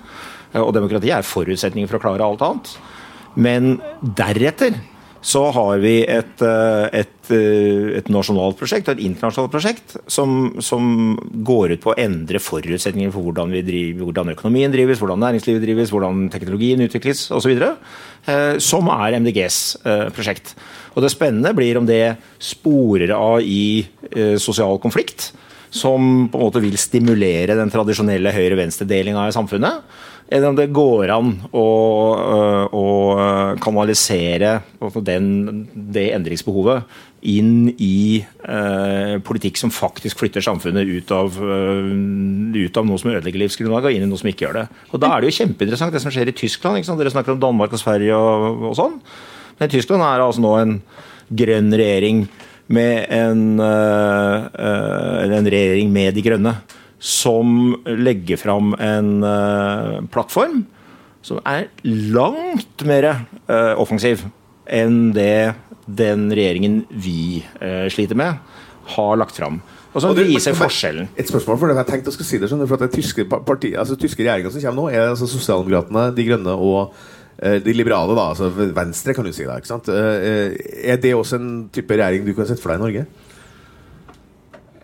Og 0.63 0.75
demokratiet 0.77 1.17
er 1.17 1.27
forutsetningen 1.27 1.91
for 1.91 1.99
å 1.99 2.05
klare 2.05 2.27
alt 2.27 2.45
annet. 2.47 2.77
Men 3.37 3.77
deretter 4.17 4.77
så 5.25 5.43
har 5.55 5.79
vi 5.83 6.01
et, 6.05 6.43
eh, 6.43 6.87
et, 7.01 7.31
eh, 7.35 7.97
et 7.99 8.09
nasjonalt 8.13 8.59
prosjekt 8.59 8.89
og 8.89 8.97
et 8.97 9.05
internasjonalt 9.07 9.53
prosjekt 9.53 9.97
som, 10.07 10.57
som, 10.61 11.17
går 11.47 11.77
ut 11.77 11.83
på 11.83 11.93
å 11.93 11.99
endre 11.99 12.41
forutsetningene 12.43 13.13
for 13.15 13.27
hvordan, 13.27 13.55
driver, 13.67 14.05
hvordan 14.05 14.35
økonomien 14.35 14.73
drives, 14.73 15.01
hvordan 15.03 15.23
næringslivet 15.25 15.65
drives, 15.65 15.93
hvordan 15.95 16.29
teknologien 16.33 16.85
utvikles 16.85 17.27
osv. 17.35 17.57
Eh, 17.57 18.59
som 18.63 18.91
er 18.93 19.19
MDGs 19.21 19.61
prosjekt. 20.17 20.55
Og 20.97 21.03
Det 21.05 21.13
spennende 21.13 21.55
blir 21.55 21.77
om 21.79 21.87
det 21.87 22.17
sporer 22.41 23.13
av 23.13 23.43
i 23.45 23.87
sosial 24.41 24.79
konflikt, 24.81 25.31
som 25.71 26.29
på 26.31 26.39
en 26.39 26.45
måte 26.47 26.63
vil 26.63 26.79
stimulere 26.81 27.57
den 27.59 27.71
tradisjonelle 27.71 28.33
høyre-venstre-delinga 28.33 29.27
i 29.29 29.35
samfunnet 29.35 29.83
eller 30.29 30.49
om 30.51 30.57
det 30.59 30.73
går 30.75 31.11
an 31.15 31.35
å, 31.55 31.67
øh, 32.19 32.73
å 32.75 32.87
kanalisere 33.63 34.57
den, 35.07 35.29
det 35.73 36.09
endringsbehovet 36.17 36.97
inn 37.27 37.69
i 37.83 38.21
eh, 38.23 39.17
politikk 39.27 39.59
som 39.59 39.73
faktisk 39.75 40.21
flytter 40.21 40.45
samfunnet 40.45 40.87
ut 40.87 41.11
av, 41.15 41.39
uh, 41.41 41.89
ut 42.55 42.77
av 42.79 42.87
noe 42.87 43.01
som 43.03 43.11
ødelegger 43.11 43.41
livsgrunnlaget, 43.41 43.89
og 43.89 43.97
inn 43.97 44.05
i 44.05 44.11
noe 44.11 44.21
som 44.21 44.31
ikke 44.31 44.45
gjør 44.45 44.59
det. 44.61 44.67
Og 44.93 45.03
Da 45.03 45.11
er 45.11 45.25
det 45.25 45.33
jo 45.33 45.39
kjempeinteressant 45.41 45.97
det 45.97 46.03
som 46.05 46.13
skjer 46.15 46.31
i 46.31 46.37
Tyskland. 46.37 46.87
Dere 46.87 47.11
snakker 47.15 47.35
om 47.35 47.43
Danmark 47.43 47.75
og 47.75 47.83
Sverige 47.83 48.15
og, 48.15 48.69
og 48.71 48.77
sånn. 48.79 49.01
Men 49.59 49.73
Tyskland 49.73 50.07
er 50.07 50.23
altså 50.23 50.45
nå 50.45 50.53
en 50.61 50.77
grønn 51.35 51.75
regjering 51.75 52.27
med 52.71 53.11
en, 53.15 53.43
en 53.59 55.51
regjering 55.51 55.91
med 55.95 56.15
de 56.15 56.23
grønne 56.27 56.55
som 56.99 57.77
legger 57.85 58.41
fram 58.41 58.73
en 58.81 59.21
uh, 59.25 60.01
plattform 60.13 60.65
som 61.27 61.41
er 61.49 61.69
langt 61.85 62.85
mer 62.87 63.09
uh, 63.51 63.75
offensiv 63.81 64.25
enn 64.67 65.11
det 65.15 65.55
den 65.87 66.29
regjeringen 66.35 66.85
vi 66.91 67.43
uh, 67.61 67.87
sliter 67.93 68.19
med, 68.19 68.39
har 68.97 69.19
lagt 69.19 69.37
fram. 69.39 69.61
Og 69.97 70.03
som 70.03 70.17
viser 70.17 70.57
forskjellen. 70.57 71.09
Et 71.17 71.29
spørsmål 71.29 71.59
for 71.59 71.71
det, 71.71 71.77
jeg 71.81 71.89
tenkte 71.91 72.11
jeg 72.11 72.17
skulle 72.19 72.31
si 72.31 72.41
det, 72.43 72.51
for 72.53 72.77
at 72.77 72.85
det 72.85 72.95
tyske, 72.95 73.27
parti, 73.33 73.73
altså, 73.79 73.97
tyske 73.99 74.23
regjeringa 74.23 74.53
som 74.53 74.65
kommer 74.65 74.83
nå, 74.83 74.89
er 74.93 75.13
altså 75.13 75.29
Sosialdemokratene, 75.31 76.11
De 76.17 76.27
Grønne 76.29 76.57
og 76.57 76.97
de 77.37 77.73
liberale, 77.77 78.15
da, 78.17 78.31
altså 78.33 78.49
Venstre, 78.49 79.13
kan 79.13 79.27
du 79.27 79.33
si. 79.37 79.45
da, 79.45 79.59
ikke 79.61 79.69
sant? 79.69 79.91
Er 79.93 81.01
det 81.01 81.11
også 81.13 81.37
en 81.37 81.51
type 81.69 81.93
regjering 81.93 82.25
du 82.25 82.33
kan 82.37 82.49
sette 82.49 82.65
for 82.65 82.73
deg 82.73 82.81
i 82.81 82.85
Norge? 82.85 83.26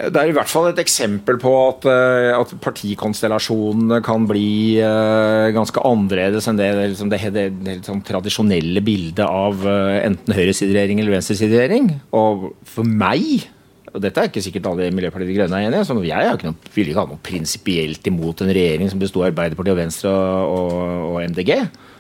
Det 0.02 0.18
er 0.18 0.32
i 0.32 0.34
hvert 0.34 0.50
fall 0.50 0.66
et 0.72 0.80
eksempel 0.82 1.36
på 1.38 1.50
at, 1.68 1.84
eh, 1.86 2.32
at 2.34 2.52
partikonstellasjonene 2.64 4.00
kan 4.02 4.24
bli 4.26 4.80
uh, 4.82 5.46
ganske 5.54 5.78
annerledes 5.86 6.48
enn 6.50 6.58
det, 6.58 6.70
liksom 6.90 7.12
det, 7.12 7.20
det, 7.30 7.44
det 7.62 7.76
sånn 7.86 8.02
tradisjonelle 8.06 8.82
bildet 8.82 9.22
av 9.22 9.62
uh, 9.62 10.00
enten 10.00 10.34
høyresideregjering 10.34 11.04
eller 11.04 11.14
venstresideregjering. 11.20 11.92
Og 12.18 12.48
for 12.66 12.88
meg 12.88 13.46
og 13.92 14.00
dette 14.00 14.22
er 14.22 14.30
ikke 14.30 14.40
sikkert 14.40 14.66
alle 14.70 14.86
i 14.88 14.92
Miljøpartiet 14.94 15.28
De 15.28 15.36
Grønne 15.36 15.58
er 15.58 15.68
enig 15.68 15.82
i. 15.84 16.08
Jeg 16.08 16.26
er 16.26 16.38
ikke 16.38 16.48
noe, 16.48 16.70
vil 16.72 16.90
ikke 16.90 17.02
ha 17.02 17.10
noe 17.10 17.24
prinsipielt 17.28 18.06
imot 18.08 18.40
en 18.40 18.52
regjering 18.56 18.88
som 18.88 19.00
består 19.02 19.26
av 19.26 19.32
Arbeiderpartiet 19.34 19.74
og 19.74 19.80
Venstre 19.82 20.12
og, 20.48 20.76
og 21.10 21.18
MDG. 21.28 21.50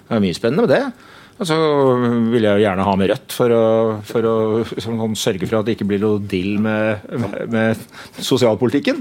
Det 0.08 0.16
er 0.16 0.22
mye 0.24 0.38
spennende 0.38 0.64
med 0.64 0.72
det. 0.72 0.86
Og 1.42 1.48
så 1.48 1.56
vil 2.30 2.44
jeg 2.46 2.54
jo 2.54 2.62
gjerne 2.62 2.84
ha 2.86 2.92
med 2.98 3.08
Rødt 3.10 3.34
for 3.34 3.52
å, 3.56 3.62
for 4.06 4.26
å 4.28 4.34
sånn, 4.70 5.16
sørge 5.18 5.48
for 5.48 5.58
at 5.58 5.66
det 5.66 5.74
ikke 5.74 5.88
blir 5.90 5.98
noe 6.02 6.20
dill 6.30 6.60
med, 6.62 7.02
med, 7.18 7.34
med 7.50 8.22
sosialpolitikken. 8.22 9.00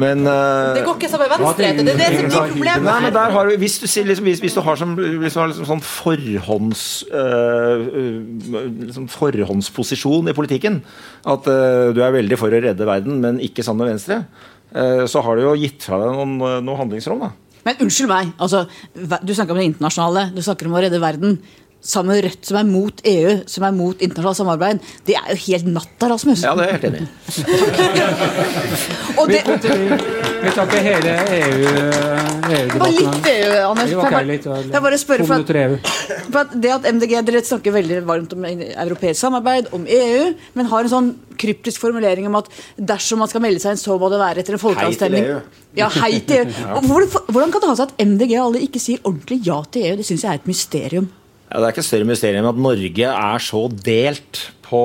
Men 0.00 0.24
uh, 0.24 0.72
Det 0.78 0.86
går 0.86 0.96
ikke 0.96 1.10
sammen 1.12 1.28
med 1.28 1.42
Venstre. 1.42 1.72
Det 1.82 1.92
er 1.92 2.00
det 2.00 2.08
som 2.14 2.30
blir 2.30 2.54
problemet. 2.54 2.86
Nei, 2.86 2.96
men 3.04 3.14
der 3.18 3.36
har 3.36 3.50
du, 3.50 3.58
hvis, 3.60 3.76
du, 3.82 3.86
liksom, 4.08 4.30
hvis, 4.30 4.40
hvis 4.46 4.56
du 4.56 4.62
har, 4.64 4.80
som, 4.80 4.96
hvis 4.96 5.36
du 5.36 5.42
har 5.42 5.52
liksom 5.52 5.68
sånn 5.68 5.84
forhånds, 5.84 6.86
uh, 7.12 7.84
liksom 8.86 9.10
forhåndsposisjon 9.12 10.32
i 10.32 10.36
politikken, 10.38 10.80
at 11.28 11.52
uh, 11.52 11.92
du 11.92 12.00
er 12.00 12.16
veldig 12.16 12.40
for 12.40 12.48
å 12.48 12.64
redde 12.70 12.88
verden, 12.88 13.20
men 13.20 13.42
ikke 13.44 13.66
sammen 13.66 13.84
med 13.84 13.98
Venstre, 13.98 14.22
så 14.72 15.20
har 15.20 15.36
du 15.36 15.42
jo 15.42 15.50
gitt 15.60 15.84
fra 15.84 15.98
deg 16.00 16.14
noen, 16.16 16.62
noe 16.64 16.78
handlingsrom. 16.78 17.20
da. 17.20 17.34
Men 17.66 17.82
unnskyld 17.84 18.10
meg, 18.10 18.30
altså, 18.42 18.64
du 18.94 19.32
snakker 19.34 19.54
om 19.54 19.60
det 19.60 19.68
internasjonale, 19.70 20.24
du 20.34 20.40
snakker 20.42 20.68
om 20.68 20.78
å 20.78 20.82
redde 20.82 21.02
verden 21.02 21.36
sammen 21.82 22.14
med 22.14 22.24
Rødt, 22.24 22.46
som 22.46 22.56
er 22.60 22.66
mot 22.68 23.00
EU, 23.10 23.32
som 23.50 23.64
er 23.66 23.72
mot 23.74 24.02
internasjonalt 24.02 24.38
samarbeid, 24.38 24.82
det 25.06 25.16
er 25.18 25.32
jo 25.32 25.38
helt 25.48 25.66
natta, 25.74 26.08
Rasmus. 26.12 26.44
Ja, 26.46 26.54
det 26.54 26.66
er 26.66 26.72
helt 26.76 26.86
enig 26.86 27.00
i. 27.02 27.08
vi 30.42 30.52
tar 30.54 30.64
ikke 30.66 30.82
hele 30.84 31.14
EU-debatten. 31.38 32.42
EU 32.52 32.68
det 32.72 32.78
var 32.78 32.92
litt 32.94 33.26
EU, 33.32 33.50
Anders. 33.66 33.90
Det 33.90 33.96
var 34.12 34.28
litt, 34.28 34.46
jeg 34.46 34.82
bare 34.86 35.00
spør, 35.00 35.24
for 35.26 35.42
at, 35.42 35.48
for 36.28 36.40
at 36.44 36.54
det 36.62 36.72
at 36.76 36.86
MDG 36.92 37.16
dere 37.26 37.42
snakker 37.46 37.74
veldig 37.74 37.98
varmt 38.06 38.36
om 38.36 38.46
europeisk 38.46 39.18
samarbeid, 39.24 39.72
om 39.74 39.86
EU, 39.86 40.28
men 40.58 40.70
har 40.70 40.86
en 40.86 40.92
sånn 40.92 41.10
kryptisk 41.42 41.82
formulering 41.82 42.28
om 42.30 42.38
at 42.38 42.50
dersom 42.78 43.22
man 43.22 43.30
skal 43.30 43.42
melde 43.42 43.62
seg 43.62 43.74
inn, 43.74 43.82
så 43.82 43.98
må 43.98 44.10
det 44.12 44.20
være 44.22 44.44
etter 44.44 44.54
en 44.58 44.62
folkeavstemning. 44.62 45.26
Hei 45.26 45.32
til 45.32 45.40
EU. 45.40 45.58
Ja, 45.80 45.88
hei 45.98 46.12
til 46.28 46.44
EU. 46.44 46.78
Hvordan, 46.86 47.10
hvordan 47.32 47.50
kan 47.54 47.64
det 47.64 47.72
ha 47.72 47.76
seg 47.80 47.90
at 47.90 48.06
MDG 48.06 48.36
og 48.36 48.44
alle 48.44 48.62
ikke 48.68 48.82
sier 48.82 49.02
ordentlig 49.02 49.40
ja 49.46 49.58
til 49.72 49.88
EU? 49.88 49.98
Det 49.98 50.06
syns 50.06 50.26
jeg 50.26 50.30
er 50.30 50.42
et 50.42 50.50
mysterium. 50.50 51.10
Ja, 51.52 51.60
det 51.60 51.66
er 51.66 51.74
ikke 51.74 51.84
større 51.84 52.08
mysterium 52.08 52.46
at 52.48 52.60
Norge 52.64 53.08
er 53.12 53.42
så 53.44 53.66
delt 53.84 54.38
på 54.64 54.84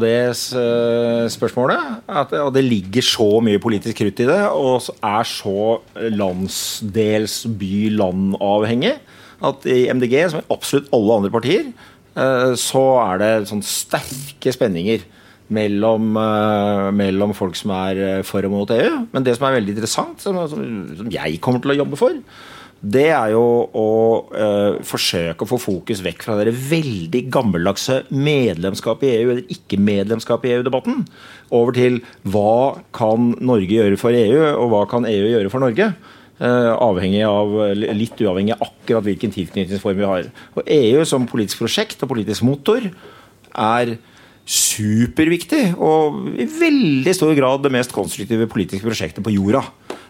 det 0.00 0.34
spørsmålet. 0.34 2.00
At, 2.10 2.34
og 2.34 2.50
det 2.56 2.64
ligger 2.66 3.06
så 3.06 3.28
mye 3.46 3.60
politisk 3.62 4.00
krutt 4.00 4.18
i 4.24 4.26
det, 4.26 4.40
og 4.50 4.88
er 5.06 5.28
så 5.30 5.76
landsdels 6.18 7.44
by-land-avhengig 7.60 8.96
at 9.46 9.70
i 9.70 9.84
MDG, 9.94 10.16
som 10.32 10.42
i 10.42 10.50
absolutt 10.50 10.90
alle 10.98 11.20
andre 11.20 11.30
partier, 11.30 11.70
eh, 12.18 12.50
så 12.58 12.84
er 13.04 13.22
det 13.22 13.32
sånn 13.52 13.62
sterke 13.62 14.50
spenninger 14.50 15.06
mellom, 15.54 16.10
eh, 16.18 16.90
mellom 16.90 17.38
folk 17.38 17.54
som 17.54 17.70
er 17.78 18.24
for 18.26 18.42
og 18.42 18.56
mot 18.56 18.74
EU. 18.74 19.06
Men 19.14 19.22
det 19.22 19.38
som 19.38 19.46
er 19.46 19.60
veldig 19.60 19.76
interessant, 19.78 20.26
som, 20.26 20.42
som 20.50 21.14
jeg 21.14 21.38
kommer 21.38 21.62
til 21.62 21.76
å 21.76 21.82
jobbe 21.84 22.02
for, 22.02 22.18
det 22.78 23.08
er 23.10 23.32
jo 23.32 23.42
å 23.74 23.86
øh, 24.30 24.76
forsøke 24.86 25.42
å 25.42 25.48
få 25.50 25.58
fokus 25.58 26.02
vekk 26.04 26.22
fra 26.22 26.36
det 26.38 26.52
veldig 26.54 27.24
gammeldagse 27.34 28.04
medlemskap 28.14 29.02
i 29.02 29.10
EU 29.16 29.32
eller 29.32 29.50
ikke-medlemskap 29.50 30.46
i 30.46 30.52
EU-debatten, 30.54 31.02
over 31.50 31.74
til 31.74 31.98
hva 32.22 32.78
kan 32.94 33.32
Norge 33.42 33.74
gjøre 33.74 33.98
for 33.98 34.14
EU, 34.14 34.38
og 34.52 34.70
hva 34.70 34.84
kan 34.90 35.08
EU 35.10 35.26
gjøre 35.26 35.50
for 35.50 35.64
Norge? 35.64 35.90
Uh, 36.38 36.70
avhengig 36.78 37.24
av, 37.26 37.50
litt 37.74 38.20
uavhengig 38.22 38.54
av 38.54 38.68
akkurat 38.68 39.08
hvilken 39.08 39.32
tilknytningsform 39.34 39.98
vi 39.98 40.06
har. 40.06 40.28
Og 40.54 40.70
EU 40.70 41.02
som 41.08 41.26
politisk 41.26 41.64
prosjekt 41.64 42.04
og 42.06 42.12
politisk 42.12 42.46
motor 42.46 42.86
er 43.58 43.96
superviktig, 44.48 45.74
og 45.82 46.38
i 46.38 46.46
veldig 46.46 47.12
stor 47.16 47.34
grad 47.36 47.66
det 47.66 47.74
mest 47.74 47.90
konstruktive 47.92 48.46
politiske 48.48 48.86
prosjektet 48.86 49.26
på 49.26 49.34
jorda. 49.34 49.66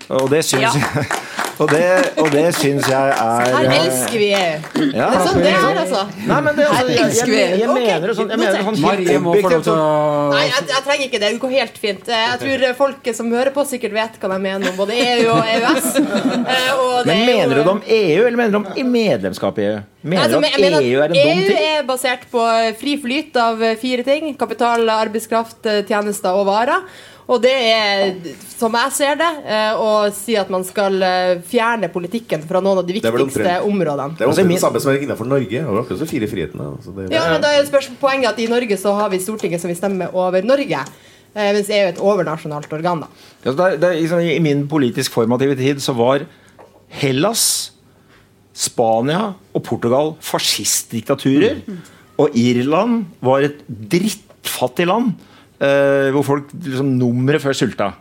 Og 0.08 0.30
det 0.32 0.40
syns 0.46 0.62
ja. 0.64 1.02
og 1.60 1.68
det, 1.68 1.82
og 2.22 2.28
det 2.32 2.44
syns 2.56 2.86
jeg 2.88 3.10
er 3.12 3.50
Her 3.52 3.66
elsker 3.76 4.14
vi 4.16 4.28
EU. 4.32 4.86
Ja. 4.96 5.08
Det 5.12 5.18
er 5.18 5.24
sånn 5.26 5.42
det 5.42 5.50
er, 5.52 5.80
altså. 5.82 6.04
Nei, 6.22 6.38
men 6.46 6.56
det, 6.56 6.68
altså 6.68 6.94
jeg, 6.94 7.10
jeg, 7.18 7.32
jeg, 7.34 7.58
jeg 7.60 7.74
mener 7.74 8.06
det 8.06 8.14
sånn, 8.16 8.32
jeg 8.32 8.40
mener 8.40 8.64
sånn 8.68 8.78
Marie 8.84 9.18
må 9.20 9.34
få 9.36 9.50
lov 9.52 9.66
til 9.66 9.74
å 9.74 9.90
Nei, 10.32 10.44
jeg, 10.46 10.64
jeg, 10.70 10.84
trenger 10.86 11.04
ikke 11.08 11.20
det. 11.20 11.32
Det 11.34 11.42
går 11.42 11.52
helt 11.58 11.80
fint. 11.82 12.10
Jeg 12.14 12.40
tror 12.44 12.64
folk 12.78 13.10
som 13.18 13.34
hører 13.36 13.52
på, 13.56 13.66
sikkert 13.68 13.96
vet 13.98 14.16
hva 14.22 14.32
de 14.32 14.38
mener 14.46 14.72
om 14.72 14.80
både 14.80 14.96
EU 15.02 15.28
og 15.34 15.52
EØS. 15.56 15.90
Eh, 16.48 16.68
og 16.80 17.06
men 17.08 17.20
mener 17.26 17.58
du 17.58 17.60
det 17.60 17.70
om 17.70 17.80
EU, 17.82 18.20
eller 18.22 18.36
mener 18.38 18.52
du 18.54 18.58
om 18.58 18.90
medlemskap 18.92 19.58
i 19.60 19.66
EU? 19.66 19.76
Mener 20.08 20.30
du 20.30 20.38
altså, 20.38 20.54
at 20.56 20.78
EU 20.78 21.02
er 21.02 21.12
en 21.12 21.16
dum 21.16 21.18
ting? 21.18 21.42
EU 21.42 21.66
er 21.68 21.86
basert 21.88 22.24
på 22.32 22.44
fri 22.80 22.94
flyt 23.02 23.36
av 23.42 23.62
fire 23.80 24.06
ting. 24.06 24.32
Kapital, 24.40 24.86
arbeidskraft, 24.94 25.68
tjenester 25.90 26.38
og 26.38 26.48
varer. 26.48 26.86
Og 27.28 27.42
det 27.44 27.52
er, 27.52 28.14
som 28.56 28.72
jeg 28.72 28.92
ser 28.96 29.18
det, 29.20 29.28
eh, 29.44 29.76
å 29.76 30.08
si 30.16 30.32
at 30.40 30.48
man 30.52 30.62
skal 30.64 30.94
eh, 31.04 31.42
fjerne 31.44 31.90
politikken 31.92 32.40
fra 32.48 32.62
noen 32.64 32.80
av 32.80 32.86
de 32.88 32.96
viktigste 32.96 33.58
områdene. 33.68 34.16
Det 34.16 34.24
er 34.24 34.30
jo 34.30 34.32
altså, 34.32 34.46
det 34.48 34.60
samme 34.62 34.80
som 34.80 34.92
er 34.94 35.04
innenfor 35.04 35.28
Norge. 35.28 35.60
Og 35.68 35.82
akkurat 35.82 36.00
så 36.00 36.08
fire 36.08 36.30
frihetene. 36.30 36.70
Altså 36.78 36.94
det, 36.96 37.10
ja, 37.12 37.26
men 37.28 37.44
da 37.44 37.52
er 37.52 37.68
spørsmålet 37.68 38.00
poenget 38.00 38.30
at 38.32 38.40
i 38.40 38.48
Norge 38.48 38.80
så 38.80 38.96
har 38.96 39.12
vi 39.12 39.20
Stortinget 39.20 39.60
som 39.60 39.68
vi 39.68 39.76
stemmer 39.76 40.16
over 40.16 40.48
Norge. 40.48 40.80
Eh, 41.34 41.50
mens 41.52 41.68
EU 41.68 41.82
er 41.82 41.92
et 41.92 42.00
overnasjonalt 42.00 42.72
organ. 42.78 43.04
da. 43.04 43.28
Ja, 43.44 43.56
det, 43.60 43.70
det, 43.84 43.94
liksom, 44.00 44.24
I 44.24 44.40
min 44.48 44.64
politisk 44.72 45.20
formative 45.20 45.60
tid 45.60 45.84
så 45.84 45.92
var 46.00 46.24
Hellas, 46.88 47.74
Spania 48.56 49.34
og 49.52 49.68
Portugal 49.68 50.14
fascistdiktaturer. 50.24 51.60
Mm. 51.68 51.80
Og 52.24 52.40
Irland 52.40 53.02
var 53.20 53.44
et 53.44 53.60
drittfattig 53.68 54.88
land 54.88 55.12
Uh, 55.58 56.12
hvor 56.14 56.22
folk 56.22 56.52
liksom 56.54 56.92
Nummeret 57.00 57.42
før 57.42 57.56
sulta. 57.56 57.92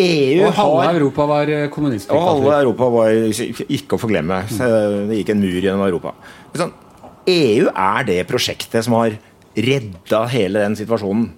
EU 0.00 0.46
og 0.46 0.54
halve 0.56 0.84
har, 0.86 0.96
Europa 0.96 1.26
var 1.28 1.50
eh, 1.52 1.66
kommunistdiktatur. 1.68 2.16
Og 2.16 2.28
halve 2.30 2.54
Europa 2.62 2.86
var 2.94 3.66
ikke 3.76 3.98
å 3.98 4.00
forglemme. 4.00 4.38
Det 4.48 5.18
gikk 5.18 5.34
en 5.34 5.42
mur 5.42 5.58
gjennom 5.58 5.84
Europa. 5.84 6.14
Sånn, 6.56 6.72
EU 7.28 7.68
er 7.68 8.06
det 8.08 8.18
prosjektet 8.30 8.86
som 8.86 8.96
har 8.96 9.18
redda 9.54 10.22
hele 10.32 10.64
den 10.64 10.78
situasjonen. 10.78 11.28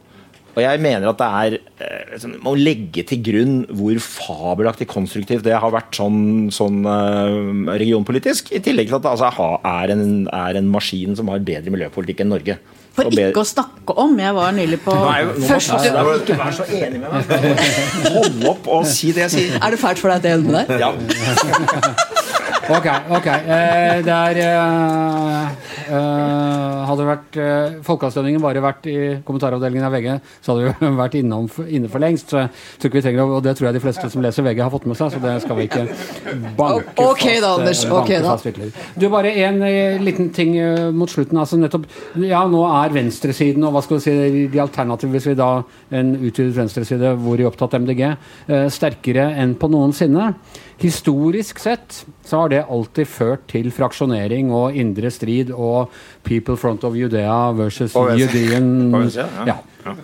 Og 0.57 0.63
jeg 0.65 0.81
mener 0.81 1.11
at 1.11 1.19
det 1.21 1.27
er 1.29 1.55
eh, 1.85 2.05
liksom, 2.15 2.39
å 2.49 2.55
legge 2.57 3.03
til 3.05 3.21
grunn 3.25 3.59
hvor 3.77 3.99
fabelaktig 4.01 4.89
konstruktivt 4.89 5.45
det 5.45 5.53
har 5.61 5.75
vært 5.75 5.99
sånn, 5.99 6.49
sånn 6.55 6.81
eh, 6.89 7.77
regionpolitisk. 7.83 8.55
I 8.57 8.63
tillegg 8.65 8.89
til 8.89 8.97
at 8.97 9.05
det 9.05 9.13
altså, 9.13 9.51
er, 9.61 9.93
en, 9.93 10.25
er 10.33 10.61
en 10.63 10.73
maskin 10.73 11.19
som 11.19 11.29
har 11.33 11.45
bedre 11.45 11.75
miljøpolitikk 11.75 12.25
enn 12.25 12.33
Norge. 12.33 12.57
For 12.97 13.13
ikke 13.13 13.43
å 13.43 13.45
snakke 13.45 13.97
om. 14.01 14.15
Jeg 14.17 14.33
var 14.39 14.55
nylig 14.57 14.81
på 14.81 14.95
Nei, 15.05 15.19
første 15.45 15.93
å 15.93 16.17
ikke 16.23 16.39
være 16.41 16.57
så 16.57 16.69
enig 16.73 17.03
med 17.03 17.13
meg. 17.13 17.65
Hold 18.17 18.47
opp 18.55 18.71
og 18.79 18.89
si 18.89 19.13
det 19.13 19.27
jeg 19.27 19.35
sier. 19.37 19.59
Er 19.61 19.77
det 19.77 19.83
fælt 19.83 20.01
for 20.01 20.15
deg 20.15 20.25
at 20.25 20.31
jeg 20.31 20.41
er 20.41 20.47
med 20.47 20.57
deg? 20.57 20.81
Ja. 20.81 22.17
Ok, 22.67 22.87
ok. 23.15 23.27
Eh, 23.31 24.01
det 24.03 24.11
er 24.11 24.39
eh, 24.43 25.51
eh, 25.87 26.79
Hadde 26.87 27.05
vært 27.07 27.37
eh, 27.39 27.77
folkeavstemningen 27.87 28.43
bare 28.43 28.63
vært 28.65 28.89
i 28.91 28.97
kommentaravdelingen 29.27 29.87
av 29.87 29.95
VG, 29.95 30.09
så 30.43 30.55
hadde 30.55 30.73
vi 30.73 30.91
vært 31.03 31.15
innom, 31.21 31.47
inne 31.67 31.91
for 31.93 32.03
lengst. 32.03 32.33
Så 32.33 32.41
jeg 32.43 32.51
tror 32.81 32.91
ikke 32.91 32.99
vi 32.99 33.05
trenger 33.07 33.23
å, 33.23 33.37
Og 33.39 33.45
det 33.47 33.55
tror 33.59 33.69
jeg 33.69 33.77
de 33.79 33.83
fleste 33.85 34.11
som 34.11 34.25
leser 34.25 34.47
VG, 34.47 34.65
har 34.65 34.73
fått 34.75 34.89
med 34.91 34.99
seg, 34.99 35.15
så 35.15 35.23
det 35.23 35.37
skal 35.45 35.61
vi 35.61 35.69
ikke 35.69 35.85
banke 36.59 37.07
Ok 37.07 37.25
da, 37.45 37.53
Anders, 37.55 37.85
eh, 37.85 37.93
ok 37.93 38.01
banke 38.01 38.21
da. 38.25 38.35
fast 38.35 38.51
ytterligere. 38.51 38.91
Du, 38.99 39.07
bare 39.15 39.35
en 39.47 39.63
eh, 39.71 40.03
liten 40.03 40.33
ting 40.35 40.57
eh, 40.59 40.91
mot 40.91 41.13
slutten. 41.13 41.39
Altså 41.39 41.61
nettopp 41.63 41.87
Ja, 42.19 42.43
nå 42.51 42.67
er 42.67 42.95
venstresiden, 42.99 43.67
og 43.69 43.77
hva 43.77 43.87
skal 43.87 44.03
du 44.03 44.07
si, 44.09 44.17
de 44.51 44.63
alternative, 44.63 45.15
hvis 45.15 45.31
vi 45.31 45.39
da 45.39 45.53
en 45.95 46.15
utvidet 46.19 46.57
venstreside 46.59 47.15
hvor 47.23 47.39
i 47.39 47.47
opptatt 47.47 47.79
MDG, 47.79 48.07
eh, 48.11 48.67
sterkere 48.75 49.31
enn 49.39 49.55
på 49.55 49.71
noensinne. 49.71 50.33
Historisk 50.79 51.59
sett 51.63 52.03
så 52.25 52.43
har 52.43 52.51
det 52.53 52.65
alltid 52.69 53.09
ført 53.09 53.47
til 53.49 53.71
fraksjonering 53.73 54.51
og 54.53 54.77
indre 54.77 55.11
strid 55.15 55.53
og 55.55 55.95
People 56.27 56.59
Front 56.61 56.85
of 56.85 56.97
Judea 56.99 57.53
versus 57.57 57.95
Judean 57.95 59.09
ja. 59.47 59.57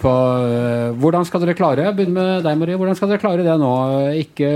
På, 0.02 0.12
uh, 0.42 0.92
hvordan 1.00 1.26
skal 1.26 1.42
dere 1.42 1.56
klare 1.58 1.88
Begynn 1.96 2.14
med 2.14 2.44
deg, 2.46 2.60
Marie. 2.60 2.78
Hvordan 2.78 2.98
skal 2.98 3.10
dere 3.12 3.22
klare 3.22 3.46
det 3.46 3.58
nå? 3.60 3.72
Ikke 4.22 4.52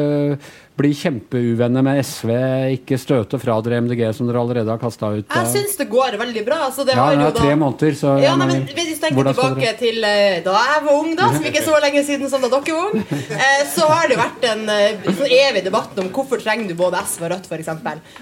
bli 0.77 0.91
kjempeuvenner 0.93 1.81
med 1.85 2.03
SV, 2.05 2.31
ikke 2.77 2.99
støte 3.01 3.39
fra 3.41 3.55
dere 3.65 3.79
MDG, 3.81 4.03
som 4.13 4.29
dere 4.29 4.43
allerede 4.43 4.69
har 4.69 4.81
kasta 4.81 5.09
ut? 5.15 5.25
Jeg 5.25 5.33
av- 5.33 5.49
syns 5.49 5.77
det 5.79 5.89
går 5.89 6.19
veldig 6.21 6.43
bra. 6.45 6.59
Altså, 6.69 6.85
det 6.85 6.93
ja, 6.93 7.01
har 7.01 7.17
det 7.17 7.25
er 7.25 7.33
tre 7.39 7.55
da 7.55 7.57
måneder, 7.57 7.97
så 7.97 8.13
ja, 8.21 8.35
nei, 8.37 8.47
men 8.51 8.67
Hvis 8.67 8.91
vi 8.93 8.97
tenker 9.01 9.31
tilbake 9.31 9.61
dere- 9.63 9.79
til 9.81 10.05
eh, 10.05 10.43
da 10.45 10.53
jeg 10.53 10.85
var 10.85 10.93
ung, 10.93 11.17
da, 11.17 11.31
som 11.33 11.43
ikke 11.49 11.63
er 11.63 11.65
så 11.65 11.81
lenge 11.81 12.05
siden 12.05 12.29
som 12.29 12.45
da 12.45 12.51
dere 12.53 12.77
var 12.77 12.91
ung, 12.93 13.01
eh, 13.41 13.63
så 13.73 13.89
har 13.89 14.09
det 14.13 14.19
vært 14.21 14.45
en 14.53 14.69
eh, 14.69 15.09
sånn 15.17 15.33
evig 15.33 15.65
debatt 15.65 15.97
om 15.97 16.11
hvorfor 16.13 16.45
trenger 16.45 16.69
du 16.69 16.75
både 16.77 17.01
SV 17.01 17.25
og 17.25 17.33
Rødt, 17.33 17.49
f.eks. 17.49 17.73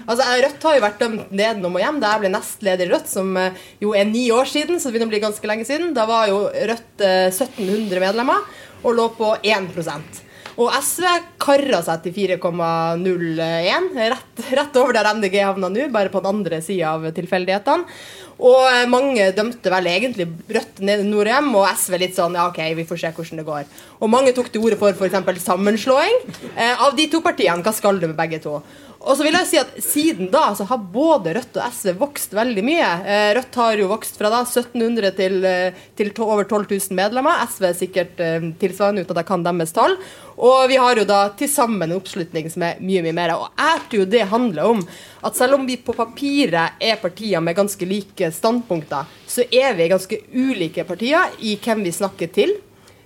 Altså, 0.07 0.23
eh, 0.23 0.39
Rødt 0.47 0.63
har 0.63 0.79
jo 0.79 0.85
vært 0.87 0.99
dømt 1.03 1.31
nedenom 1.35 1.75
og 1.75 1.81
hjem 1.83 1.99
da 1.99 2.13
jeg 2.15 2.23
ble 2.23 2.29
nestleder 2.37 2.87
i 2.87 2.93
Rødt, 2.95 3.11
som 3.11 3.35
eh, 3.35 3.51
jo 3.83 3.91
er 3.91 4.07
ni 4.07 4.29
år 4.31 4.47
siden, 4.47 4.79
så 4.79 4.87
det 4.87 4.95
begynner 4.95 5.11
å 5.11 5.15
bli 5.17 5.23
ganske 5.27 5.43
lenge 5.51 5.67
siden. 5.67 5.91
Da 5.91 6.07
var 6.07 6.31
jo 6.31 6.45
Rødt 6.47 6.94
eh, 6.94 6.94
1700 7.01 8.03
medlemmer 8.03 8.45
og 8.85 8.95
lå 8.95 9.09
på 9.17 9.33
1% 9.41 10.23
og 10.55 10.71
SV 10.79 11.05
kara 11.41 11.81
seg 11.83 12.05
til 12.05 12.13
4,01, 12.15 13.89
rett, 13.97 14.43
rett 14.55 14.77
over 14.79 14.95
der 14.95 15.09
MDG 15.17 15.41
havna 15.41 15.67
nå, 15.71 15.89
bare 15.91 16.11
på 16.13 16.21
den 16.23 16.31
andre 16.31 16.61
sida 16.63 16.93
av 16.95 17.09
tilfeldighetene. 17.15 17.97
Og 18.35 18.61
eh, 18.67 18.85
mange 18.91 19.29
dømte 19.35 19.71
vel 19.71 19.87
egentlig 19.87 20.25
Rødt 20.51 20.81
ned 20.83 21.05
i 21.05 21.07
nord 21.07 21.29
hjem, 21.31 21.53
og 21.55 21.67
SV 21.71 21.99
litt 22.01 22.17
sånn 22.17 22.35
ja, 22.35 22.47
OK, 22.49 22.59
vi 22.75 22.87
får 22.87 23.01
se 23.03 23.11
hvordan 23.15 23.39
det 23.39 23.47
går. 23.47 23.69
Og 23.99 24.11
mange 24.11 24.33
tok 24.35 24.49
til 24.51 24.63
orde 24.63 24.79
for 24.79 24.95
f.eks. 24.95 25.43
sammenslåing. 25.43 26.17
Eh, 26.55 26.73
av 26.73 26.95
de 26.95 27.07
to 27.11 27.23
partiene, 27.23 27.63
hva 27.63 27.75
skal 27.75 27.99
du 27.99 28.09
med 28.09 28.19
begge 28.19 28.41
to? 28.43 28.59
Og 29.05 29.13
så 29.13 29.25
vil 29.25 29.35
jeg 29.37 29.47
si 29.47 29.57
at 29.61 29.73
Siden 29.85 30.29
da 30.33 30.47
så 30.57 30.65
har 30.65 30.81
både 30.91 31.35
Rødt 31.37 31.59
og 31.59 31.73
SV 31.77 31.91
vokst 31.99 32.33
veldig 32.33 32.63
mye. 32.65 32.87
Eh, 33.05 33.27
Rødt 33.37 33.57
har 33.61 33.77
jo 33.77 33.89
vokst 33.91 34.17
fra 34.17 34.31
da 34.33 34.41
1700 34.41 35.11
til, 35.17 35.37
eh, 35.45 35.77
til 35.97 36.09
over 36.25 36.43
12 36.43 36.65
000 36.71 36.97
medlemmer. 36.97 37.43
SV 37.45 37.67
er 37.69 37.77
sikkert 37.77 38.23
eh, 38.23 38.49
tilsvarende 38.61 39.05
uten 39.05 39.13
at 39.13 39.21
jeg 39.21 39.29
kan 39.29 39.45
deres 39.45 39.75
tall. 39.77 39.95
Og 40.35 40.65
vi 40.71 40.79
har 40.81 40.97
jo 40.97 41.05
da 41.05 41.21
til 41.37 41.51
sammen 41.51 41.85
en 41.85 41.99
oppslutning 41.99 42.49
som 42.51 42.65
er 42.65 42.81
mye 42.81 43.05
mye 43.05 43.15
mer. 43.15 43.35
Og 43.37 43.61
jeg 43.61 43.85
tror 43.93 44.11
det 44.15 44.25
handler 44.33 44.73
om 44.73 44.83
at 45.25 45.37
selv 45.37 45.59
om 45.59 45.69
vi 45.69 45.77
på 45.77 45.93
papiret 45.95 46.81
er 46.81 47.01
partier 47.01 47.45
med 47.45 47.55
ganske 47.61 47.85
like 47.85 48.31
standpunkter, 48.33 49.05
så 49.29 49.45
er 49.51 49.77
vi 49.77 49.91
ganske 49.93 50.23
ulike 50.33 50.83
partier 50.83 51.37
i 51.45 51.59
hvem 51.61 51.85
vi 51.85 51.93
snakker 51.93 52.33
til. 52.33 52.57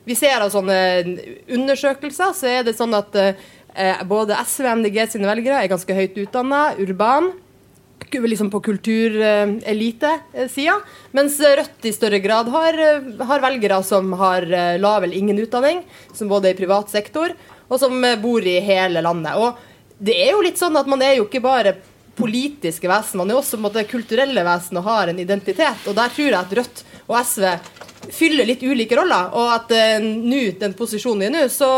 Vi 0.08 0.16
ser 0.18 0.42
av 0.42 0.50
sånne 0.50 0.80
undersøkelser, 1.54 2.32
så 2.34 2.48
er 2.50 2.64
det 2.66 2.74
sånn 2.80 2.96
at 2.98 3.14
eh, 3.80 4.02
både 4.08 4.38
SV 4.44 4.66
og 4.66 4.82
MDG 4.82 4.98
sine 5.14 5.30
velgere 5.30 5.62
er 5.64 5.72
ganske 5.72 5.96
høyt 5.96 6.18
utdanna, 6.26 6.74
urban. 6.80 7.32
Liksom 8.10 8.50
på 8.50 8.62
kulturelite-sida. 8.66 10.80
Mens 11.14 11.36
Rødt 11.40 11.86
i 11.86 11.92
større 11.94 12.20
grad 12.24 12.48
har, 12.50 12.74
eh, 12.74 13.26
har 13.26 13.44
velgere 13.44 13.84
som 13.86 14.14
har 14.14 14.42
eh, 14.42 14.80
lav 14.80 15.04
eller 15.04 15.18
ingen 15.18 15.40
utdanning, 15.40 15.84
som 16.14 16.32
både 16.32 16.50
er 16.50 16.56
i 16.56 16.58
privat 16.58 16.90
sektor, 16.90 17.36
og 17.70 17.80
som 17.80 18.04
eh, 18.04 18.18
bor 18.18 18.42
i 18.42 18.60
hele 18.66 19.04
landet. 19.06 19.38
Og 19.38 19.54
det 20.00 20.16
er 20.16 20.32
jo 20.34 20.42
litt 20.42 20.58
sånn 20.58 20.78
at 20.80 20.90
man 20.90 21.02
er 21.06 21.20
jo 21.20 21.28
ikke 21.28 21.44
bare 21.44 21.76
politiske 22.20 22.90
vesen, 22.90 23.22
man 23.22 23.30
er 23.32 23.38
også 23.40 23.56
på 23.56 23.62
en 23.62 23.68
måte 23.68 23.86
kulturelle 23.88 24.42
vesen 24.44 24.80
og 24.80 24.88
har 24.90 25.12
en 25.12 25.22
identitet. 25.22 25.86
Og 25.88 25.96
der 25.96 26.12
tror 26.12 26.28
jeg 26.28 26.40
at 26.40 26.56
Rødt 26.60 26.82
og 27.08 27.16
SV 27.22 27.46
fyller 28.16 28.48
litt 28.48 28.64
ulike 28.64 28.98
roller. 29.00 29.32
Og 29.38 29.54
at 29.54 29.74
eh, 29.76 29.98
nå, 30.02 30.42
den 30.60 30.76
posisjonen 30.78 31.24
vi 31.24 31.30
er 31.30 31.36
nå, 31.36 31.46
så 31.54 31.72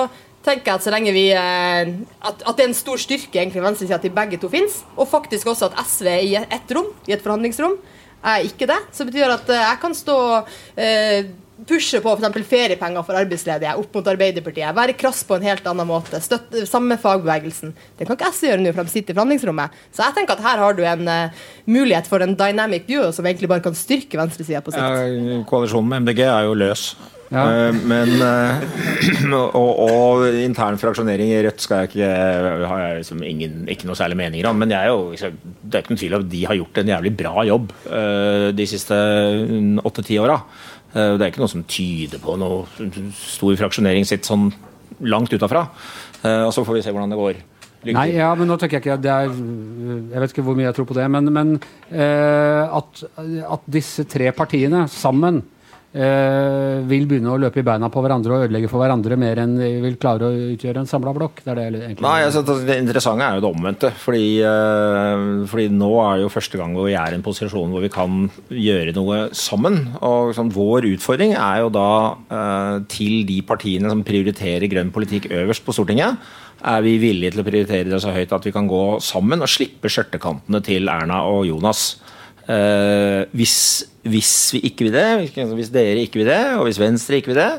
tenker 0.46 0.76
at 0.76 0.86
så 0.86 0.94
lenge 0.94 1.14
vi 1.16 1.28
eh, 1.36 1.94
at, 2.22 2.44
at 2.44 2.58
det 2.58 2.66
er 2.66 2.72
en 2.72 2.78
stor 2.78 3.02
styrke 3.02 3.42
egentlig 3.42 3.64
venstresida 3.64 4.00
til 4.02 4.14
begge 4.16 4.40
to 4.42 4.50
fins. 4.52 4.82
Og 4.98 5.10
faktisk 5.12 5.54
også 5.54 5.72
at 5.72 5.82
SV 5.86 6.10
er 6.14 6.26
i 6.26 6.36
ett 6.42 6.76
rom, 6.76 6.92
i 7.08 7.16
et 7.16 7.24
forhandlingsrom. 7.24 7.78
Er 8.22 8.46
ikke 8.46 8.70
det. 8.70 8.80
Så 8.94 9.04
det 9.04 9.14
betyr 9.14 9.34
at 9.34 9.50
eh, 9.50 9.64
jeg 9.64 9.80
kan 9.82 9.96
stå 9.98 10.18
eh, 10.78 11.32
pushe 11.68 12.02
på 12.02 12.14
f.eks. 12.18 12.48
feriepenger 12.50 13.06
for 13.06 13.18
arbeidsledige 13.18 13.74
opp 13.78 13.96
mot 13.98 14.10
Arbeiderpartiet. 14.14 14.74
Være 14.78 14.98
krass 14.98 15.24
på 15.28 15.38
en 15.38 15.46
helt 15.46 15.66
annen 15.70 15.90
måte. 15.90 16.22
Støtte 16.24 16.66
samme 16.70 16.98
fagbevegelsen. 17.02 17.74
Det 17.98 18.08
kan 18.08 18.18
ikke 18.18 18.34
SV 18.34 18.52
gjøre 18.52 18.66
nå, 18.66 18.74
for 18.76 18.90
de 18.90 18.94
sitter 18.94 19.14
i 19.14 19.18
forhandlingsrommet. 19.18 19.80
Så 19.94 20.06
jeg 20.06 20.18
tenker 20.18 20.38
at 20.38 20.46
her 20.46 20.62
har 20.66 20.78
du 20.78 20.84
en 20.86 21.10
eh, 21.12 21.48
mulighet 21.70 22.10
for 22.10 22.26
en 22.26 22.38
dynamic 22.38 22.86
duo 22.90 23.10
som 23.16 23.30
egentlig 23.30 23.50
bare 23.52 23.66
kan 23.66 23.78
styrke 23.78 24.22
venstresida 24.22 24.64
på 24.66 24.74
sikt. 24.74 24.86
Ja, 24.86 25.42
Koalisjonen 25.50 25.94
med 25.94 26.08
MDG 26.08 26.26
er 26.28 26.50
jo 26.50 26.58
løs. 26.58 26.92
Ja. 27.32 27.44
Eh, 27.70 27.78
Men 27.88 28.10
eh, 28.22 28.64
og, 29.56 29.56
og 29.86 30.26
intern 30.42 30.80
fraksjonering 30.82 31.32
i 31.32 31.38
Rødt 31.46 31.64
skal 31.64 31.86
jeg 31.86 31.92
ikke 31.94 32.10
har 32.68 32.82
jeg 32.84 32.98
liksom 33.02 33.22
ingen, 33.24 33.62
ikke 33.72 33.88
noe 33.88 33.96
særlig 34.00 34.18
meninger 34.20 34.50
om. 34.50 34.60
Men 34.60 34.74
er 34.76 34.90
jo, 34.92 35.12
det 35.16 35.78
er 35.78 35.86
ikke 35.86 35.94
noen 35.94 36.02
tvil 36.04 36.18
om 36.20 36.28
de 36.34 36.42
har 36.50 36.60
gjort 36.60 36.82
en 36.84 36.92
jævlig 36.92 37.14
bra 37.24 37.46
jobb 37.48 37.72
eh, 37.88 38.50
de 38.58 38.68
siste 38.68 38.98
åtte-ti 39.88 40.20
åra. 40.22 40.42
Eh, 40.92 41.14
Det 41.16 41.24
er 41.24 41.32
ikke 41.32 41.44
noe 41.46 41.54
som 41.54 41.64
tyder 41.64 42.20
på 42.20 42.36
noe 42.42 42.66
stor 43.16 43.56
fraksjonering 43.64 44.04
sitt 44.08 44.28
sånn 44.28 44.50
langt 45.08 45.32
utafra. 45.34 45.70
Eh, 46.22 46.44
Og 46.50 46.52
så 46.54 46.66
får 46.68 46.78
vi 46.82 46.84
se 46.86 46.92
hvordan 46.94 47.16
det 47.16 47.22
går. 47.22 47.40
Lykke 47.82 47.96
Nei, 47.98 48.10
ja, 48.14 48.28
men 48.38 48.46
nå 48.52 48.60
tenker 48.62 48.78
jeg 48.78 48.84
ikke 48.84 49.00
det 49.02 49.10
er 49.10 49.32
Jeg 49.32 50.22
vet 50.22 50.34
ikke 50.36 50.44
hvor 50.46 50.54
mye 50.60 50.68
jeg 50.68 50.76
tror 50.78 50.86
på 50.92 50.94
det, 51.00 51.08
men, 51.10 51.32
men 51.34 51.56
eh, 51.90 52.68
at, 52.78 53.02
at 53.56 53.64
disse 53.74 54.06
tre 54.06 54.28
partiene 54.38 54.84
sammen 54.92 55.40
eh, 55.42 55.58
vil 55.92 57.04
begynne 57.04 57.34
å 57.34 57.40
løpe 57.42 57.60
i 57.60 57.66
beina 57.68 57.90
på 57.92 58.00
hverandre 58.00 58.32
og 58.32 58.46
ødelegge 58.46 58.70
for 58.72 58.80
hverandre 58.80 59.18
mer 59.20 59.42
enn 59.44 59.58
de 59.60 59.72
vil 59.84 59.98
klare 60.00 60.30
å 60.30 60.38
utgjøre 60.54 60.80
en 60.80 60.88
samla 60.88 61.12
blokk. 61.16 61.42
Det 61.44 61.56
det 61.58 61.98
Nei, 62.00 62.22
altså, 62.24 62.46
det 62.48 62.62
det 62.68 62.78
interessante 62.80 63.26
er 63.26 63.36
jo 63.36 63.44
det 63.44 63.50
omvendte. 63.52 63.92
Fordi, 64.00 64.26
eh, 64.40 65.24
fordi 65.52 65.68
nå 65.76 65.92
er 66.06 66.18
det 66.18 66.26
jo 66.26 66.34
første 66.34 66.60
gang 66.60 66.76
hvor 66.78 66.88
vi 66.88 66.96
er 66.96 67.12
i 67.12 67.20
en 67.20 67.26
posisjon 67.26 67.74
hvor 67.74 67.84
vi 67.84 67.92
kan 67.92 68.30
gjøre 68.48 68.96
noe 68.96 69.20
sammen. 69.36 69.82
Og 70.00 70.32
sånn, 70.38 70.54
vår 70.56 70.88
utfordring 70.94 71.36
er 71.36 71.66
jo 71.66 71.74
da 71.76 71.90
eh, 72.38 72.78
til 72.92 73.26
de 73.28 73.42
partiene 73.48 73.92
som 73.92 74.06
prioriterer 74.08 74.72
grønn 74.72 74.94
politikk 74.96 75.30
øverst 75.32 75.66
på 75.68 75.76
Stortinget. 75.76 76.22
Er 76.62 76.84
vi 76.86 76.98
villige 77.02 77.34
til 77.34 77.42
å 77.42 77.48
prioritere 77.48 77.90
det 77.90 78.02
så 78.04 78.14
høyt 78.14 78.34
at 78.36 78.46
vi 78.46 78.54
kan 78.54 78.70
gå 78.70 79.02
sammen 79.02 79.42
og 79.42 79.50
slippe 79.50 79.90
skjørtekantene 79.90 80.62
til 80.64 80.92
Erna 80.94 81.24
og 81.28 81.48
Jonas? 81.50 81.96
Eh, 82.52 83.22
hvis, 83.38 83.56
hvis 84.04 84.34
vi 84.58 84.64
ikke 84.68 84.90
vil 84.90 84.98
det, 84.98 85.08
hvis- 85.32 85.72
dere 85.72 86.04
ikke 86.04 86.20
vil 86.20 86.32
det, 86.34 86.42
og 86.58 86.66
hvis 86.68 86.82
Venstre 86.82 87.22
ikke 87.22 87.32
vil 87.32 87.42
det, 87.44 87.54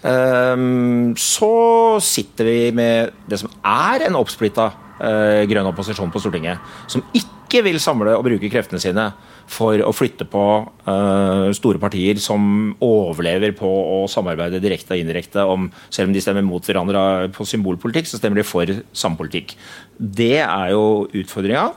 Ehm, 0.00 1.12
så 1.20 2.00
sitter 2.00 2.48
vi 2.48 2.60
med 2.72 3.12
det 3.28 3.40
som 3.42 3.52
er 3.60 4.06
en 4.06 4.16
oppsplitta 4.16 4.70
eh, 5.00 5.42
grønn 5.48 5.68
opposisjon 5.68 6.12
på 6.12 6.22
Stortinget. 6.22 6.60
Som 6.88 7.04
ikke 7.16 7.62
vil 7.66 7.80
samle 7.82 8.14
og 8.16 8.24
bruke 8.24 8.48
kreftene 8.52 8.80
sine 8.80 9.10
for 9.50 9.82
å 9.82 9.90
flytte 9.90 10.22
på 10.30 10.44
store 11.56 11.80
partier 11.82 12.20
som 12.22 12.70
overlever 12.86 13.50
på 13.58 13.66
å 13.66 14.04
samarbeide 14.06 14.60
direkte 14.62 14.94
og 14.94 15.02
indirekte 15.02 15.42
om 15.42 15.64
Selv 15.90 16.08
om 16.08 16.14
de 16.14 16.22
stemmer 16.22 16.46
mot 16.46 16.62
hverandre 16.62 17.32
på 17.34 17.46
symbolpolitikk, 17.48 18.06
så 18.06 18.20
stemmer 18.20 18.38
de 18.38 18.46
for 18.46 18.70
samme 18.94 19.18
politikk. 19.18 19.56
Det 19.98 20.38
er 20.38 20.70
jo 20.70 21.08
utfordringa. 21.10 21.72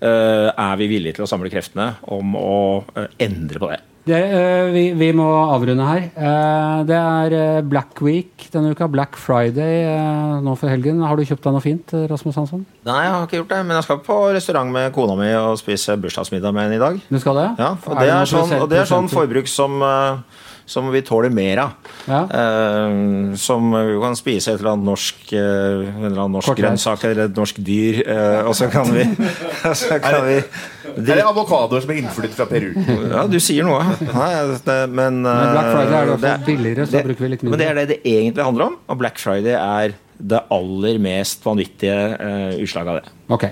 Eh, 0.00 0.48
er 0.52 0.76
vi 0.80 0.88
villige 0.90 1.16
til 1.16 1.24
å 1.24 1.30
samle 1.30 1.48
kreftene 1.52 1.94
om 2.12 2.34
å 2.36 2.56
eh, 2.96 3.06
endre 3.26 3.62
på 3.62 3.70
det? 3.72 3.78
Det, 4.06 4.18
eh, 4.22 4.68
vi, 4.70 4.82
vi 4.94 5.08
må 5.16 5.24
avrunde 5.50 5.82
her. 5.88 6.04
Eh, 6.14 6.82
det 6.86 6.98
er 6.98 7.62
Black 7.66 7.98
Week 8.04 8.44
denne 8.52 8.70
uka. 8.76 8.86
Black 8.92 9.16
Friday 9.18 9.88
nå 10.44 10.52
for 10.60 10.70
helgen. 10.70 11.00
Har 11.02 11.18
du 11.18 11.24
kjøpt 11.26 11.42
deg 11.48 11.56
noe 11.56 11.64
fint, 11.64 11.94
Rasmus 12.12 12.38
Hansson? 12.38 12.62
Nei, 12.86 13.00
jeg 13.02 13.14
har 13.16 13.24
ikke 13.26 13.40
gjort 13.40 13.54
det, 13.56 13.62
men 13.66 13.78
jeg 13.80 13.88
skal 13.88 14.02
på 14.06 14.18
restaurant 14.36 14.70
med 14.76 14.92
kona 14.94 15.16
mi 15.18 15.32
og 15.40 15.56
spise 15.58 15.96
bursdagsmiddag 15.98 16.54
med 16.54 16.68
henne 16.68 16.78
i 16.78 16.84
dag. 16.84 17.00
Du 17.08 17.18
skal 17.22 17.40
det? 17.40 17.48
Ja, 17.58 17.72
Er 17.74 17.90
og 17.90 17.98
det 17.98 18.10
noe 18.12 18.20
er 18.20 18.30
sånn, 18.30 18.54
og 18.60 18.68
det 18.70 18.82
er 18.84 18.92
sånn 18.92 19.10
forbruk 19.10 19.50
som, 19.50 19.80
eh, 19.82 20.44
som 20.66 20.88
vi 20.90 21.02
tåler 21.06 21.30
mer 21.30 21.62
av. 21.62 21.74
Ja. 22.04 22.20
Eh, 22.26 23.34
som 23.38 23.70
vi 23.72 23.98
kan 24.02 24.16
spise 24.18 24.52
et 24.52 24.60
eller 24.60 24.74
annet 24.74 24.88
norsk, 24.90 25.20
eh, 25.32 25.40
en 25.40 26.08
eller 26.08 26.22
annen 26.24 26.36
norsk 26.38 26.56
grønnsak 26.58 27.04
eller 27.06 27.30
et 27.30 27.38
norsk 27.38 27.60
dyr, 27.66 28.00
eh, 28.02 28.40
og 28.46 28.56
så 28.58 28.68
kan 28.72 28.90
vi, 28.94 29.06
så 29.82 30.00
kan 30.02 30.24
vi 30.26 30.40
Er 30.40 31.18
det 31.18 31.26
avokadoer 31.26 31.84
som 31.84 31.92
er 31.94 32.02
innflyttet 32.02 32.38
fra 32.38 32.48
Peru? 32.50 32.72
Ja, 33.10 33.26
du 33.30 33.38
sier 33.42 33.66
noe. 33.66 33.82
Nei, 34.00 34.30
det, 34.66 34.78
men, 34.90 35.22
Men 35.22 35.54
Black 35.54 35.70
Friday 35.70 35.92
er 35.92 36.10
det 36.10 36.16
i 36.16 36.16
hvert 36.16 36.26
fall 36.26 36.48
billigere, 36.50 36.86
så 36.88 36.98
da 36.98 37.04
bruker 37.06 37.26
vi 37.26 37.32
litt 37.34 37.46
Men 37.46 37.60
det 37.60 37.70
er 37.70 37.80
det 37.80 37.86
det 37.94 38.00
egentlig 38.02 38.46
handler 38.46 38.70
om, 38.72 38.80
og 38.86 39.00
Black 39.02 39.22
Friday 39.22 39.54
er 39.58 39.96
det 40.16 40.40
aller 40.52 40.98
mest 41.02 41.44
vanvittige 41.44 41.96
uh, 42.16 42.54
utslaget 42.62 42.88
av 42.88 43.00
det. 43.02 43.15
Ok, 43.26 43.42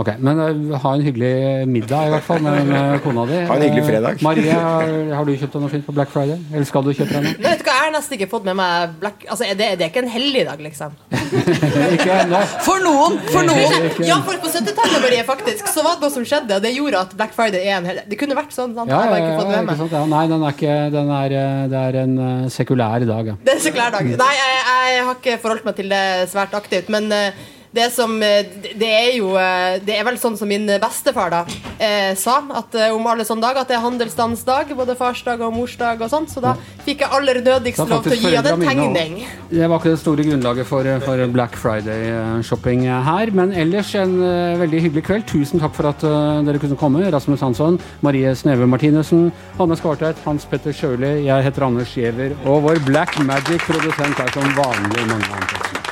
ok, 0.00 0.08
Men 0.24 0.38
uh, 0.40 0.76
ha 0.80 0.90
en 0.96 1.02
hyggelig 1.04 1.68
middag, 1.68 2.06
i 2.08 2.12
hvert 2.14 2.24
fall, 2.24 2.38
med, 2.40 2.64
med 2.64 2.94
kona 3.04 3.26
di. 3.28 3.40
Ha 3.44 3.56
en 3.58 3.64
hyggelig 3.66 3.82
fredag. 3.84 4.14
fredag. 4.16 4.24
Marie, 4.24 4.54
har, 4.56 4.92
har 5.18 5.26
du 5.28 5.32
kjøpt 5.36 5.52
deg 5.52 5.64
noe 5.64 5.72
fint 5.74 5.84
på 5.84 5.92
Black 5.92 6.08
Friday? 6.14 6.38
Eller 6.48 6.64
skal 6.64 6.86
du 6.86 6.94
kjøpe 6.94 7.12
deg 7.12 7.26
noe? 7.26 7.34
Vet 7.44 7.60
du 7.60 7.66
hva, 7.68 7.74
Jeg 7.76 7.84
har 7.84 7.92
nesten 7.92 8.16
ikke 8.16 8.30
fått 8.32 8.48
med 8.48 8.56
meg 8.56 8.96
Black 9.02 9.26
Altså, 9.28 9.50
det, 9.52 9.68
det 9.76 9.84
er 9.84 9.92
ikke 9.92 10.04
en 10.06 10.10
helligdag, 10.14 10.64
liksom. 10.64 10.96
Ikke 11.98 12.16
ennå. 12.22 12.40
For 12.64 12.80
noen! 12.86 13.20
For 13.28 13.44
noen! 13.44 13.86
Ja, 14.08 14.16
for 14.24 14.40
på 14.40 14.54
70-tallet 14.54 15.04
Marie, 15.04 15.28
faktisk, 15.28 15.68
så 15.68 15.84
var 15.84 16.00
det 16.00 16.08
noe 16.08 16.16
som 16.16 16.26
skjedde, 16.32 16.56
og 16.56 16.64
det 16.64 16.72
gjorde 16.72 17.04
at 17.04 17.16
Black 17.20 17.36
Friday 17.36 17.68
er 17.68 17.82
en 17.82 17.92
helligdag. 17.92 18.08
Det 18.08 18.22
kunne 18.24 18.40
vært 18.40 18.56
sånn. 18.56 18.72
sant? 18.78 18.88
Ja, 18.88 19.04
ja, 19.04 19.12
ja, 19.12 19.22
ikke 19.26 19.40
fått 19.42 19.52
det 19.52 19.60
ja, 19.60 19.64
ikke 19.68 19.80
sant? 19.84 19.96
Ja, 20.00 20.04
nei, 20.16 20.26
den 20.32 20.48
er 20.48 20.56
ikke 20.56 20.82
den 20.96 21.16
er, 21.20 21.38
eh, 21.44 21.64
Det 21.72 21.86
er 21.92 22.04
en 22.06 22.20
uh, 22.20 22.52
sekulær 22.52 23.10
dag, 23.12 23.34
ja. 23.34 23.40
Det 23.44 23.58
er 23.58 23.60
en 23.60 23.66
sekulær 23.68 23.92
dag. 23.92 24.14
Nei, 24.24 24.34
jeg, 24.40 24.60
jeg 24.96 25.08
har 25.10 25.18
ikke 25.20 25.40
forholdt 25.44 25.68
meg 25.68 25.82
til 25.82 25.92
det 25.92 26.06
svært 26.32 26.56
aktivt, 26.56 26.88
men 26.92 27.12
eh, 27.12 27.50
det 27.72 27.88
som 27.92 28.14
eh, 28.22 28.44
Det 28.76 28.88
er 28.88 29.16
jo 29.16 29.32
eh, 29.40 29.80
Det 29.84 29.96
er 29.96 30.04
vel 30.06 30.18
sånn 30.20 30.36
som 30.36 30.50
min 30.50 30.66
bestefar 30.82 31.32
da 31.32 31.42
eh, 31.78 32.12
sa, 32.18 32.38
at 32.60 32.74
eh, 32.76 32.92
om 32.94 33.06
alle 33.08 33.24
sånne 33.26 33.42
dager 33.44 33.62
at 33.62 33.70
det 33.70 33.76
er 33.78 33.84
handelsstandens 33.84 34.44
dag, 34.46 34.70
både 34.76 34.94
farsdag 34.98 35.40
og 35.42 35.54
morsdag 35.56 36.02
og 36.04 36.10
sånn, 36.12 36.28
så 36.30 36.42
da 36.44 36.52
fikk 36.86 37.02
jeg 37.04 37.14
aller 37.16 37.40
nødigst 37.42 37.82
lov 37.88 38.04
til 38.04 38.14
å 38.14 38.18
gi 38.20 38.34
han 38.36 38.46
en 38.46 38.62
foreldra 38.62 38.74
mine 38.76 38.96
tegning. 38.96 39.32
Det 39.50 39.68
var 39.70 39.80
ikke 39.80 39.94
det 39.94 40.00
store 40.02 40.26
grunnlaget 40.28 40.68
for, 40.68 40.88
for 41.06 41.24
Black 41.34 41.56
Friday-shopping 41.58 42.84
her. 43.06 43.32
Men 43.34 43.54
ellers 43.64 43.92
en 43.98 44.14
veldig 44.60 44.82
hyggelig 44.86 45.04
kveld. 45.08 45.26
Tusen 45.30 45.62
takk 45.62 45.74
for 45.76 45.90
at 45.90 46.04
dere 46.46 46.62
kunne 46.62 46.78
komme. 46.80 47.04
Rasmus 47.14 47.44
Hansson, 47.44 47.78
Marie 48.04 48.34
Sneve 48.38 48.68
Martinussen, 48.70 49.30
Hanne 49.58 49.78
Skvartveit, 49.78 50.20
Hans 50.26 50.46
Petter 50.50 50.74
Sjøli, 50.76 51.14
jeg 51.28 51.48
heter 51.48 51.68
Anders 51.68 51.96
Giæver, 51.96 52.36
og 52.46 52.62
vår 52.68 52.82
Black 52.88 53.18
Magic-produsent 53.26 54.22
er 54.22 54.36
som 54.36 54.54
vanlig 54.58 55.08
Magne 55.10 55.40
Antonsen. 55.40 55.91